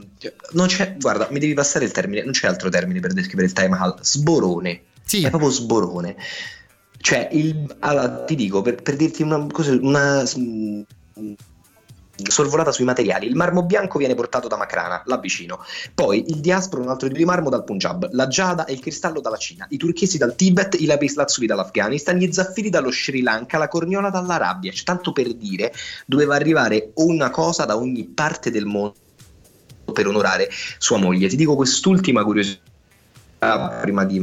non 0.52 0.66
c'è, 0.66 0.96
guarda, 0.98 1.28
mi 1.30 1.38
devi 1.38 1.54
passare 1.54 1.84
il 1.84 1.92
termine, 1.92 2.22
non 2.22 2.32
c'è 2.32 2.46
altro 2.46 2.68
termine 2.68 3.00
per 3.00 3.12
descrivere 3.12 3.46
il 3.46 3.52
Taj 3.52 3.68
Mahal, 3.68 3.96
sborone. 4.00 4.82
Sì. 5.04 5.24
È 5.24 5.30
proprio 5.30 5.50
sborone. 5.50 6.16
Cioè, 6.98 7.28
il, 7.32 7.74
allora, 7.80 8.24
ti 8.24 8.34
dico, 8.34 8.62
per, 8.62 8.82
per 8.82 8.96
dirti 8.96 9.22
una 9.22 9.46
cosa, 9.50 9.72
una 9.72 10.24
sorvolata 12.22 12.72
sui 12.72 12.84
materiali, 12.84 13.26
il 13.26 13.34
marmo 13.34 13.62
bianco 13.64 13.98
viene 13.98 14.14
portato 14.14 14.48
da 14.48 14.56
Makrana, 14.56 15.02
là 15.06 15.18
vicino, 15.18 15.60
poi 15.94 16.24
il 16.28 16.40
diaspro 16.40 16.80
un 16.80 16.88
altro 16.88 17.08
tipo 17.08 17.18
di 17.18 17.24
marmo 17.24 17.50
dal 17.50 17.64
Punjab, 17.64 18.08
la 18.12 18.28
giada 18.28 18.64
e 18.64 18.72
il 18.72 18.80
cristallo 18.80 19.20
dalla 19.20 19.36
Cina, 19.36 19.66
i 19.70 19.76
turchesi 19.76 20.18
dal 20.18 20.34
Tibet, 20.34 20.80
i 20.80 20.86
lapislazzuli 20.86 21.46
dall'Afghanistan, 21.46 22.16
gli 22.16 22.32
zaffiri 22.32 22.70
dallo 22.70 22.90
Sri 22.90 23.22
Lanka, 23.22 23.58
la 23.58 23.68
corniola 23.68 24.10
dall'Arabia, 24.10 24.72
cioè, 24.72 24.84
tanto 24.84 25.12
per 25.12 25.34
dire, 25.34 25.72
doveva 26.06 26.34
arrivare 26.34 26.90
una 26.94 27.30
cosa 27.30 27.64
da 27.64 27.76
ogni 27.76 28.04
parte 28.04 28.50
del 28.50 28.66
mondo 28.66 28.94
per 29.92 30.06
onorare 30.06 30.48
sua 30.78 30.98
moglie. 30.98 31.28
Ti 31.28 31.36
dico 31.36 31.56
quest'ultima 31.56 32.24
curiosità 32.24 33.78
prima 33.80 34.04
di 34.04 34.18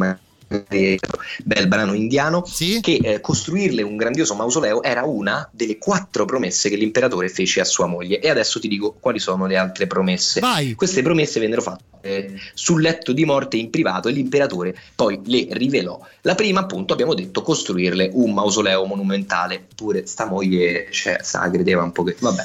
bel 1.43 1.68
brano 1.68 1.93
indiano 1.93 2.43
che 2.82 2.99
eh, 3.02 3.22
costruirle 3.22 3.82
un 3.82 3.95
grandioso 3.95 4.36
mausoleo 4.36 4.84
era 4.84 5.04
una 5.04 5.47
delle 5.52 5.78
quattro 5.78 6.26
promesse 6.26 6.70
che 6.70 6.76
l'imperatore 6.76 7.30
fece 7.30 7.62
a 7.62 7.66
sua 7.66 7.86
moglie. 7.86 8.20
E 8.20 8.30
adesso 8.30 8.60
ti 8.60 8.68
dico 8.68 8.95
quali 8.99 9.20
sono 9.20 9.45
le 9.45 9.58
altre 9.58 9.88
promesse. 9.88 10.39
Vai. 10.39 10.74
queste 10.76 11.02
promesse 11.02 11.39
vennero 11.39 11.62
fatte 11.62 11.84
eh, 12.02 12.34
sul 12.54 12.82
letto 12.82 13.14
di 13.14 13.26
morte 13.26 13.58
in 13.58 13.70
privato 13.70 14.08
e 14.08 14.12
l'imperatore 14.12 14.76
poi 14.95 15.22
le 15.26 15.47
rivelò. 15.52 15.99
La 16.22 16.36
prima 16.36 16.62
appunto 16.62 16.93
abbiamo 16.93 17.14
detto 17.14 17.41
costruirle 17.41 18.10
un 18.14 18.34
mausoleo 18.34 18.86
monumentale. 18.86 19.66
Pure 19.76 20.06
sta 20.06 20.26
moglie 20.26 20.88
cioè, 20.91 21.20
sa, 21.22 21.49
credeva 21.49 21.84
un 21.84 21.91
po' 21.91 22.04
che 22.04 22.16
vabbè. 22.20 22.43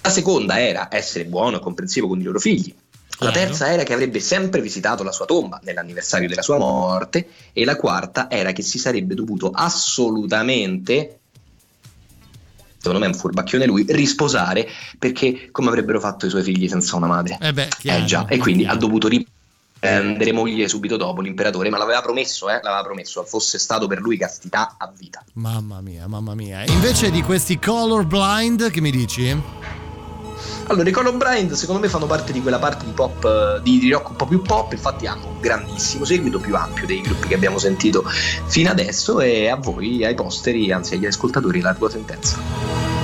La 0.00 0.10
seconda 0.10 0.60
era 0.60 0.88
essere 0.90 1.26
buono 1.26 1.58
e 1.58 1.60
comprensivo 1.60 2.08
con 2.08 2.20
i 2.20 2.22
loro 2.22 2.38
figli 2.38 2.74
La 3.22 3.30
Chiaro. 3.30 3.46
terza 3.46 3.72
era 3.72 3.82
che 3.82 3.92
avrebbe 3.92 4.20
sempre 4.20 4.60
visitato 4.60 5.02
la 5.02 5.12
sua 5.12 5.26
tomba 5.26 5.60
nell'anniversario 5.62 6.28
della 6.28 6.42
sua 6.42 6.58
morte 6.58 7.28
e 7.52 7.64
la 7.64 7.76
quarta 7.76 8.30
era 8.30 8.52
che 8.52 8.62
si 8.62 8.78
sarebbe 8.78 9.14
dovuto 9.14 9.50
assolutamente 9.52 11.18
secondo 12.82 12.98
me 12.98 13.06
è 13.06 13.14
un 13.14 13.14
furbacchione 13.14 13.64
lui, 13.64 13.84
risposare 13.88 14.68
perché 14.98 15.50
come 15.52 15.68
avrebbero 15.68 16.00
fatto 16.00 16.26
i 16.26 16.30
suoi 16.30 16.42
figli 16.42 16.68
senza 16.68 16.96
una 16.96 17.06
madre? 17.06 17.38
Eh 17.40 17.52
beh, 17.52 17.68
chiaro. 17.78 18.02
Eh 18.02 18.04
già, 18.06 18.26
e 18.26 18.38
quindi 18.38 18.64
ha 18.64 18.74
dovuto 18.74 19.06
riprendere 19.06 20.32
moglie 20.32 20.66
subito 20.66 20.96
dopo 20.96 21.20
l'imperatore, 21.20 21.70
ma 21.70 21.78
l'aveva 21.78 22.00
promesso, 22.02 22.50
eh, 22.50 22.58
l'aveva 22.60 22.82
promesso, 22.82 23.22
fosse 23.22 23.58
stato 23.58 23.86
per 23.86 24.00
lui 24.00 24.16
castità 24.16 24.74
a 24.78 24.92
vita. 24.96 25.24
Mamma 25.34 25.80
mia, 25.80 26.08
mamma 26.08 26.34
mia. 26.34 26.64
Invece 26.64 27.12
di 27.12 27.22
questi 27.22 27.60
colorblind, 27.60 28.70
che 28.70 28.80
mi 28.80 28.90
dici? 28.90 29.40
Allora, 30.66 30.88
i 30.88 30.92
Colorblind 30.92 31.52
secondo 31.52 31.80
me 31.80 31.88
fanno 31.88 32.06
parte 32.06 32.32
di 32.32 32.40
quella 32.40 32.58
parte 32.58 32.84
di 32.84 32.92
pop, 32.92 33.24
eh, 33.24 33.62
di, 33.62 33.78
di 33.78 33.90
rock 33.90 34.10
un 34.10 34.16
po' 34.16 34.26
più 34.26 34.42
pop, 34.42 34.72
infatti 34.72 35.06
hanno 35.06 35.26
un 35.26 35.40
grandissimo 35.40 36.04
seguito, 36.04 36.38
più 36.38 36.56
ampio 36.56 36.86
dei 36.86 37.00
gruppi 37.00 37.28
che 37.28 37.34
abbiamo 37.34 37.58
sentito 37.58 38.04
fino 38.46 38.70
adesso 38.70 39.20
e 39.20 39.48
a 39.48 39.56
voi, 39.56 40.04
ai 40.04 40.14
posteri, 40.14 40.72
anzi 40.72 40.94
agli 40.94 41.06
ascoltatori, 41.06 41.60
la 41.60 41.74
tua 41.74 41.90
sentenza. 41.90 43.01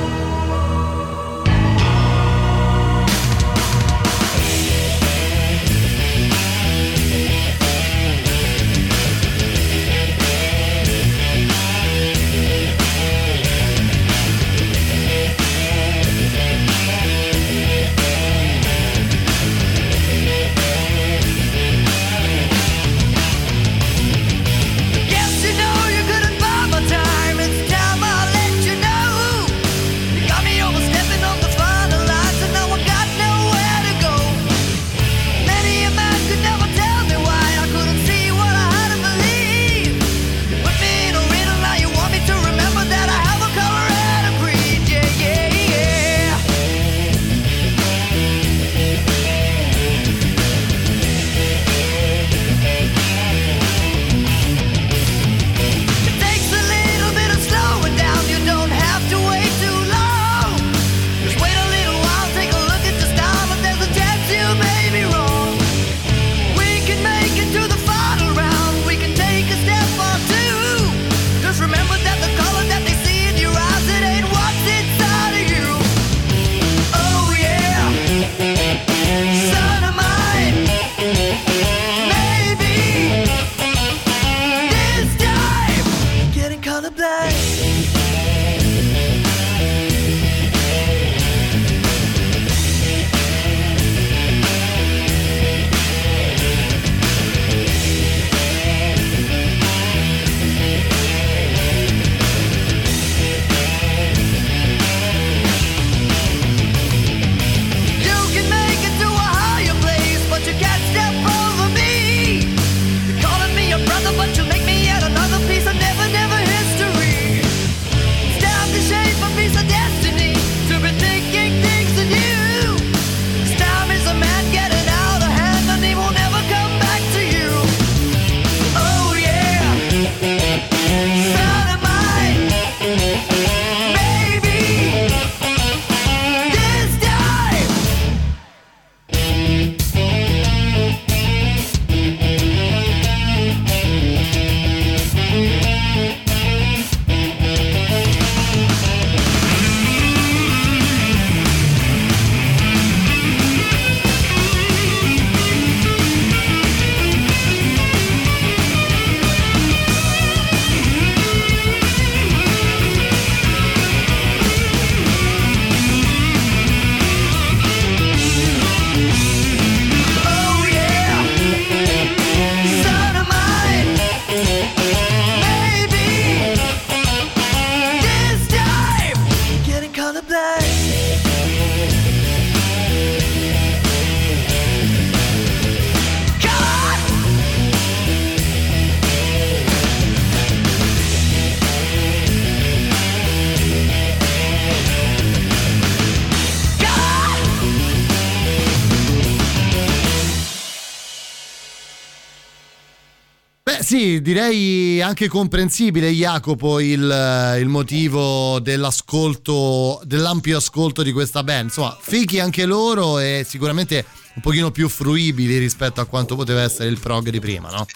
Direi 204.28 205.00
anche 205.00 205.26
comprensibile 205.26 206.10
Jacopo 206.10 206.80
il, 206.80 207.56
il 207.58 207.68
motivo 207.68 208.60
dell'ascolto, 208.60 210.02
dell'ampio 210.04 210.58
ascolto 210.58 211.02
di 211.02 211.12
questa 211.12 211.42
band. 211.42 211.64
Insomma, 211.64 211.96
fichi 211.98 212.38
anche 212.38 212.66
loro 212.66 213.18
e 213.18 213.46
sicuramente 213.48 214.04
un 214.34 214.42
pochino 214.42 214.70
più 214.70 214.90
fruibili 214.90 215.56
rispetto 215.56 216.02
a 216.02 216.04
quanto 216.04 216.36
poteva 216.36 216.60
essere 216.60 216.90
il 216.90 216.98
prog 216.98 217.30
di 217.30 217.40
prima, 217.40 217.70
no? 217.70 217.86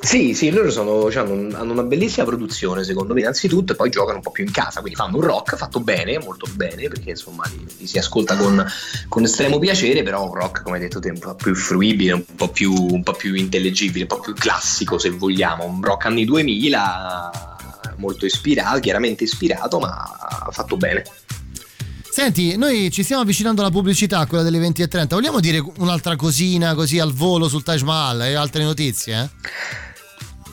Sì, 0.00 0.32
sì, 0.32 0.50
loro 0.50 0.70
sono, 0.70 1.10
cioè, 1.10 1.22
hanno, 1.24 1.32
un- 1.32 1.54
hanno 1.54 1.72
una 1.72 1.82
bellissima 1.82 2.24
produzione 2.24 2.84
secondo 2.84 3.14
me 3.14 3.20
innanzitutto 3.20 3.72
e 3.72 3.76
poi 3.76 3.90
giocano 3.90 4.16
un 4.16 4.22
po' 4.22 4.30
più 4.30 4.44
in 4.44 4.50
casa, 4.52 4.80
quindi 4.80 4.98
fanno 4.98 5.16
un 5.16 5.22
rock 5.22 5.56
fatto 5.56 5.80
bene, 5.80 6.18
molto 6.18 6.46
bene, 6.54 6.88
perché 6.88 7.10
insomma 7.10 7.44
li, 7.48 7.66
li 7.78 7.86
si 7.86 7.98
ascolta 7.98 8.36
con, 8.36 8.64
con 9.08 9.24
estremo 9.24 9.58
piacere, 9.58 10.02
però 10.02 10.24
un 10.26 10.34
rock 10.34 10.62
come 10.62 10.76
hai 10.76 10.82
detto 10.82 11.00
te 11.00 11.10
un 11.10 11.18
po' 11.18 11.34
più 11.34 11.54
fruibile, 11.54 12.12
un 12.12 12.24
po' 12.36 12.48
più, 12.48 12.72
un 12.72 13.02
po' 13.02 13.12
più 13.12 13.34
intellegibile, 13.34 14.02
un 14.02 14.16
po' 14.16 14.20
più 14.20 14.34
classico 14.34 14.98
se 14.98 15.10
vogliamo, 15.10 15.64
un 15.64 15.82
rock 15.82 16.06
anni 16.06 16.24
2000 16.24 17.56
molto 17.96 18.24
ispirato, 18.24 18.78
chiaramente 18.78 19.24
ispirato, 19.24 19.78
ma 19.78 20.48
fatto 20.50 20.76
bene. 20.76 21.02
Senti, 22.10 22.56
noi 22.56 22.90
ci 22.90 23.02
stiamo 23.02 23.22
avvicinando 23.22 23.60
alla 23.60 23.70
pubblicità, 23.70 24.26
quella 24.26 24.42
delle 24.42 24.58
20.30. 24.58 25.08
Vogliamo 25.10 25.40
dire 25.40 25.62
un'altra 25.76 26.16
cosina 26.16 26.74
così 26.74 26.98
al 26.98 27.12
volo 27.12 27.48
sul 27.48 27.62
Taj 27.62 27.82
Mahal 27.82 28.22
e 28.22 28.34
altre 28.34 28.64
notizie? 28.64 29.20
Eh? 29.22 29.86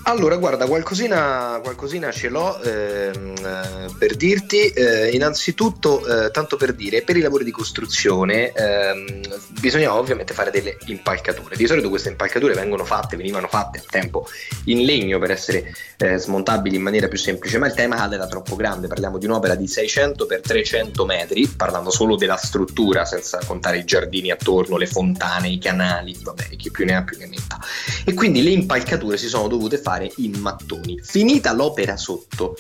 Allora, 0.08 0.36
guarda, 0.36 0.68
qualcosina, 0.68 1.60
qualcosina 1.64 2.12
ce 2.12 2.30
l'ho 2.30 2.62
ehm, 2.62 3.34
eh, 3.38 3.88
per 3.98 4.16
dirti. 4.16 4.68
Eh, 4.68 5.10
innanzitutto, 5.10 6.06
eh, 6.06 6.30
tanto 6.30 6.58
per 6.58 6.74
dire, 6.74 7.02
per 7.02 7.18
i 7.18 7.22
lavori 7.22 7.44
di 7.44 7.50
costruzione 7.50 8.52
ehm, 8.52 9.22
bisognava 9.60 9.98
ovviamente 9.98 10.36
fare 10.36 10.52
delle 10.52 10.78
impalcature. 10.86 11.56
Di 11.56 11.66
solito 11.66 11.90
queste 11.90 12.10
impalcature 12.10 12.54
vengono 12.54 12.86
fatte, 12.86 13.18
venivano 13.18 13.48
fatte 13.48 13.80
al 13.80 13.86
tempo 13.86 14.28
in 14.66 14.86
legno 14.86 15.18
per 15.18 15.32
essere 15.32 15.74
eh, 15.98 16.20
smontabili 16.20 16.76
in 16.76 16.84
maniera 16.84 17.08
più 17.08 17.18
semplice, 17.18 17.58
ma 17.58 17.66
il 17.66 17.74
tema 17.74 17.96
HAL 17.96 18.14
era 18.14 18.28
troppo 18.28 18.56
grande. 18.56 18.86
Parliamo 18.86 19.18
di 19.18 19.26
un'opera 19.26 19.56
di 19.56 19.68
600 19.68 20.28
x 20.28 20.42
300 20.42 21.04
metri, 21.08 21.48
parlando 21.48 21.90
solo 21.90 22.16
della 22.16 22.38
struttura, 22.38 23.06
senza 23.06 23.40
contare 23.44 23.80
i 23.80 23.86
giardini 23.86 24.30
attorno, 24.30 24.78
le 24.78 24.86
fontane, 24.86 25.50
i 25.50 25.58
canali, 25.58 26.16
vabbè, 26.22 26.50
chi 26.58 26.70
più 26.70 26.86
ne 26.86 26.96
ha 26.96 27.02
più 27.02 27.18
ne 27.18 27.26
metta. 27.26 27.58
E 28.06 28.14
quindi 28.14 28.44
le 28.44 28.52
impalcature 28.52 29.18
si 29.18 29.28
sono 29.28 29.48
dovute 29.48 29.80
fare 29.80 29.94
in 30.18 30.40
mattoni. 30.40 31.00
Finita 31.02 31.54
l'opera 31.54 31.98
sotto, 31.98 32.56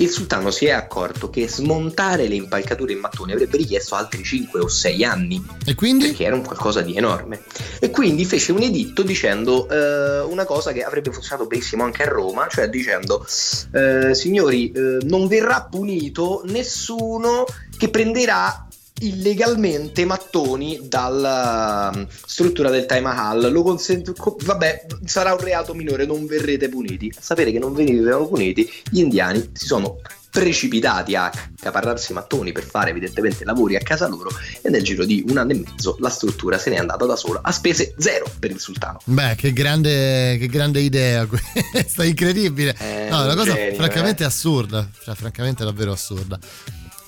il 0.00 0.08
sultano 0.08 0.50
si 0.50 0.64
è 0.64 0.70
accorto 0.70 1.28
che 1.28 1.46
smontare 1.46 2.26
le 2.26 2.34
impalcature 2.34 2.92
in 2.92 3.00
mattoni 3.00 3.32
avrebbe 3.32 3.58
richiesto 3.58 3.94
altri 3.94 4.24
5 4.24 4.60
o 4.60 4.68
6 4.68 5.04
anni. 5.04 5.44
E 5.66 5.74
quindi? 5.74 6.06
Perché 6.06 6.24
era 6.24 6.34
un 6.34 6.42
qualcosa 6.42 6.80
di 6.80 6.96
enorme. 6.96 7.42
E 7.80 7.90
quindi 7.90 8.24
fece 8.24 8.52
un 8.52 8.62
editto 8.62 9.02
dicendo 9.02 9.68
eh, 9.68 10.20
una 10.20 10.46
cosa 10.46 10.72
che 10.72 10.82
avrebbe 10.82 11.12
funzionato 11.12 11.46
benissimo 11.46 11.84
anche 11.84 12.02
a 12.02 12.08
Roma, 12.08 12.46
cioè 12.48 12.68
dicendo 12.68 13.26
eh, 13.72 14.14
signori, 14.14 14.72
eh, 14.72 14.98
non 15.02 15.26
verrà 15.26 15.66
punito 15.70 16.42
nessuno 16.46 17.44
che 17.76 17.90
prenderà 17.90 18.68
illegalmente 19.00 20.04
mattoni 20.04 20.80
dalla 20.84 21.90
um, 21.94 22.06
struttura 22.26 22.70
del 22.70 22.86
Taj 22.86 23.00
Mahal 23.00 23.50
lo 23.50 23.62
consente, 23.62 24.12
co- 24.16 24.36
vabbè 24.42 24.86
sarà 25.04 25.32
un 25.32 25.40
reato 25.40 25.74
minore 25.74 26.06
non 26.06 26.26
verrete 26.26 26.68
puniti 26.68 27.12
a 27.16 27.20
sapere 27.20 27.52
che 27.52 27.58
non 27.58 27.74
venivano 27.74 28.26
puniti 28.26 28.68
gli 28.90 29.00
indiani 29.00 29.50
si 29.52 29.66
sono 29.66 29.98
precipitati 30.30 31.16
a 31.16 31.24
accaparrarsi 31.24 32.12
mattoni 32.12 32.52
per 32.52 32.62
fare 32.62 32.90
evidentemente 32.90 33.44
lavori 33.44 33.74
a 33.74 33.80
casa 33.80 34.06
loro 34.06 34.30
e 34.62 34.70
nel 34.70 34.82
giro 34.82 35.04
di 35.04 35.24
un 35.28 35.36
anno 35.38 35.50
e 35.50 35.54
mezzo 35.56 35.96
la 35.98 36.08
struttura 36.08 36.56
se 36.56 36.70
n'è 36.70 36.76
andata 36.76 37.04
da 37.04 37.16
sola 37.16 37.40
a 37.42 37.50
spese 37.50 37.94
zero 37.98 38.30
per 38.38 38.52
il 38.52 38.60
sultano 38.60 39.00
Beh, 39.04 39.34
che 39.36 39.52
grande, 39.52 40.36
che 40.38 40.46
grande 40.46 40.80
idea 40.80 41.26
questa, 41.26 42.04
incredibile. 42.10 42.74
È 42.74 43.08
no, 43.10 43.22
una 43.22 43.32
un 43.32 43.36
cosa 43.36 43.54
genio, 43.54 43.74
francamente 43.74 44.22
eh. 44.22 44.26
assurda, 44.26 44.88
cioè 45.02 45.14
francamente 45.14 45.64
davvero 45.64 45.92
assurda. 45.92 46.38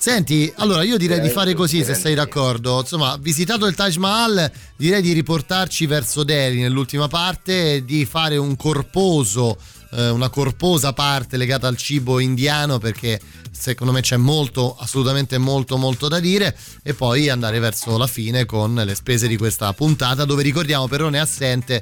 Senti, 0.03 0.51
allora 0.57 0.83
io 0.83 0.97
direi 0.97 1.21
di 1.21 1.29
fare 1.29 1.53
così 1.53 1.81
se 1.81 1.93
sei 1.93 2.13
d'accordo. 2.13 2.81
Insomma, 2.81 3.15
visitato 3.15 3.67
il 3.67 3.73
Taj 3.73 3.95
Mahal, 3.95 4.51
direi 4.75 5.01
di 5.01 5.13
riportarci 5.13 5.85
verso 5.85 6.25
Delhi 6.25 6.59
nell'ultima 6.59 7.07
parte 7.07 7.85
di 7.85 8.03
fare 8.03 8.35
un 8.35 8.57
corposo, 8.57 9.57
eh, 9.93 10.09
una 10.09 10.27
corposa 10.27 10.91
parte 10.91 11.37
legata 11.37 11.69
al 11.69 11.77
cibo 11.77 12.19
indiano 12.19 12.79
perché 12.79 13.17
secondo 13.49 13.93
me 13.93 14.01
c'è 14.01 14.17
molto, 14.17 14.75
assolutamente 14.77 15.37
molto 15.37 15.77
molto 15.77 16.09
da 16.09 16.19
dire 16.19 16.53
e 16.83 16.93
poi 16.93 17.29
andare 17.29 17.59
verso 17.59 17.97
la 17.97 18.07
fine 18.07 18.43
con 18.43 18.75
le 18.75 18.95
spese 18.95 19.29
di 19.29 19.37
questa 19.37 19.71
puntata 19.71 20.25
dove 20.25 20.43
ricordiamo 20.43 20.89
Perrone 20.89 21.15
è 21.15 21.21
assente 21.21 21.81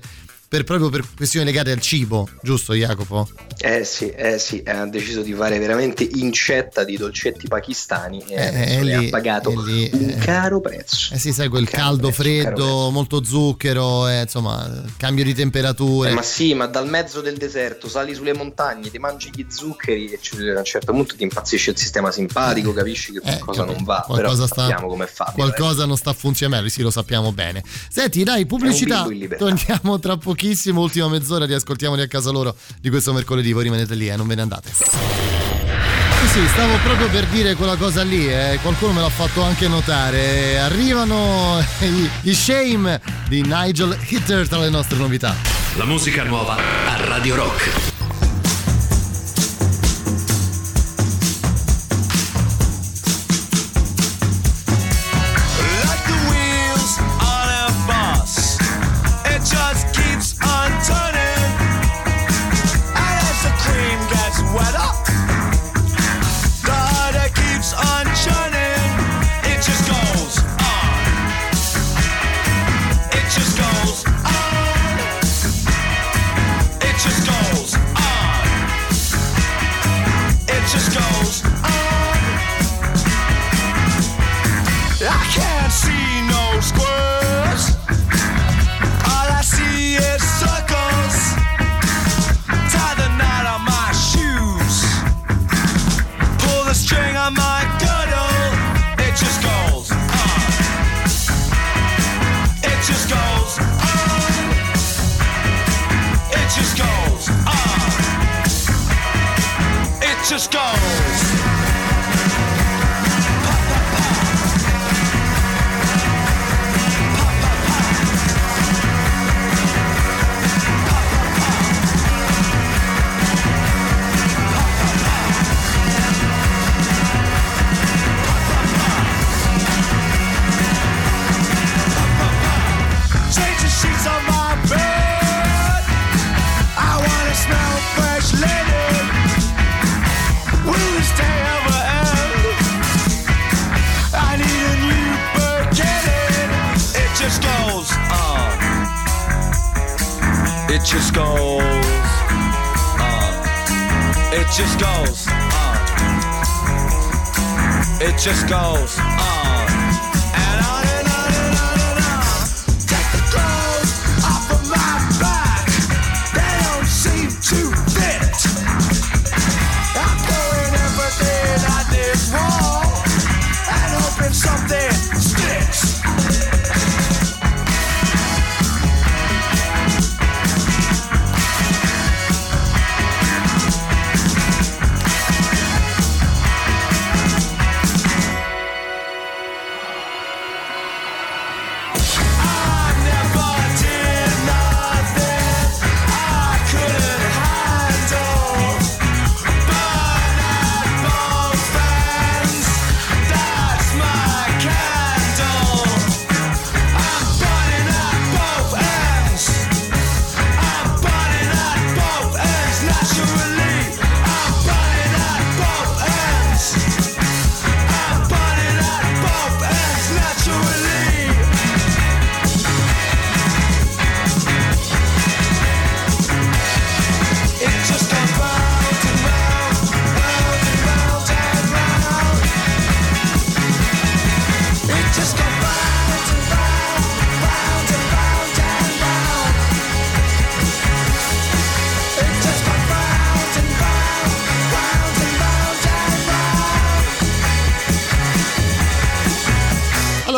per, 0.51 0.65
proprio 0.65 0.89
per 0.89 1.05
questioni 1.15 1.45
legate 1.45 1.71
al 1.71 1.79
cibo, 1.79 2.27
giusto 2.41 2.73
Jacopo? 2.73 3.25
Eh 3.57 3.85
sì, 3.85 4.09
eh 4.09 4.37
sì, 4.37 4.61
ha 4.65 4.85
deciso 4.85 5.21
di 5.21 5.31
fare 5.33 5.57
veramente 5.59 6.03
incetta 6.03 6.83
di 6.83 6.97
dolcetti 6.97 7.47
pakistani 7.47 8.21
e 8.27 8.35
Eh, 8.35 8.75
eh, 8.75 8.83
lì- 8.83 8.93
ha 9.07 9.09
pagato 9.09 9.49
eh, 9.51 9.63
lì, 9.63 9.89
un 9.93 10.09
eh. 10.09 10.15
caro 10.17 10.59
prezzo. 10.59 11.13
Eh 11.13 11.19
sì, 11.19 11.31
sai, 11.31 11.47
quel 11.47 11.69
caldo 11.69 12.09
prezzo, 12.09 12.21
freddo, 12.21 12.89
molto 12.89 13.23
zucchero, 13.23 14.09
eh, 14.09 14.23
insomma, 14.23 14.83
cambio 14.97 15.23
di 15.23 15.33
temperature. 15.33 16.09
Eh, 16.09 16.13
ma 16.15 16.21
sì, 16.21 16.53
ma 16.53 16.65
dal 16.65 16.89
mezzo 16.89 17.21
del 17.21 17.37
deserto 17.37 17.87
sali 17.87 18.13
sulle 18.13 18.33
montagne, 18.33 18.91
ti 18.91 18.97
mangi 18.97 19.29
gli 19.33 19.45
zuccheri 19.47 20.09
e 20.11 20.19
a 20.53 20.57
un 20.57 20.65
certo 20.65 20.91
punto 20.91 21.15
ti 21.15 21.23
impazzisce 21.23 21.71
il 21.71 21.77
sistema 21.77 22.11
simpatico, 22.11 22.73
capisci 22.73 23.13
che 23.13 23.21
qualcosa 23.21 23.63
non 23.63 23.85
va, 23.85 24.03
però 24.05 24.19
qualcosa 24.19 24.47
sta- 24.47 24.67
sappiamo 24.67 24.89
come 24.89 25.07
fa. 25.07 25.31
Qualcosa 25.33 25.85
non 25.85 25.95
sta 25.95 26.11
funzionando, 26.11 26.67
sì, 26.67 26.81
lo 26.81 26.91
sappiamo 26.91 27.31
bene. 27.31 27.63
Senti, 27.89 28.25
dai, 28.25 28.45
pubblicità. 28.45 29.07
Torniamo 29.37 29.97
tra 29.99 30.17
pochissimo, 30.41 30.81
ultima 30.81 31.07
mezz'ora, 31.07 31.45
riascoltiamoli 31.45 32.01
a 32.01 32.07
casa 32.07 32.31
loro 32.31 32.55
di 32.79 32.89
questo 32.89 33.13
mercoledì. 33.13 33.53
Voi 33.53 33.63
rimanete 33.63 33.93
lì, 33.93 34.09
eh, 34.09 34.15
non 34.15 34.25
ve 34.25 34.33
ne 34.33 34.41
andate. 34.41 34.71
Sì, 34.73 36.47
stavo 36.47 36.77
proprio 36.83 37.09
per 37.09 37.25
dire 37.27 37.53
quella 37.55 37.75
cosa 37.75 38.01
lì, 38.03 38.27
eh, 38.27 38.57
qualcuno 38.61 38.93
me 38.93 39.01
l'ha 39.01 39.09
fatto 39.09 39.43
anche 39.43 39.67
notare. 39.67 40.57
Arrivano 40.57 41.63
gli 42.21 42.33
Shame 42.33 42.99
di 43.27 43.43
Nigel 43.43 43.95
Hitter 44.07 44.47
tra 44.47 44.57
le 44.59 44.69
nostre 44.69 44.97
novità. 44.97 45.35
La 45.75 45.85
musica 45.85 46.23
nuova 46.23 46.55
a 46.55 47.05
Radio 47.05 47.35
Rock. 47.35 47.90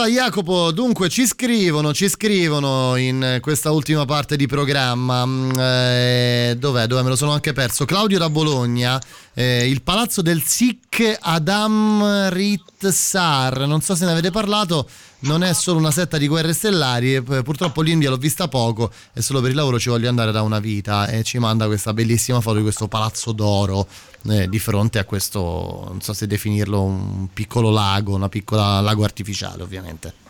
Allora 0.03 0.21
Jacopo, 0.21 0.71
dunque 0.73 1.07
ci 1.07 1.25
scrivono, 1.25 1.93
ci 1.93 2.09
scrivono 2.09 2.97
in 2.97 3.37
questa 3.39 3.71
ultima 3.71 4.03
parte 4.03 4.35
di 4.35 4.47
programma, 4.47 5.25
mm, 5.25 5.51
eh, 5.57 6.55
dov'è, 6.59 6.87
dov'è, 6.87 7.03
me 7.03 7.07
lo 7.07 7.15
sono 7.15 7.31
anche 7.31 7.53
perso, 7.53 7.85
Claudio 7.85 8.19
da 8.19 8.29
Bologna, 8.29 9.01
eh, 9.33 9.65
il 9.65 9.81
palazzo 9.81 10.21
del 10.21 10.41
Sikh 10.43 11.19
Adam 11.21 12.27
Ritsar, 12.31 13.65
non 13.65 13.79
so 13.79 13.95
se 13.95 14.03
ne 14.03 14.11
avete 14.11 14.29
parlato, 14.29 14.89
non 15.23 15.43
è 15.43 15.53
solo 15.53 15.79
una 15.79 15.91
setta 15.91 16.17
di 16.17 16.27
guerre 16.27 16.53
stellari, 16.53 17.15
eh, 17.15 17.21
purtroppo 17.21 17.81
l'India 17.81 18.09
l'ho 18.09 18.17
vista 18.17 18.47
poco 18.47 18.91
e 19.13 19.21
solo 19.21 19.41
per 19.41 19.51
il 19.51 19.55
lavoro 19.55 19.79
ci 19.79 19.89
voglio 19.89 20.09
andare 20.09 20.31
da 20.31 20.41
una 20.41 20.59
vita 20.59 21.07
e 21.07 21.23
ci 21.23 21.37
manda 21.39 21.65
questa 21.65 21.93
bellissima 21.93 22.41
foto 22.41 22.57
di 22.57 22.63
questo 22.63 22.87
palazzo 22.87 23.31
d'oro 23.31 23.87
eh, 24.29 24.47
di 24.47 24.59
fronte 24.59 24.99
a 24.99 25.05
questo, 25.05 25.85
non 25.89 26.01
so 26.01 26.13
se 26.13 26.27
definirlo 26.27 26.81
un 26.81 27.27
piccolo 27.33 27.69
lago, 27.69 28.15
una 28.15 28.29
piccola 28.29 28.79
lago 28.81 29.03
artificiale 29.03 29.63
ovviamente. 29.63 30.22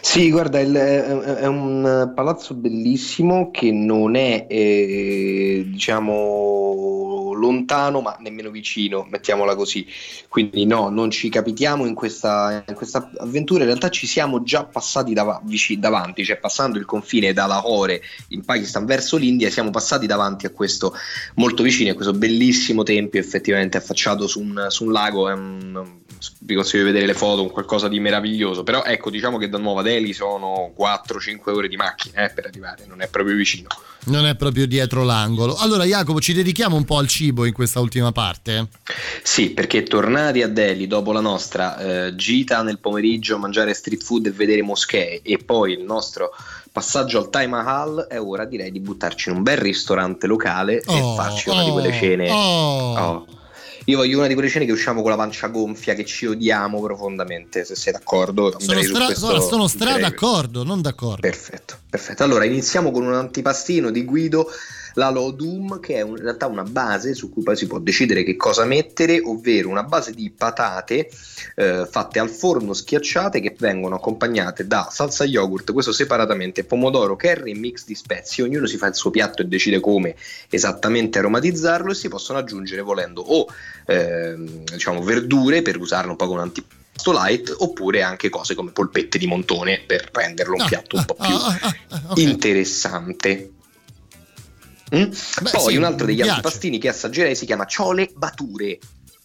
Sì, 0.00 0.30
guarda, 0.30 0.60
il- 0.60 0.72
è, 0.74 1.46
un 1.46 2.12
palazzo 2.14 2.54
bellissimo 2.54 3.50
che 3.50 3.70
non 3.72 4.16
è, 4.16 4.46
eh, 4.48 5.64
diciamo, 5.66 7.32
lontano, 7.34 8.00
ma 8.00 8.16
nemmeno 8.20 8.50
vicino, 8.50 9.06
mettiamola 9.10 9.54
così. 9.54 9.86
Quindi 10.28 10.64
no, 10.64 10.88
non 10.88 11.10
ci 11.10 11.28
capitiamo 11.28 11.86
in 11.86 11.94
questa, 11.94 12.64
in 12.66 12.74
questa 12.74 13.10
avventura, 13.18 13.60
in 13.60 13.66
realtà 13.66 13.90
ci 13.90 14.06
siamo 14.06 14.42
già 14.42 14.64
passati 14.64 15.12
dava- 15.12 15.40
vici- 15.44 15.78
davanti, 15.78 16.24
cioè 16.24 16.38
passando 16.38 16.78
il 16.78 16.84
confine 16.84 17.32
da 17.32 17.46
Lahore 17.46 18.00
in 18.28 18.44
Pakistan 18.44 18.86
verso 18.86 19.16
l'India, 19.16 19.50
siamo 19.50 19.70
passati 19.70 20.06
davanti 20.06 20.46
a 20.46 20.50
questo 20.50 20.94
molto 21.34 21.62
vicino, 21.62 21.90
a 21.90 21.94
questo 21.94 22.14
bellissimo 22.14 22.82
tempio 22.82 23.20
effettivamente 23.20 23.76
affacciato 23.76 24.26
su 24.26 24.40
un, 24.40 24.66
su 24.68 24.84
un 24.84 24.92
lago, 24.92 25.26
un- 25.26 26.04
vi 26.40 26.54
consiglio 26.54 26.84
di 26.84 26.92
vedere 26.92 27.06
le 27.06 27.14
foto, 27.14 27.42
un 27.42 27.50
qualcosa 27.50 27.88
di 27.88 28.00
meraviglioso, 28.00 28.62
però 28.62 28.82
ecco 28.84 29.10
diciamo 29.10 29.35
che 29.38 29.48
da 29.48 29.58
Nuova 29.58 29.82
Delhi 29.82 30.12
sono 30.12 30.72
4-5 30.78 31.50
ore 31.50 31.68
di 31.68 31.76
macchina 31.76 32.24
eh, 32.24 32.30
per 32.30 32.46
arrivare, 32.46 32.84
non 32.86 33.00
è 33.02 33.08
proprio 33.08 33.34
vicino. 33.36 33.68
Non 34.06 34.26
è 34.26 34.36
proprio 34.36 34.66
dietro 34.66 35.02
l'angolo. 35.02 35.56
Allora 35.56 35.84
Jacopo, 35.84 36.20
ci 36.20 36.32
dedichiamo 36.32 36.76
un 36.76 36.84
po' 36.84 36.98
al 36.98 37.08
cibo 37.08 37.44
in 37.44 37.52
questa 37.52 37.80
ultima 37.80 38.12
parte? 38.12 38.68
Sì, 39.22 39.50
perché 39.50 39.82
tornati 39.82 40.42
a 40.42 40.48
Delhi 40.48 40.86
dopo 40.86 41.10
la 41.12 41.20
nostra 41.20 41.76
eh, 42.06 42.14
gita 42.14 42.62
nel 42.62 42.78
pomeriggio 42.78 43.34
a 43.34 43.38
mangiare 43.38 43.74
street 43.74 44.02
food 44.02 44.26
e 44.26 44.30
vedere 44.30 44.62
moschee 44.62 45.22
e 45.22 45.38
poi 45.38 45.72
il 45.72 45.82
nostro 45.82 46.30
passaggio 46.70 47.18
al 47.18 47.30
Taj 47.30 47.46
Mahal, 47.48 48.06
è 48.08 48.20
ora 48.20 48.44
direi 48.44 48.70
di 48.70 48.80
buttarci 48.80 49.30
in 49.30 49.36
un 49.36 49.42
bel 49.42 49.56
ristorante 49.56 50.26
locale 50.26 50.82
Oh, 50.86 50.94
e 50.96 51.16
farci 51.16 51.48
una 51.48 51.64
di 51.64 51.70
quelle 51.70 51.88
oh, 51.88 51.92
cene. 51.92 52.30
oh. 52.30 53.26
Io 53.88 53.98
voglio 53.98 54.18
una 54.18 54.26
di 54.26 54.34
quelle 54.34 54.48
cene 54.48 54.64
che 54.64 54.72
usciamo 54.72 55.00
con 55.00 55.10
la 55.10 55.16
pancia 55.16 55.46
gonfia, 55.46 55.94
che 55.94 56.04
ci 56.04 56.26
odiamo 56.26 56.80
profondamente, 56.82 57.64
se 57.64 57.76
sei 57.76 57.92
d'accordo. 57.92 58.56
Sono, 58.58 58.82
stra, 58.82 59.04
questo- 59.04 59.40
sono 59.40 59.68
stra 59.68 59.96
d'accordo, 59.98 60.64
non 60.64 60.82
d'accordo. 60.82 61.20
Perfetto, 61.20 61.76
perfetto. 61.88 62.24
Allora 62.24 62.44
iniziamo 62.44 62.90
con 62.90 63.06
un 63.06 63.14
antipastino 63.14 63.90
di 63.90 64.04
Guido, 64.04 64.48
la 64.96 65.10
Lodum, 65.10 65.78
che 65.80 65.96
è 65.96 66.04
in 66.04 66.16
realtà 66.16 66.46
una 66.46 66.62
base 66.62 67.14
su 67.14 67.30
cui 67.30 67.42
poi 67.42 67.56
si 67.56 67.66
può 67.66 67.78
decidere 67.78 68.22
che 68.22 68.36
cosa 68.36 68.64
mettere, 68.64 69.20
ovvero 69.20 69.68
una 69.68 69.82
base 69.82 70.12
di 70.12 70.30
patate 70.30 71.08
eh, 71.54 71.86
fatte 71.88 72.18
al 72.18 72.30
forno 72.30 72.72
schiacciate 72.72 73.40
che 73.40 73.54
vengono 73.58 73.96
accompagnate 73.96 74.66
da 74.66 74.88
salsa 74.90 75.24
yogurt, 75.24 75.72
questo 75.72 75.92
separatamente, 75.92 76.64
pomodoro, 76.64 77.16
curry 77.16 77.52
e 77.52 77.54
mix 77.54 77.84
di 77.84 77.94
spezie. 77.94 78.44
Ognuno 78.44 78.66
si 78.66 78.76
fa 78.78 78.86
il 78.86 78.94
suo 78.94 79.10
piatto 79.10 79.42
e 79.42 79.46
decide 79.46 79.80
come 79.80 80.16
esattamente 80.48 81.18
aromatizzarlo 81.18 81.92
e 81.92 81.94
si 81.94 82.08
possono 82.08 82.38
aggiungere 82.38 82.80
volendo 82.80 83.20
o 83.20 83.46
ehm, 83.86 84.64
diciamo 84.64 85.02
verdure 85.02 85.62
per 85.62 85.78
usarlo 85.78 86.12
un 86.12 86.16
po' 86.16 86.26
come 86.26 86.38
un 86.38 86.44
antipasto 86.46 87.12
light 87.12 87.54
oppure 87.58 88.02
anche 88.02 88.30
cose 88.30 88.54
come 88.54 88.70
polpette 88.70 89.18
di 89.18 89.26
montone 89.26 89.82
per 89.86 90.08
renderlo 90.10 90.54
un 90.54 90.62
Ah, 90.62 90.66
piatto 90.66 90.96
un 90.96 91.04
po' 91.04 91.14
più 91.14 91.34
ah, 91.34 91.58
ah, 91.60 91.74
ah, 91.88 92.12
interessante. 92.14 93.50
Mm? 94.94 95.02
Beh, 95.42 95.50
Poi 95.50 95.72
sì, 95.72 95.76
un 95.76 95.84
altro 95.84 96.06
degli 96.06 96.16
piace. 96.16 96.30
antipastini 96.30 96.78
che 96.78 96.88
assaggerei 96.88 97.34
si 97.34 97.46
chiama 97.46 97.64
ciole 97.66 98.10
bature. 98.14 98.78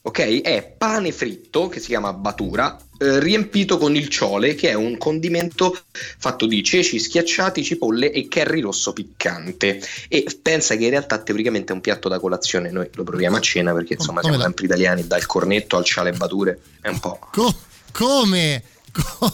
Ok? 0.04 0.42
È 0.42 0.74
pane 0.78 1.12
fritto 1.12 1.68
che 1.68 1.80
si 1.80 1.86
chiama 1.88 2.12
batura, 2.14 2.76
eh, 2.98 3.20
riempito 3.20 3.78
con 3.78 3.96
il 3.96 4.08
ciole, 4.10 4.56
che 4.56 4.70
è 4.70 4.74
un 4.74 4.98
condimento 4.98 5.78
fatto 6.18 6.48
di 6.48 6.64
ceci 6.64 6.98
schiacciati, 6.98 7.64
cipolle 7.64 8.12
e 8.12 8.28
curry 8.28 8.62
rosso 8.62 8.94
piccante. 8.94 9.80
E 10.08 10.26
pensa 10.42 10.76
che 10.76 10.86
in 10.86 10.90
realtà 10.90 11.20
teoricamente 11.20 11.72
è 11.72 11.76
un 11.76 11.82
piatto 11.82 12.10
da 12.10 12.20
colazione. 12.20 12.72
Noi 12.72 12.90
lo 12.94 13.04
proviamo 13.04 13.38
a 13.38 13.42
cena 13.42 13.74
perché 13.74 13.94
insomma 13.94 14.22
Come 14.22 14.34
siamo 14.34 14.38
la- 14.38 14.44
sempre 14.46 14.66
italiani, 14.66 15.06
dal 15.06 15.26
cornetto 15.28 15.78
al 15.78 15.84
ciale 15.86 16.12
bature. 16.14 16.60
È 16.82 16.88
un 16.88 17.00
po'. 17.00 17.20
Co- 17.32 17.56
come? 17.92 18.64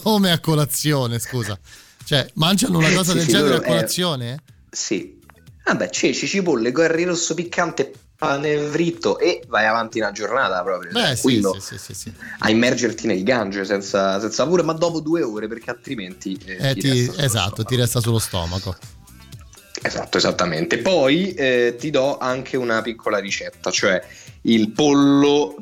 Come 0.04 0.32
a 0.32 0.40
colazione, 0.42 1.18
scusa. 1.20 1.58
Cioè, 2.04 2.30
mangiano 2.34 2.78
una 2.80 2.92
cosa 2.94 3.12
Sì, 3.14 3.18
del 3.20 3.26
sì, 3.26 3.32
genere 3.32 3.56
a 3.56 3.62
colazione? 3.62 4.44
Sì. 4.70 5.17
Vabbè, 5.68 5.90
ceci, 5.90 6.28
cipolle, 6.28 6.72
curry 6.72 7.04
rosso 7.04 7.34
piccante, 7.34 7.92
pane 8.18 8.58
fritto 8.58 9.20
e 9.20 9.44
vai 9.48 9.66
avanti 9.66 10.00
una 10.00 10.12
giornata 10.12 10.64
proprio. 10.64 10.92
Beh, 10.92 11.16
sì, 11.16 11.42
sì, 11.60 11.78
sì, 11.78 11.94
sì. 11.94 12.14
A 12.40 12.50
immergerti 12.50 13.06
nel 13.06 13.22
Gange 13.24 13.66
senza, 13.66 14.20
senza 14.20 14.46
paura, 14.46 14.64
ma 14.64 14.74
dopo 14.74 15.02
due 15.02 15.24
ore 15.24 15.48
perché 15.48 15.70
altrimenti... 15.70 16.40
eh, 16.46 16.70
Eh, 16.70 16.74
ti 16.74 16.80
ti- 16.80 17.12
esatto, 17.18 17.64
ti 17.64 17.76
resta 17.76 18.00
sullo 18.00 18.20
stomaco. 18.20 18.76
Esatto, 19.82 20.18
esattamente. 20.18 20.78
Poi 20.80 21.34
eh, 21.34 21.76
ti 21.78 21.90
do 21.90 22.18
anche 22.18 22.58
una 22.58 22.82
piccola 22.82 23.20
ricetta, 23.20 23.70
cioè 23.70 24.02
il 24.44 24.72
pollo 24.72 25.56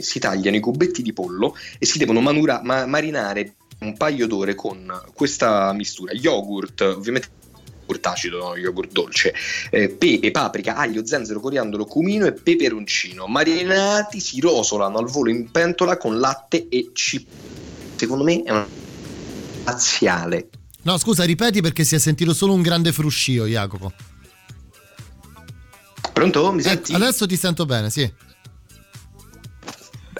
si 0.00 0.20
tagliano 0.20 0.56
i 0.56 0.60
cubetti 0.60 1.02
di 1.02 1.12
pollo 1.12 1.56
e 1.80 1.84
si 1.84 1.98
devono 1.98 2.20
manura- 2.20 2.60
ma- 2.62 2.86
marinare 2.86 3.54
un 3.80 3.96
paio 3.96 4.28
d'ore 4.28 4.54
con 4.54 5.02
questa 5.12 5.72
mistura 5.72 6.12
yogurt, 6.12 6.80
ovviamente 6.82 7.28
yogurt 7.88 8.06
acido, 8.06 8.38
no? 8.38 8.56
yogurt 8.56 8.92
dolce, 8.92 9.34
eh, 9.70 9.88
pepe, 9.88 10.30
paprika, 10.30 10.76
aglio, 10.76 11.06
zenzero, 11.06 11.40
coriandolo, 11.40 11.86
cumino 11.86 12.26
e 12.26 12.32
peperoncino. 12.32 13.26
Marinati 13.26 14.20
si 14.20 14.40
rosolano 14.40 14.98
al 14.98 15.06
volo 15.08 15.30
in 15.30 15.50
pentola 15.50 15.96
con 15.96 16.18
latte 16.18 16.68
e 16.68 16.90
cipolla. 16.92 17.56
Secondo 17.96 18.24
me 18.24 18.42
è 18.42 18.50
un 18.50 18.66
spaziale. 19.60 20.50
No, 20.82 20.96
scusa, 20.98 21.24
ripeti 21.24 21.60
perché 21.60 21.84
si 21.84 21.94
è 21.94 21.98
sentito 21.98 22.32
solo 22.34 22.52
un 22.52 22.62
grande 22.62 22.92
fruscio, 22.92 23.46
Jacopo. 23.46 23.92
Pronto? 26.12 26.52
Mi 26.52 26.60
Ecco, 26.60 26.68
senti? 26.68 26.94
adesso 26.94 27.26
ti 27.26 27.36
sento 27.36 27.64
bene, 27.64 27.90
sì. 27.90 28.10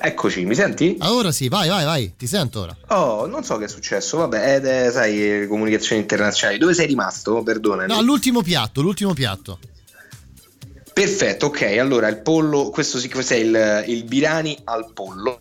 Eccoci, 0.00 0.44
mi 0.44 0.54
senti? 0.54 0.96
Ah, 1.00 1.12
Ora 1.12 1.32
sì, 1.32 1.48
vai, 1.48 1.68
vai, 1.68 1.84
vai, 1.84 2.14
ti 2.16 2.26
sento 2.26 2.60
ora. 2.60 2.76
Oh, 2.88 3.26
non 3.26 3.44
so 3.44 3.56
che 3.56 3.64
è 3.64 3.68
successo, 3.68 4.18
vabbè, 4.18 4.56
ed 4.56 4.66
è, 4.66 4.90
sai, 4.90 5.42
eh, 5.42 5.46
comunicazioni 5.46 6.00
internazionali. 6.00 6.58
Dove 6.58 6.74
sei 6.74 6.86
rimasto? 6.86 7.42
Perdonami. 7.42 7.92
No, 7.92 8.00
l'ultimo 8.02 8.42
piatto, 8.42 8.80
l'ultimo 8.80 9.12
piatto. 9.12 9.58
Perfetto, 10.92 11.46
ok, 11.46 11.62
allora 11.78 12.08
il 12.08 12.18
pollo, 12.18 12.70
questo 12.70 12.98
sì, 12.98 13.08
questo 13.08 13.34
è 13.34 13.36
il, 13.36 13.84
il 13.86 14.04
birani 14.04 14.56
al 14.64 14.92
pollo. 14.92 15.40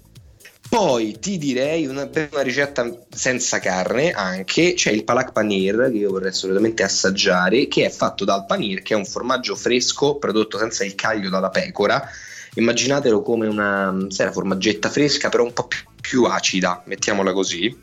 Poi 0.70 1.18
ti 1.20 1.38
direi 1.38 1.86
una, 1.88 2.10
una 2.12 2.42
ricetta 2.42 2.88
senza 3.10 3.58
carne 3.60 4.12
anche, 4.12 4.74
c'è 4.74 4.92
il 4.92 5.06
palak 5.06 5.32
paneer 5.32 5.90
che 5.92 5.98
io 5.98 6.12
vorrei 6.12 6.30
assolutamente 6.30 6.84
assaggiare, 6.84 7.68
che 7.68 7.86
è 7.86 7.90
fatto 7.90 8.26
dal 8.26 8.46
paneer, 8.46 8.82
che 8.82 8.94
è 8.94 8.98
un 8.98 9.06
formaggio 9.06 9.56
fresco 9.56 10.18
prodotto 10.18 10.58
senza 10.58 10.84
il 10.84 10.94
caglio 10.94 11.30
dalla 11.30 11.50
pecora. 11.50 12.08
Immaginatelo 12.58 13.22
come 13.22 13.48
una, 13.48 13.96
sai, 14.10 14.26
una 14.26 14.34
formaggetta 14.34 14.90
fresca, 14.90 15.30
però 15.30 15.44
un 15.44 15.54
po' 15.54 15.68
più, 15.68 15.80
più 16.02 16.24
acida, 16.24 16.82
mettiamola 16.86 17.32
così. 17.32 17.76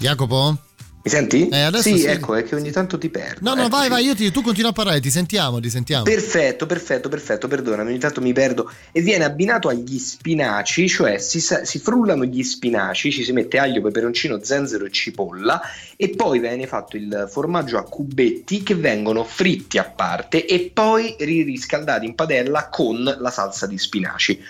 Jacopo? 0.00 0.58
Mi 1.04 1.10
senti? 1.10 1.48
Eh, 1.50 1.68
sì, 1.82 1.98
sì. 1.98 2.06
ecco, 2.06 2.34
è 2.34 2.44
che 2.44 2.54
ogni 2.54 2.70
tanto 2.70 2.96
ti 2.96 3.10
perdo. 3.10 3.40
No, 3.42 3.54
no, 3.54 3.66
ecco, 3.66 3.76
vai, 3.76 3.90
vai, 3.90 4.06
io 4.06 4.14
ti- 4.14 4.30
tu 4.30 4.40
continua 4.40 4.70
a 4.70 4.72
parlare, 4.72 5.00
ti 5.00 5.10
sentiamo, 5.10 5.60
ti 5.60 5.68
sentiamo. 5.68 6.02
Perfetto, 6.04 6.64
perfetto, 6.64 7.10
perfetto, 7.10 7.46
perdonami, 7.46 7.90
ogni 7.90 7.98
tanto 7.98 8.22
mi 8.22 8.32
perdo. 8.32 8.72
E 8.90 9.02
viene 9.02 9.24
abbinato 9.24 9.68
agli 9.68 9.98
spinaci, 9.98 10.88
cioè 10.88 11.18
si, 11.18 11.40
si 11.40 11.78
frullano 11.78 12.24
gli 12.24 12.42
spinaci, 12.42 13.12
ci 13.12 13.22
si 13.22 13.32
mette 13.32 13.58
aglio, 13.58 13.82
peperoncino, 13.82 14.42
zenzero 14.42 14.86
e 14.86 14.90
cipolla 14.90 15.60
e 15.94 16.08
poi 16.08 16.38
viene 16.38 16.66
fatto 16.66 16.96
il 16.96 17.28
formaggio 17.30 17.76
a 17.76 17.82
cubetti 17.82 18.62
che 18.62 18.74
vengono 18.74 19.24
fritti 19.24 19.76
a 19.76 19.84
parte 19.84 20.46
e 20.46 20.70
poi 20.72 21.16
ririscaldati 21.18 22.06
in 22.06 22.14
padella 22.14 22.70
con 22.70 23.02
la 23.02 23.30
salsa 23.30 23.66
di 23.66 23.76
spinaci. 23.76 24.42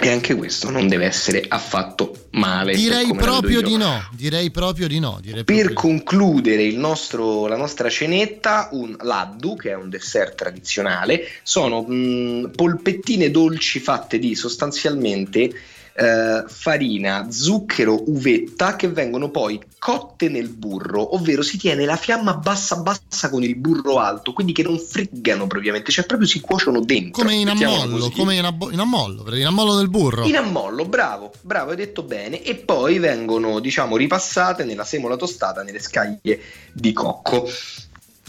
E 0.00 0.10
anche 0.10 0.36
questo 0.36 0.70
non 0.70 0.86
deve 0.86 1.06
essere 1.06 1.44
affatto 1.48 2.28
male. 2.30 2.72
Direi 2.72 3.12
proprio 3.16 3.58
io. 3.58 3.66
di 3.66 3.76
no, 3.76 4.08
direi 4.12 4.48
proprio 4.52 4.86
di 4.86 5.00
no. 5.00 5.18
Direi 5.20 5.42
Per 5.42 5.72
concludere 5.72 6.62
il 6.62 6.78
nostro- 6.78 7.48
la 7.48 7.56
nostra 7.56 7.88
cenetta, 7.88 8.68
un 8.72 8.96
laddu, 9.00 9.56
che 9.56 9.70
è 9.70 9.74
un 9.74 9.88
dessert 9.88 10.36
tradizionale, 10.36 11.26
sono 11.42 11.82
mh, 11.82 12.52
polpettine 12.54 13.32
dolci 13.32 13.80
fatte 13.80 14.20
di 14.20 14.36
sostanzialmente 14.36 15.50
eh, 15.98 16.44
farina, 16.46 17.26
zucchero, 17.28 18.04
uvetta 18.06 18.76
che 18.76 18.88
vengono 18.88 19.30
poi 19.30 19.60
cotte 19.78 20.28
nel 20.28 20.48
burro, 20.48 21.16
ovvero 21.16 21.42
si 21.42 21.58
tiene 21.58 21.84
la 21.84 21.96
fiamma 21.96 22.34
bassa 22.34 22.76
bassa 22.76 23.28
con 23.28 23.42
il 23.42 23.56
burro 23.56 23.98
alto, 23.98 24.32
quindi 24.32 24.52
che 24.52 24.62
non 24.62 24.78
friggano 24.78 25.48
propriamente, 25.48 25.90
cioè 25.90 26.06
proprio 26.06 26.28
si 26.28 26.40
cuociono 26.40 26.80
dentro. 26.80 27.22
Come 27.22 27.34
in 27.34 27.48
ammollo, 27.48 28.10
come 28.10 28.36
in, 28.36 28.44
abbo- 28.44 28.70
in 28.70 28.78
ammollo, 28.78 29.34
in 29.34 29.46
ammollo 29.46 29.74
del 29.74 29.88
burro. 29.88 30.24
In 30.24 30.36
ammollo, 30.36 30.84
bravo, 30.84 31.32
bravo, 31.40 31.70
hai 31.70 31.76
detto 31.76 32.04
bene. 32.04 32.42
E 32.42 32.54
poi 32.54 32.98
vengono, 32.98 33.58
diciamo, 33.58 33.96
ripassate 33.96 34.64
nella 34.64 34.84
semola 34.84 35.16
tostata 35.16 35.62
nelle 35.62 35.80
scaglie 35.80 36.40
di 36.72 36.92
cocco. 36.92 37.48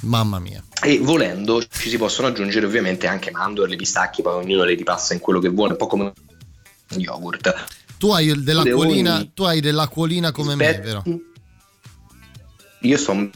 Mamma 0.01 0.39
mia. 0.39 0.63
E 0.81 0.97
volendo 0.99 1.61
ci 1.61 1.89
si 1.89 1.97
possono 1.97 2.29
aggiungere 2.29 2.65
ovviamente 2.65 3.05
anche 3.05 3.31
mandorle, 3.31 3.75
pistacchi, 3.75 4.21
poi 4.23 4.41
ognuno 4.43 4.63
le 4.63 4.73
ripassa 4.73 5.13
in 5.13 5.19
quello 5.19 5.39
che 5.39 5.49
vuole, 5.49 5.73
un 5.73 5.77
po' 5.77 5.87
come 5.87 6.03
un 6.03 6.13
yogurt. 6.97 7.67
Tu 7.97 8.09
hai 8.11 8.43
dell'acquolina, 8.43 9.11
Leoni. 9.11 9.31
tu 9.33 9.43
hai 9.43 9.59
dell'acquolina 9.59 10.31
come 10.31 10.55
me, 10.55 10.79
vero? 10.79 11.03
Io 12.81 12.97
sto, 12.97 13.13
mi 13.13 13.29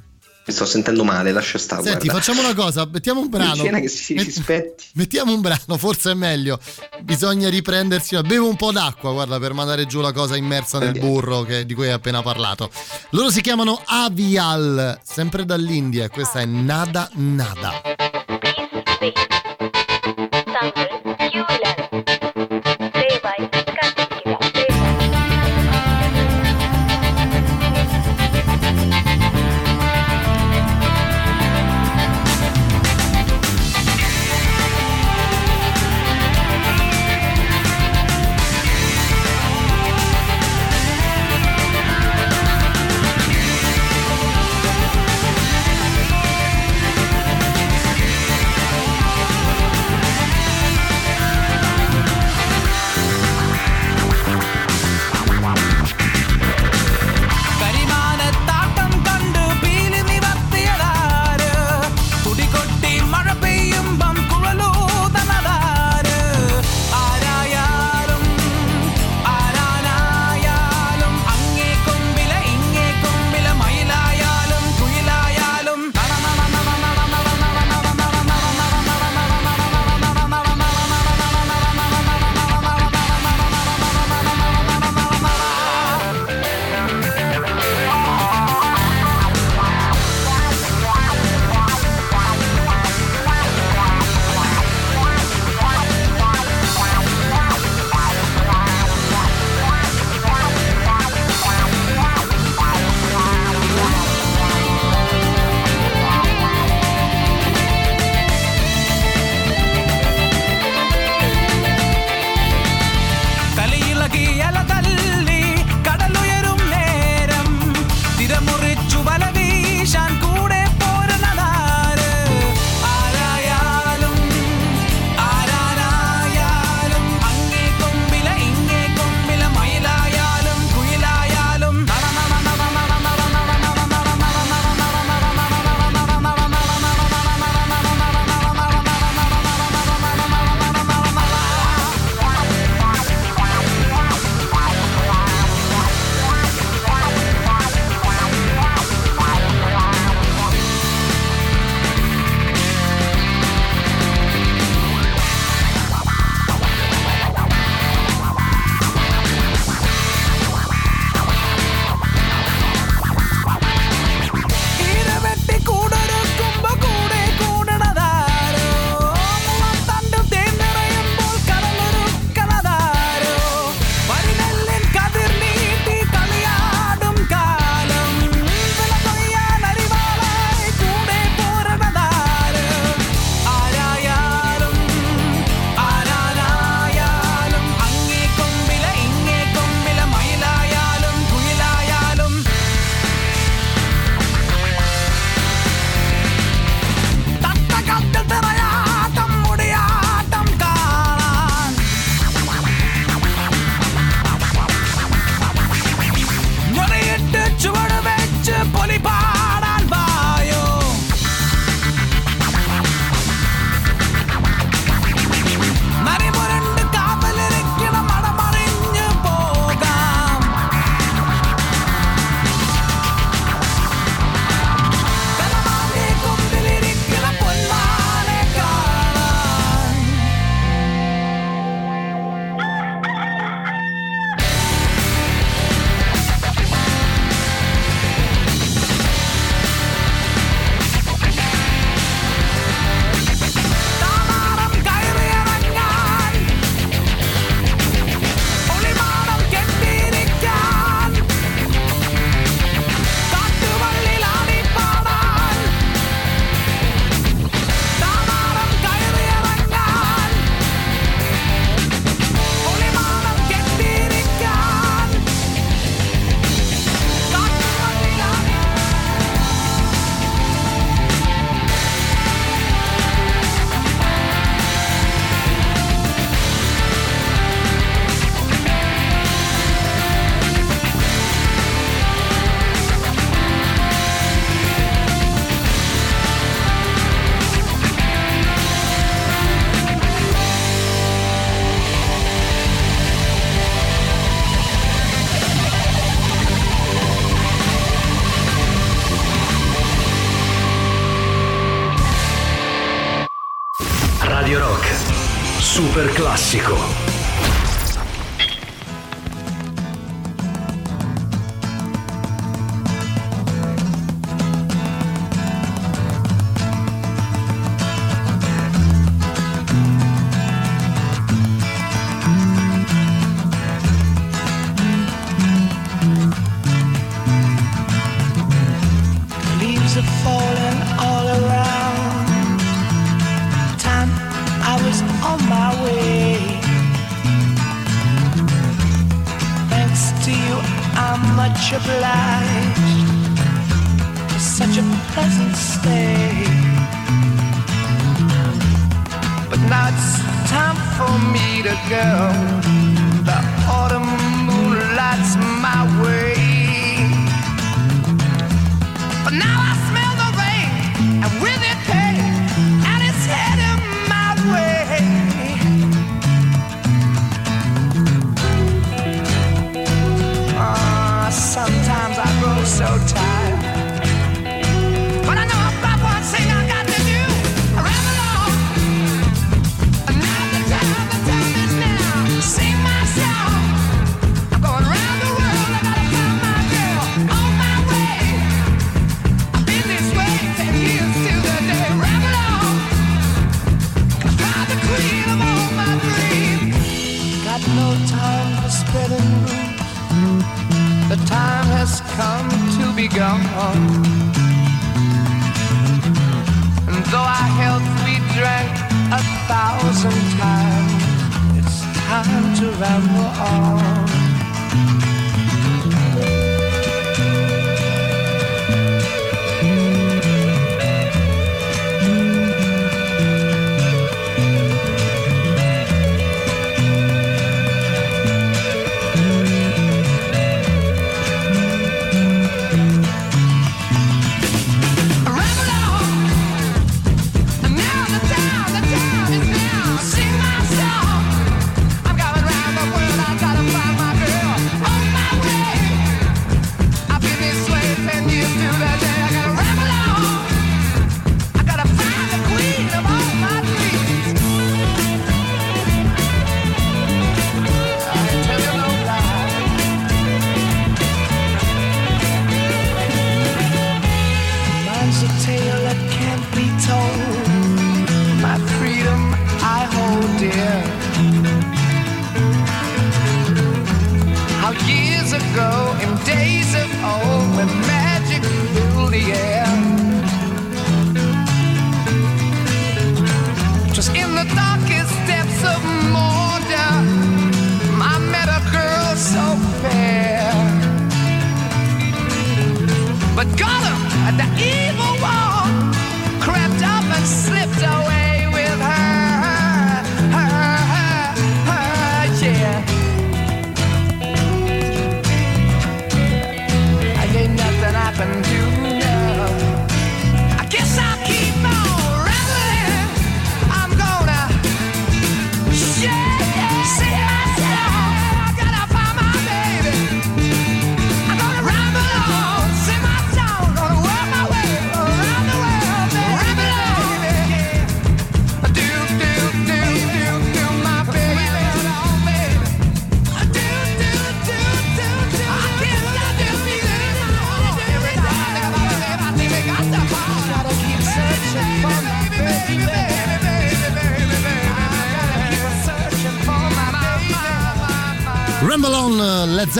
sto 0.45 0.65
sentendo 0.65 1.03
male, 1.03 1.34
lascia 1.34 1.57
stare. 1.57 1.84
Senti, 1.84 2.07
guarda. 2.07 2.21
facciamo 2.21 2.39
una 2.47 2.55
cosa, 2.55 2.88
mettiamo 2.89 3.19
un 3.19 3.30
brano. 3.30 3.55
Cena 3.61 3.80
che 3.81 3.89
si, 3.89 4.17
si 4.17 4.31
spetti. 4.31 4.85
Mettiamo 4.93 5.34
un 5.34 5.41
brano, 5.41 5.77
forse 5.77 6.11
è 6.11 6.13
meglio. 6.13 6.57
Bisogna 7.01 7.49
riprendersi. 7.49 8.17
Bevo 8.21 8.47
un 8.47 8.55
po' 8.55 8.71
d'acqua, 8.71 9.11
guarda, 9.11 9.38
per 9.38 9.51
mandare 9.51 9.85
giù 9.85 9.99
la 9.99 10.13
cosa 10.13 10.38
immersa 10.38 10.80
nel 10.80 10.97
burro 10.97 11.41
che- 11.43 11.65
di 11.65 11.73
cui 11.73 11.88
hai 11.88 11.91
appena 11.93 12.21
parlato. 12.21 12.69
Loro 13.09 13.30
si 13.30 13.41
chiamano 13.41 13.81
Avial, 13.85 14.97
sempre 15.03 15.43
dall'India. 15.43 16.05
e 16.05 16.09
Questa 16.09 16.39
è 16.39 16.45
Nada 16.45 17.09
Nada. 17.15 17.81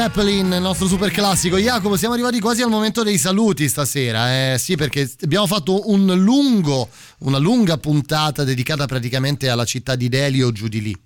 Zeppelin, 0.04 0.52
il 0.52 0.62
nostro 0.62 0.86
super 0.86 1.10
classico. 1.12 1.58
Jacopo, 1.58 1.96
siamo 1.96 2.14
arrivati 2.14 2.42
quasi 2.42 2.62
al 2.62 2.70
momento 2.70 3.04
dei 3.04 3.18
saluti 3.18 3.70
stasera. 3.70 4.52
Eh, 4.52 4.58
sì, 4.58 4.76
perché 4.76 5.10
abbiamo 5.22 5.48
fatto 5.48 5.90
un 5.92 6.14
lungo, 6.18 6.90
una 7.20 7.38
lunga 7.38 7.78
puntata 7.78 8.44
dedicata 8.44 8.86
praticamente 8.86 9.48
alla 9.48 9.64
città 9.64 9.96
di 9.96 10.10
Delhi 10.10 10.44
o 10.44 10.52
giù 10.52 10.68
di 10.68 10.82
lì. 10.82 10.98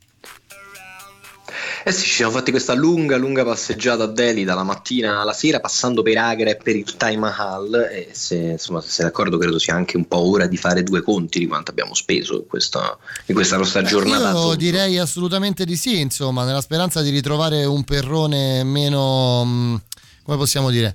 Eh 1.88 1.94
sì, 1.94 2.04
ci 2.04 2.16
siamo 2.16 2.34
fatti 2.34 2.52
questa 2.52 2.74
lunga, 2.74 3.16
lunga 3.16 3.46
passeggiata 3.46 4.04
a 4.04 4.08
Delhi 4.08 4.44
dalla 4.44 4.64
mattina 4.64 5.22
alla 5.22 5.32
sera, 5.32 5.62
passando 5.62 6.02
per 6.02 6.18
Agra 6.18 6.50
e 6.50 6.58
per 6.58 6.76
il 6.76 6.98
Taj 6.98 7.16
Mahal. 7.16 7.88
E 7.90 8.10
se, 8.12 8.36
insomma, 8.36 8.82
se 8.82 8.90
sei 8.90 9.06
d'accordo, 9.06 9.38
credo 9.38 9.58
sia 9.58 9.74
anche 9.76 9.96
un 9.96 10.06
po' 10.06 10.18
ora 10.18 10.48
di 10.48 10.58
fare 10.58 10.84
due 10.84 11.02
conti 11.02 11.40
di 11.40 11.48
quanto 11.48 11.72
abbiamo 11.72 11.94
speso 11.94 12.34
in 12.34 12.46
questa, 12.46 12.98
in 13.28 13.36
questa 13.36 13.56
nostra 13.56 13.84
giornata. 13.84 14.32
Io 14.32 14.56
direi 14.56 14.98
assolutamente 14.98 15.64
di 15.64 15.78
sì, 15.78 16.02
insomma, 16.02 16.44
nella 16.44 16.60
speranza 16.60 17.02
di 17.02 17.10
ritrovare 17.10 17.64
un 17.64 17.86
perrone 17.86 18.66
meno, 18.66 19.46
mh, 19.46 19.82
come 20.24 20.36
possiamo 20.36 20.70
dire, 20.70 20.94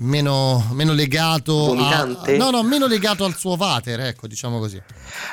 meno, 0.00 0.68
meno 0.72 0.92
legato 0.92 1.72
a, 1.72 2.04
no, 2.36 2.50
no, 2.50 2.62
meno 2.62 2.86
legato 2.86 3.24
al 3.24 3.34
suo 3.36 3.56
vater, 3.56 4.00
ecco, 4.00 4.26
diciamo 4.26 4.58
così. 4.58 4.80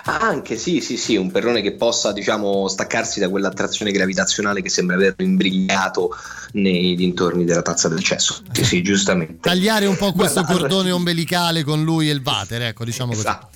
Anche 0.06 0.58
sì, 0.58 0.80
sì, 0.80 0.98
sì, 0.98 1.16
un 1.16 1.32
perrone 1.32 1.62
che 1.62 1.74
possa, 1.74 2.12
diciamo, 2.14 2.68
staccarsi 2.68 3.20
da 3.20 3.30
quell'attrazione 3.30 3.92
gravitazionale 3.92 4.62
che 4.62 4.70
sembra 4.70 4.96
averlo 4.96 5.24
imbrigliato 5.26 6.16
nei 6.54 6.96
dintorni 6.96 7.44
della 7.46 7.62
tazza 7.62 7.90
del 7.90 8.02
cesso. 8.04 8.42
Sì, 8.52 8.64
sì, 8.64 8.82
giustamente. 8.82 9.38
Tagliare 9.42 9.86
un 9.86 9.98
po' 9.98 10.14
questo 10.14 10.42
Guarda, 10.42 10.60
cordone 10.60 10.80
allora- 10.82 10.96
ombelicale 10.96 11.64
con 11.64 11.84
lui 11.84 12.10
e 12.10 12.14
il 12.14 12.22
vater, 12.22 12.62
ecco, 12.64 12.86
diciamo 12.86 13.12
Esatto. 13.12 13.48
così. 13.50 13.56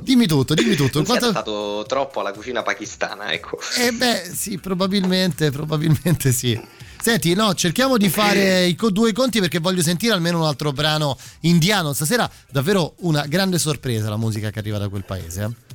Dimmi 0.00 0.26
tutto, 0.26 0.54
dimmi 0.54 0.74
tutto. 0.76 0.98
Non 0.98 1.06
si 1.06 1.12
è 1.12 1.18
Quanto- 1.18 1.38
adattato 1.38 1.84
troppo 1.88 2.20
alla 2.20 2.32
cucina 2.32 2.62
pakistana, 2.62 3.32
ecco. 3.32 3.58
Eh 3.78 3.92
beh, 3.92 4.30
sì, 4.34 4.58
probabilmente, 4.58 5.50
probabilmente 5.50 6.32
sì. 6.32 6.60
Senti, 7.04 7.34
no, 7.34 7.52
cerchiamo 7.52 7.98
di 7.98 8.08
fare 8.08 8.64
i 8.64 8.74
co- 8.74 8.88
due 8.88 9.12
conti 9.12 9.38
perché 9.38 9.58
voglio 9.58 9.82
sentire 9.82 10.14
almeno 10.14 10.38
un 10.38 10.46
altro 10.46 10.72
brano 10.72 11.18
indiano. 11.40 11.92
Stasera 11.92 12.30
davvero 12.50 12.94
una 13.00 13.26
grande 13.26 13.58
sorpresa 13.58 14.08
la 14.08 14.16
musica 14.16 14.48
che 14.48 14.58
arriva 14.58 14.78
da 14.78 14.88
quel 14.88 15.04
paese. 15.04 15.42
eh. 15.42 15.73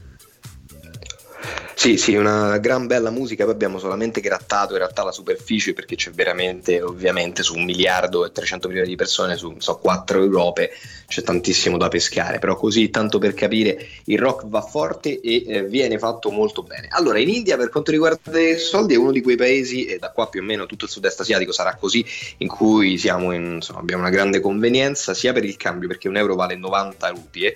Sì, 1.74 1.96
sì, 1.96 2.16
una 2.16 2.58
gran 2.58 2.88
bella 2.88 3.10
musica, 3.10 3.46
poi 3.46 3.54
abbiamo 3.54 3.80
solamente 3.80 4.20
grattato 4.20 4.74
in 4.74 4.80
realtà 4.80 5.04
la 5.06 5.14
superficie 5.14 5.72
perché 5.72 5.96
c'è 5.96 6.12
veramente, 6.12 6.82
ovviamente, 6.82 7.42
su 7.42 7.56
un 7.56 7.64
miliardo 7.64 8.26
e 8.26 8.34
300 8.34 8.68
milioni 8.68 8.90
di 8.90 8.96
persone, 8.98 9.38
su 9.38 9.56
so, 9.60 9.78
quattro 9.78 10.22
Europe, 10.22 10.72
c'è 11.08 11.22
tantissimo 11.22 11.78
da 11.78 11.88
pescare, 11.88 12.40
però 12.40 12.58
così, 12.58 12.90
tanto 12.90 13.18
per 13.18 13.34
capire, 13.34 13.88
il 14.06 14.20
rock 14.20 14.48
va 14.48 14.62
forte 14.62 15.22
e 15.22 15.46
eh, 15.48 15.64
viene 15.64 15.98
fatto 15.98 16.30
molto 16.32 16.64
bene. 16.64 16.88
Allora, 16.92 17.20
in 17.20 17.30
India, 17.30 17.56
per 17.56 17.70
quanto 17.70 17.92
riguarda 17.92 18.38
i 18.38 18.58
soldi, 18.58 18.96
è 18.96 18.98
uno 18.98 19.12
di 19.12 19.22
quei 19.22 19.38
paesi, 19.38 19.86
e 19.86 19.98
da 20.00 20.12
qua 20.12 20.28
più 20.28 20.42
o 20.42 20.44
meno 20.44 20.66
tutto 20.66 20.84
il 20.84 20.92
sud-est 20.92 21.22
asiatico 21.22 21.54
sarà 21.54 21.76
così, 21.76 22.06
in 22.40 22.50
cui 22.50 23.00
in, 23.02 23.52
insomma, 23.56 23.80
abbiamo 23.80 24.02
una 24.02 24.12
grande 24.12 24.42
convenienza, 24.42 25.14
sia 25.14 25.32
per 25.32 25.46
il 25.46 25.56
cambio, 25.56 25.88
perché 25.88 26.10
un 26.10 26.18
euro 26.18 26.36
vale 26.36 26.58
90 26.58 27.08
rupie, 27.08 27.56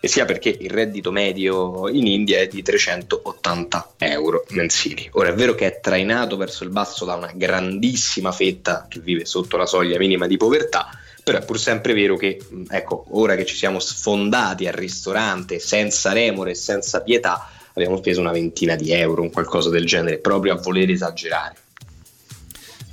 e 0.00 0.08
sia 0.08 0.24
perché 0.24 0.56
il 0.58 0.70
reddito 0.70 1.10
medio 1.10 1.88
in 1.88 2.06
India 2.06 2.38
è 2.38 2.46
di 2.46 2.62
380 2.62 3.94
euro 3.98 4.44
mensili. 4.50 5.08
Ora 5.12 5.30
è 5.30 5.34
vero 5.34 5.54
che 5.54 5.66
è 5.66 5.80
trainato 5.80 6.36
verso 6.36 6.64
il 6.64 6.70
basso 6.70 7.04
da 7.04 7.14
una 7.14 7.32
grandissima 7.34 8.32
fetta 8.32 8.86
che 8.88 9.00
vive 9.00 9.24
sotto 9.24 9.56
la 9.56 9.66
soglia 9.66 9.98
minima 9.98 10.26
di 10.26 10.36
povertà, 10.36 10.88
però 11.22 11.38
è 11.38 11.44
pur 11.44 11.58
sempre 11.58 11.94
vero 11.94 12.16
che, 12.16 12.38
ecco, 12.68 13.06
ora 13.10 13.34
che 13.34 13.44
ci 13.44 13.56
siamo 13.56 13.80
sfondati 13.80 14.66
al 14.66 14.74
ristorante 14.74 15.58
senza 15.58 16.12
remore 16.12 16.52
e 16.52 16.54
senza 16.54 17.02
pietà, 17.02 17.50
abbiamo 17.74 17.96
speso 17.96 18.20
una 18.20 18.32
ventina 18.32 18.76
di 18.76 18.92
euro, 18.92 19.22
un 19.22 19.30
qualcosa 19.30 19.68
del 19.68 19.84
genere, 19.84 20.18
proprio 20.18 20.54
a 20.54 20.60
voler 20.60 20.90
esagerare. 20.90 21.56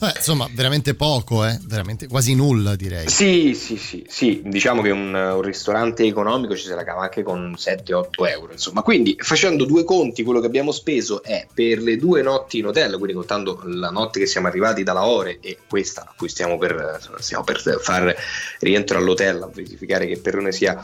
Eh, 0.02 0.14
insomma, 0.16 0.48
veramente 0.52 0.94
poco, 0.94 1.46
eh? 1.46 1.58
veramente 1.64 2.08
quasi 2.08 2.36
nulla 2.36 2.76
direi. 2.76 3.08
Sì, 3.08 3.54
sì, 3.54 3.78
sì, 3.78 4.06
sì, 4.08 4.42
diciamo 4.44 4.82
che 4.82 4.90
un, 4.90 5.14
un 5.14 5.42
ristorante 5.42 6.04
economico 6.04 6.56
ci 6.56 6.66
se 6.66 6.76
la 6.76 6.84
cava 6.84 7.04
anche 7.04 7.24
con 7.24 7.56
7-8 7.58 8.08
euro, 8.28 8.52
insomma. 8.52 8.82
Quindi 8.82 9.16
facendo 9.18 9.64
due 9.66 9.84
conti, 9.86 10.24
quello 10.24 10.42
che 10.42 10.48
abbiamo 10.48 10.72
speso 10.72 11.24
è 11.24 11.48
per 11.54 11.80
le 11.80 11.96
due 11.96 12.22
notti 12.22 12.58
in 12.58 12.68
hotel, 12.68 12.96
quindi 12.96 13.14
contando 13.14 13.62
la 13.66 13.90
notte 13.90 14.20
che 14.20 14.26
siamo 14.26 14.48
arrivati 14.48 14.84
da 14.84 14.94
Lahore 14.94 15.40
e 15.40 15.60
questa 15.68 16.02
a 16.02 16.14
cui 16.16 16.28
stiamo 16.28 16.58
per, 16.58 17.00
stiamo 17.20 17.44
per 17.44 17.62
far 17.80 18.14
rientro 18.60 18.98
all'hotel 18.98 19.44
a 19.44 19.50
verificare 19.54 20.08
che 20.08 20.18
Perrone 20.18 20.52
sia 20.52 20.80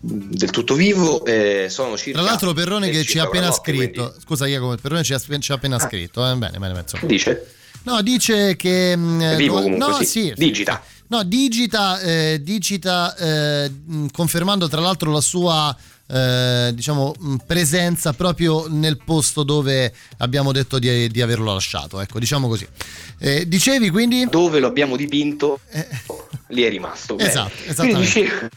del 0.00 0.50
tutto 0.50 0.74
vivo, 0.74 1.24
eh, 1.26 1.66
sono 1.68 1.96
circa... 1.98 2.18
Tra 2.18 2.28
l'altro 2.28 2.52
Perrone 2.54 2.88
eh, 2.88 2.90
che 2.90 3.04
ci 3.04 3.18
ha 3.18 3.24
appena 3.24 3.48
notte, 3.48 3.60
scritto, 3.60 4.02
quindi- 4.04 4.20
scusa 4.24 4.46
Jacopo, 4.46 4.72
il 4.72 4.80
Perrone 4.80 5.02
ci 5.02 5.12
ha, 5.12 5.18
ci 5.18 5.52
ha 5.52 5.54
appena 5.54 5.78
scritto, 5.78 6.26
eh? 6.26 6.34
bene, 6.34 6.58
bene, 6.58 6.68
bene, 6.68 6.80
insomma. 6.80 7.06
Dice? 7.06 7.46
No, 7.84 8.02
dice 8.02 8.56
che... 8.56 8.96
mm, 8.96 9.20
È 9.20 9.36
vivo 9.36 9.60
comunque, 9.62 9.86
no, 9.86 9.94
sì. 9.98 10.04
sì, 10.04 10.32
Digita. 10.36 10.82
No, 11.06 11.22
digita, 11.22 12.00
eh, 12.00 12.40
digita 12.42 13.14
eh, 13.16 13.70
mh, 13.70 14.06
confermando 14.10 14.68
tra 14.68 14.80
l'altro 14.80 15.12
la 15.12 15.20
sua 15.20 15.76
eh, 16.06 16.70
diciamo 16.74 17.14
mh, 17.16 17.36
presenza 17.46 18.12
proprio 18.14 18.66
nel 18.68 18.98
posto 19.04 19.42
dove 19.42 19.94
abbiamo 20.18 20.50
detto 20.50 20.78
di, 20.78 21.08
di 21.08 21.20
averlo 21.20 21.52
lasciato. 21.52 22.00
Ecco, 22.00 22.18
diciamo 22.18 22.48
così. 22.48 22.66
Eh, 23.18 23.46
dicevi 23.46 23.90
quindi? 23.90 24.26
Dove 24.30 24.60
lo 24.60 24.66
abbiamo 24.66 24.96
dipinto, 24.96 25.60
lì 26.48 26.62
è 26.62 26.68
rimasto. 26.70 27.18
Esatto, 27.18 27.52
Quindi 27.76 28.00
dicevo, 28.00 28.48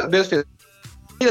abbiamo 0.00 0.24
speso 0.24 0.34
1000 0.34 0.57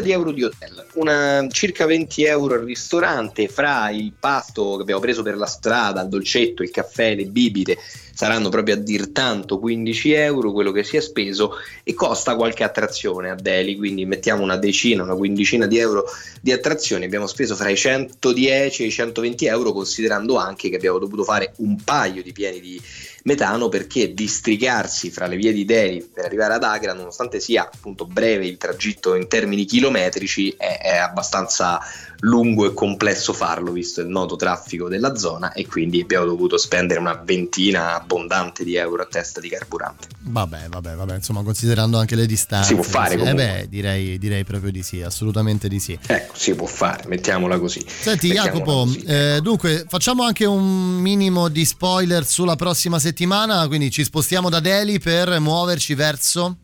di 0.02 0.12
euro 0.12 0.32
di 0.32 0.44
hotel, 0.44 0.86
una, 0.96 1.48
circa 1.50 1.86
20 1.86 2.26
euro 2.26 2.56
al 2.56 2.62
ristorante, 2.62 3.48
fra 3.48 3.90
il 3.90 4.12
pasto 4.20 4.76
che 4.76 4.82
abbiamo 4.82 5.00
preso 5.00 5.24
per 5.24 5.38
la 5.38 5.46
strada, 5.46 6.02
il 6.02 6.10
dolcetto, 6.10 6.62
il 6.62 6.72
caffè, 6.72 7.16
le 7.16 7.26
bibite, 7.26 7.78
saranno 8.18 8.50
proprio 8.50 8.74
a 8.74 8.78
dir 8.80 9.12
tanto 9.12 9.60
15 9.60 10.12
euro 10.12 10.52
quello 10.52 10.72
che 10.72 10.84
si 10.84 10.98
è 10.98 11.00
speso 11.02 11.52
e 11.84 11.94
costa 11.94 12.36
qualche 12.36 12.64
attrazione 12.64 13.30
a 13.30 13.36
Delhi, 13.36 13.78
quindi 13.78 14.06
mettiamo 14.06 14.44
una 14.44 14.58
decina, 14.58 15.04
una 15.04 15.16
quindicina 15.16 15.68
di 15.68 15.78
euro 15.78 16.06
di 16.42 16.52
attrazioni, 16.52 17.06
abbiamo 17.06 17.28
speso 17.28 17.56
fra 17.56 17.70
i 17.70 17.78
110 17.78 18.84
e 18.84 18.86
i 18.88 18.92
120 18.92 19.46
euro 19.46 19.72
considerando 19.72 20.36
anche 20.36 20.70
che 20.70 20.76
abbiamo 20.76 20.98
dovuto 20.98 21.24
fare 21.24 21.54
un 21.58 21.82
paio 21.84 22.24
di 22.24 22.34
pieni 22.34 22.60
di 22.60 22.82
metano 23.28 23.68
perché 23.68 24.14
districarsi 24.14 25.12
fra 25.12 25.28
le 25.28 25.36
vie 25.36 25.52
di 25.52 25.66
Delhi 25.66 26.02
per 26.02 26.24
arrivare 26.24 26.54
ad 26.54 26.64
Agra, 26.64 26.94
nonostante 26.94 27.42
sia 27.42 27.70
appunto 27.72 28.06
breve 28.06 28.48
il 28.48 28.58
tragitto 28.58 29.16
in 29.16 29.28
termini 29.28 29.66
chilometrici, 29.66 30.56
è, 30.58 30.80
è 30.82 30.96
abbastanza 30.96 31.78
lungo 32.22 32.66
e 32.66 32.74
complesso 32.74 33.34
farlo 33.34 33.72
visto 33.72 34.02
il 34.02 34.08
noto 34.08 34.36
traffico 34.36 34.88
della 34.88 35.16
zona 35.16 35.54
e 35.54 35.66
quindi 35.68 36.02
abbiamo 36.02 36.26
dovuto 36.26 36.58
spendere 36.58 37.00
una 37.00 37.22
ventina 37.24 37.96
abbondante 37.96 38.64
di 38.64 38.76
euro 38.76 39.04
a 39.04 39.08
testa 39.10 39.40
di 39.40 39.50
carburante. 39.50 40.08
Vabbè, 40.20 40.68
vabbè, 40.70 40.96
vabbè, 40.96 41.16
insomma, 41.16 41.44
considerando 41.44 41.98
anche 41.98 42.16
le 42.16 42.26
distanze. 42.26 42.70
Si 42.70 42.74
può 42.76 42.84
fare. 42.84 43.16
Eh 43.16 43.34
beh, 43.34 43.68
direi, 43.70 44.18
direi 44.18 44.44
proprio 44.44 44.72
di 44.72 44.84
sì, 44.84 45.02
assolutamente 45.02 45.68
di 45.68 45.80
sì. 45.80 45.98
Ecco, 46.06 46.34
si 46.36 46.54
può 46.56 46.68
fare, 46.68 47.08
mettiamola 47.08 47.60
così. 47.60 47.84
Senti 47.88 48.28
Mettiamola 48.28 48.54
Jacopo, 48.54 48.84
così. 48.84 49.04
eh, 49.04 49.40
dunque 49.42 49.86
facciamo 49.88 50.24
anche 50.24 50.46
un 50.46 51.00
minimo 51.00 51.48
di 51.48 51.66
spoiler 51.66 52.26
sulla 52.26 52.56
prossima 52.56 53.00
settimana, 53.00 53.68
quindi 53.68 53.92
ci 53.92 54.04
spostiamo 54.04 54.50
da 54.50 54.60
Delhi 54.60 55.00
per 55.00 55.40
muoverci 55.40 55.94
verso... 55.94 56.58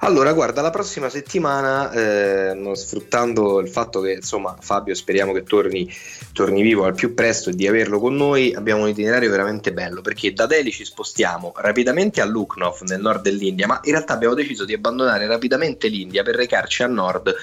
Allora, 0.00 0.32
guarda, 0.32 0.62
la 0.62 0.70
prossima 0.70 1.08
settimana, 1.08 1.90
eh, 1.90 2.74
sfruttando 2.74 3.58
il 3.58 3.68
fatto 3.68 4.00
che 4.00 4.12
insomma 4.12 4.56
Fabio 4.60 4.94
speriamo 4.94 5.32
che 5.32 5.42
torni, 5.42 5.92
torni 6.32 6.62
vivo 6.62 6.84
al 6.84 6.94
più 6.94 7.12
presto 7.12 7.50
e 7.50 7.54
di 7.54 7.66
averlo 7.66 7.98
con 7.98 8.14
noi, 8.14 8.54
abbiamo 8.54 8.82
un 8.82 8.88
itinerario 8.88 9.30
veramente 9.30 9.72
bello 9.72 10.00
perché 10.00 10.32
da 10.32 10.46
Delhi 10.46 10.70
ci 10.70 10.84
spostiamo 10.84 11.52
rapidamente 11.56 12.20
a 12.20 12.24
Lucknow 12.24 12.76
nel 12.82 13.00
nord 13.00 13.22
dell'India, 13.22 13.66
ma 13.66 13.80
in 13.82 13.92
realtà 13.92 14.12
abbiamo 14.12 14.34
deciso 14.34 14.64
di 14.64 14.74
abbandonare 14.74 15.26
rapidamente 15.26 15.88
l'India 15.88 16.22
per 16.22 16.36
recarci 16.36 16.84
a 16.84 16.86
nord 16.86 17.34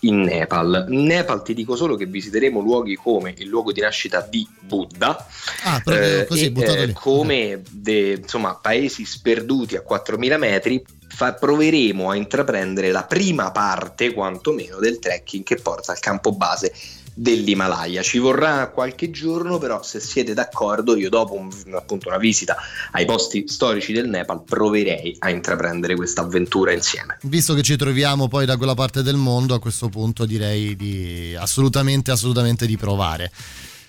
in 0.00 0.20
Nepal. 0.20 0.86
In 0.90 1.04
Nepal 1.04 1.42
ti 1.42 1.54
dico 1.54 1.74
solo 1.74 1.96
che 1.96 2.06
visiteremo 2.06 2.60
luoghi 2.60 2.94
come 2.94 3.34
il 3.36 3.48
luogo 3.48 3.72
di 3.72 3.80
nascita 3.80 4.20
di 4.20 4.46
Buddha, 4.60 5.26
Ah, 5.64 5.80
proprio 5.82 6.20
eh, 6.20 6.26
così, 6.26 6.52
e, 6.52 6.82
eh, 6.82 6.92
come 6.92 7.62
de- 7.68 8.18
insomma, 8.20 8.54
paesi 8.54 9.04
sperduti 9.04 9.76
a 9.76 9.82
4000 9.82 10.36
metri 10.38 10.82
fa- 11.20 11.34
proveremo 11.34 12.08
a 12.08 12.16
intraprendere 12.16 12.90
la 12.90 13.04
prima 13.04 13.50
parte 13.50 14.14
quantomeno 14.14 14.78
del 14.78 14.98
trekking 14.98 15.44
che 15.44 15.56
porta 15.56 15.92
al 15.92 15.98
campo 15.98 16.32
base 16.32 16.72
dell'Himalaya. 17.12 18.00
Ci 18.00 18.16
vorrà 18.16 18.68
qualche 18.68 19.10
giorno, 19.10 19.58
però 19.58 19.82
se 19.82 20.00
siete 20.00 20.32
d'accordo, 20.32 20.96
io 20.96 21.10
dopo 21.10 21.34
un- 21.34 21.74
appunto 21.74 22.08
una 22.08 22.16
visita 22.16 22.56
ai 22.92 23.04
posti 23.04 23.46
storici 23.46 23.92
del 23.92 24.08
Nepal 24.08 24.42
proverei 24.44 25.14
a 25.18 25.28
intraprendere 25.28 25.94
questa 25.94 26.22
avventura 26.22 26.72
insieme. 26.72 27.18
Visto 27.24 27.52
che 27.52 27.60
ci 27.60 27.76
troviamo 27.76 28.26
poi 28.26 28.46
da 28.46 28.56
quella 28.56 28.74
parte 28.74 29.02
del 29.02 29.16
mondo, 29.16 29.52
a 29.52 29.60
questo 29.60 29.90
punto 29.90 30.24
direi 30.24 30.74
di 30.74 31.36
assolutamente, 31.38 32.10
assolutamente 32.10 32.64
di 32.64 32.78
provare. 32.78 33.30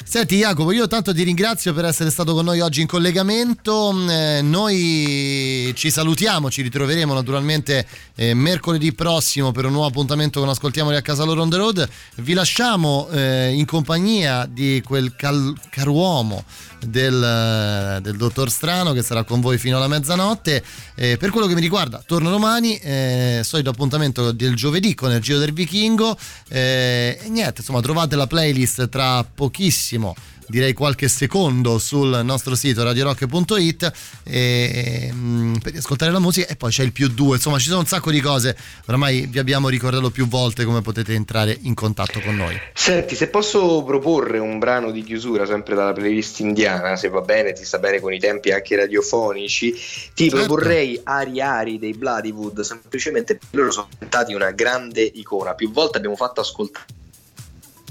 Senti 0.04 0.38
Jacopo, 0.38 0.72
io 0.72 0.88
tanto 0.88 1.14
ti 1.14 1.24
ringrazio 1.24 1.74
per 1.74 1.86
essere 1.86 2.10
stato 2.10 2.34
con 2.34 2.44
noi 2.44 2.60
oggi 2.60 2.82
in 2.82 2.88
collegamento, 2.88 3.96
Eh, 4.10 4.42
noi 4.42 5.72
ci 5.76 5.90
salutiamo, 5.90 6.50
ci 6.50 6.62
ritroveremo 6.64 7.14
naturalmente 7.14 7.88
eh, 8.16 8.34
mercoledì 8.34 8.94
prossimo 8.94 9.52
per 9.52 9.66
un 9.66 9.72
nuovo 9.72 9.88
appuntamento 9.88 10.40
con 10.40 10.50
Ascoltiamoli 10.50 10.96
a 10.96 11.02
casa 11.02 11.24
loro 11.24 11.42
on 11.42 11.50
the 11.50 11.58
road, 11.58 11.90
vi 12.18 12.34
lasciamo 12.34 13.08
eh, 13.10 13.52
in 13.54 13.66
compagnia 13.66 14.46
di 14.50 14.82
quel 14.86 15.16
cal- 15.16 15.56
caruomo 15.70 16.44
del, 16.86 18.00
del 18.02 18.16
dottor 18.18 18.50
Strano 18.50 18.94
che 18.94 19.04
sarà 19.04 19.24
con 19.24 19.42
voi 19.42 19.58
fino 19.58 19.78
alla 19.78 19.88
mezzanotte. 19.88 20.64
Eh, 20.96 21.18
per 21.18 21.30
quello 21.30 21.48
che 21.48 21.54
mi 21.54 21.62
riguarda, 21.62 22.04
torno 22.06 22.30
domani, 22.30 22.78
eh, 22.78 23.42
solito 23.44 23.70
appuntamento 23.70 24.32
del 24.32 24.56
giovedì 24.56 24.96
con 24.96 25.12
il 25.12 25.20
Giro 25.20 25.40
del 25.40 25.54
Vichingo. 25.54 26.18
eh, 26.50 27.20
e 27.22 27.30
niente, 27.30 27.62
insomma, 27.62 27.82
trovate 27.82 28.16
la 28.16 28.28
playlist 28.28 28.90
tra 28.90 29.24
pochissimo. 29.24 30.16
Direi 30.52 30.74
qualche 30.74 31.08
secondo 31.08 31.80
sul 31.80 32.20
nostro 32.26 32.56
sito 32.56 32.84
radiorock.it 32.84 33.92
e, 34.24 35.10
mm, 35.10 35.56
per 35.64 35.78
ascoltare 35.78 36.12
la 36.12 36.20
musica 36.20 36.46
e 36.48 36.58
poi 36.58 36.72
c'è 36.72 36.84
il 36.84 36.92
più 36.92 37.08
due, 37.08 37.38
insomma 37.38 37.58
ci 37.58 37.68
sono 37.68 37.80
un 37.80 37.86
sacco 37.86 38.12
di 38.12 38.20
cose, 38.20 38.58
oramai 38.86 39.28
vi 39.28 39.40
abbiamo 39.40 39.70
ricordato 39.70 40.12
più 40.12 40.28
volte 40.28 40.66
come 40.66 40.82
potete 40.82 41.14
entrare 41.14 41.58
in 41.62 41.74
contatto 41.74 42.20
con 42.20 42.36
noi. 42.36 42.60
Senti, 42.74 43.16
se 43.16 43.30
posso 43.30 43.82
proporre 43.86 44.40
un 44.40 44.60
brano 44.60 44.92
di 44.92 45.06
chiusura 45.06 45.46
sempre 45.46 45.74
dalla 45.74 45.94
playlist 45.94 46.42
indiana, 46.42 46.98
se 46.98 47.08
va 47.08 47.22
bene, 47.22 47.54
ti 47.54 47.64
sta 47.64 47.80
bene 47.80 48.02
con 48.02 48.12
i 48.12 48.20
tempi 48.20 48.52
anche 48.52 48.76
radiofonici, 48.76 49.72
ti 50.14 50.30
Certo. 50.30 50.36
proporrei 50.36 51.00
Ari 51.02 51.40
Ari 51.40 51.80
dei 51.80 51.94
Bloodywood, 51.94 52.60
semplicemente 52.60 53.40
loro 53.52 53.72
sono 53.72 53.88
diventati 53.90 54.34
una 54.34 54.52
grande 54.52 55.02
icona. 55.02 55.54
Più 55.54 55.72
volte 55.72 55.96
abbiamo 55.96 56.18
fatto 56.18 56.42
ascoltare. 56.42 56.86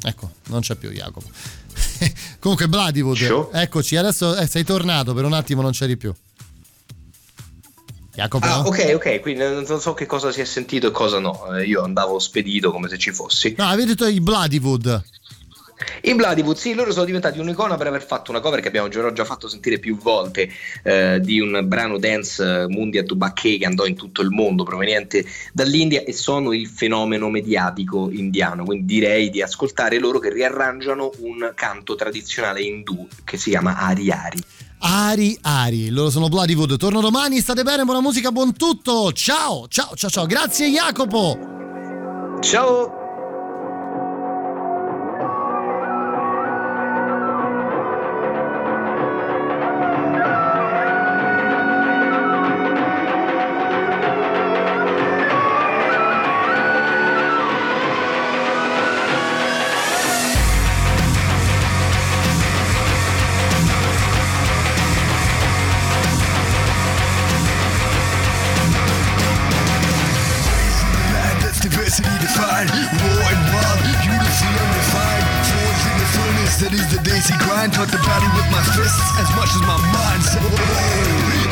Ecco, 0.02 0.30
non 0.48 0.60
c'è 0.60 0.76
più 0.76 0.90
Jacopo. 0.90 1.28
Comunque 2.40 2.66
Show. 3.26 3.50
eccoci, 3.52 3.96
adesso 3.96 4.36
eh, 4.36 4.46
sei 4.46 4.64
tornato, 4.64 5.14
per 5.14 5.24
un 5.24 5.32
attimo 5.32 5.62
non 5.62 5.72
c'eri 5.72 5.96
più. 5.96 6.12
Jacopo? 8.12 8.46
Ah, 8.46 8.66
ok, 8.66 8.92
ok, 8.94 9.20
quindi 9.20 9.42
non 9.42 9.64
non 9.66 9.80
so 9.80 9.94
che 9.94 10.06
cosa 10.06 10.32
si 10.32 10.40
è 10.40 10.44
sentito 10.44 10.88
e 10.88 10.90
cosa 10.90 11.18
no. 11.20 11.54
Eh, 11.56 11.64
Io 11.66 11.82
andavo 11.82 12.18
spedito 12.18 12.70
come 12.72 12.88
se 12.88 12.98
ci 12.98 13.12
fossi. 13.12 13.54
No, 13.56 13.66
avete 13.66 13.88
detto 13.88 14.06
i 14.06 14.20
Bloodywood. 14.20 15.02
I 16.02 16.14
Bloodywood, 16.14 16.56
sì, 16.56 16.74
loro 16.74 16.92
sono 16.92 17.04
diventati 17.04 17.38
un'icona 17.38 17.76
per 17.76 17.86
aver 17.86 18.04
fatto 18.04 18.30
una 18.30 18.40
cover 18.40 18.60
che 18.60 18.68
abbiamo 18.68 18.88
già, 18.88 19.24
fatto 19.24 19.48
sentire 19.48 19.78
più 19.78 19.96
volte 19.96 20.48
eh, 20.82 21.20
di 21.20 21.40
un 21.40 21.62
brano 21.64 21.98
dance 21.98 22.42
eh, 22.42 22.66
Mundia 22.68 23.02
Tubacche 23.02 23.58
che 23.58 23.66
andò 23.66 23.86
in 23.86 23.94
tutto 23.94 24.22
il 24.22 24.30
mondo 24.30 24.62
proveniente 24.62 25.24
dall'India 25.52 26.04
e 26.04 26.12
sono 26.12 26.52
il 26.52 26.66
fenomeno 26.66 27.28
mediatico 27.30 28.10
indiano. 28.10 28.64
Quindi 28.64 28.86
direi 28.86 29.30
di 29.30 29.42
ascoltare 29.42 29.98
loro 29.98 30.18
che 30.18 30.32
riarrangiano 30.32 31.10
un 31.20 31.52
canto 31.54 31.94
tradizionale 31.94 32.62
indù 32.62 33.06
che 33.24 33.36
si 33.36 33.50
chiama 33.50 33.76
Ari 33.78 34.10
Ari. 34.10 34.38
Ari 34.82 35.38
Ari, 35.42 35.90
loro 35.90 36.10
sono 36.10 36.28
Bloodywood. 36.28 36.76
Torno 36.76 37.00
domani, 37.00 37.40
state 37.40 37.62
bene, 37.62 37.84
buona 37.84 38.00
musica, 38.00 38.32
buon 38.32 38.54
tutto. 38.56 39.12
Ciao, 39.12 39.68
ciao, 39.68 39.94
ciao, 39.94 40.10
ciao. 40.10 40.26
Grazie 40.26 40.68
Jacopo. 40.70 41.38
Ciao. 42.40 42.99
The 77.28 77.36
grind. 77.44 77.72
Taught 77.72 77.90
the 77.92 78.00
body 78.06 78.28
with 78.32 78.48
my 78.48 78.62
fists 78.72 79.02
as 79.20 79.28
much 79.36 79.50
as 79.52 79.62
my 79.68 79.76
mind. 79.92 80.22
So, 80.24 80.40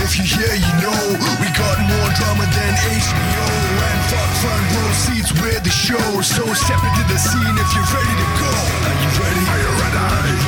if 0.01 0.17
you 0.17 0.25
hear, 0.25 0.55
you 0.55 0.75
know, 0.81 1.01
we 1.41 1.49
got 1.53 1.77
more 1.85 2.11
drama 2.17 2.47
than 2.49 2.73
HBO. 2.89 3.47
And 3.85 4.01
fuck 4.09 4.31
front 4.41 4.65
row 4.73 4.93
seats 4.93 5.31
where 5.41 5.61
the 5.61 5.71
show. 5.71 6.07
So 6.23 6.45
step 6.55 6.81
into 6.81 7.05
the 7.13 7.19
scene 7.19 7.57
if 7.59 7.69
you're 7.75 7.91
ready 7.93 8.15
to 8.17 8.29
go. 8.41 8.53
Are 8.89 8.97
you 9.03 9.11
ready? 9.21 9.45
Are 9.45 9.61
you 9.61 9.73
ready? 9.83 10.48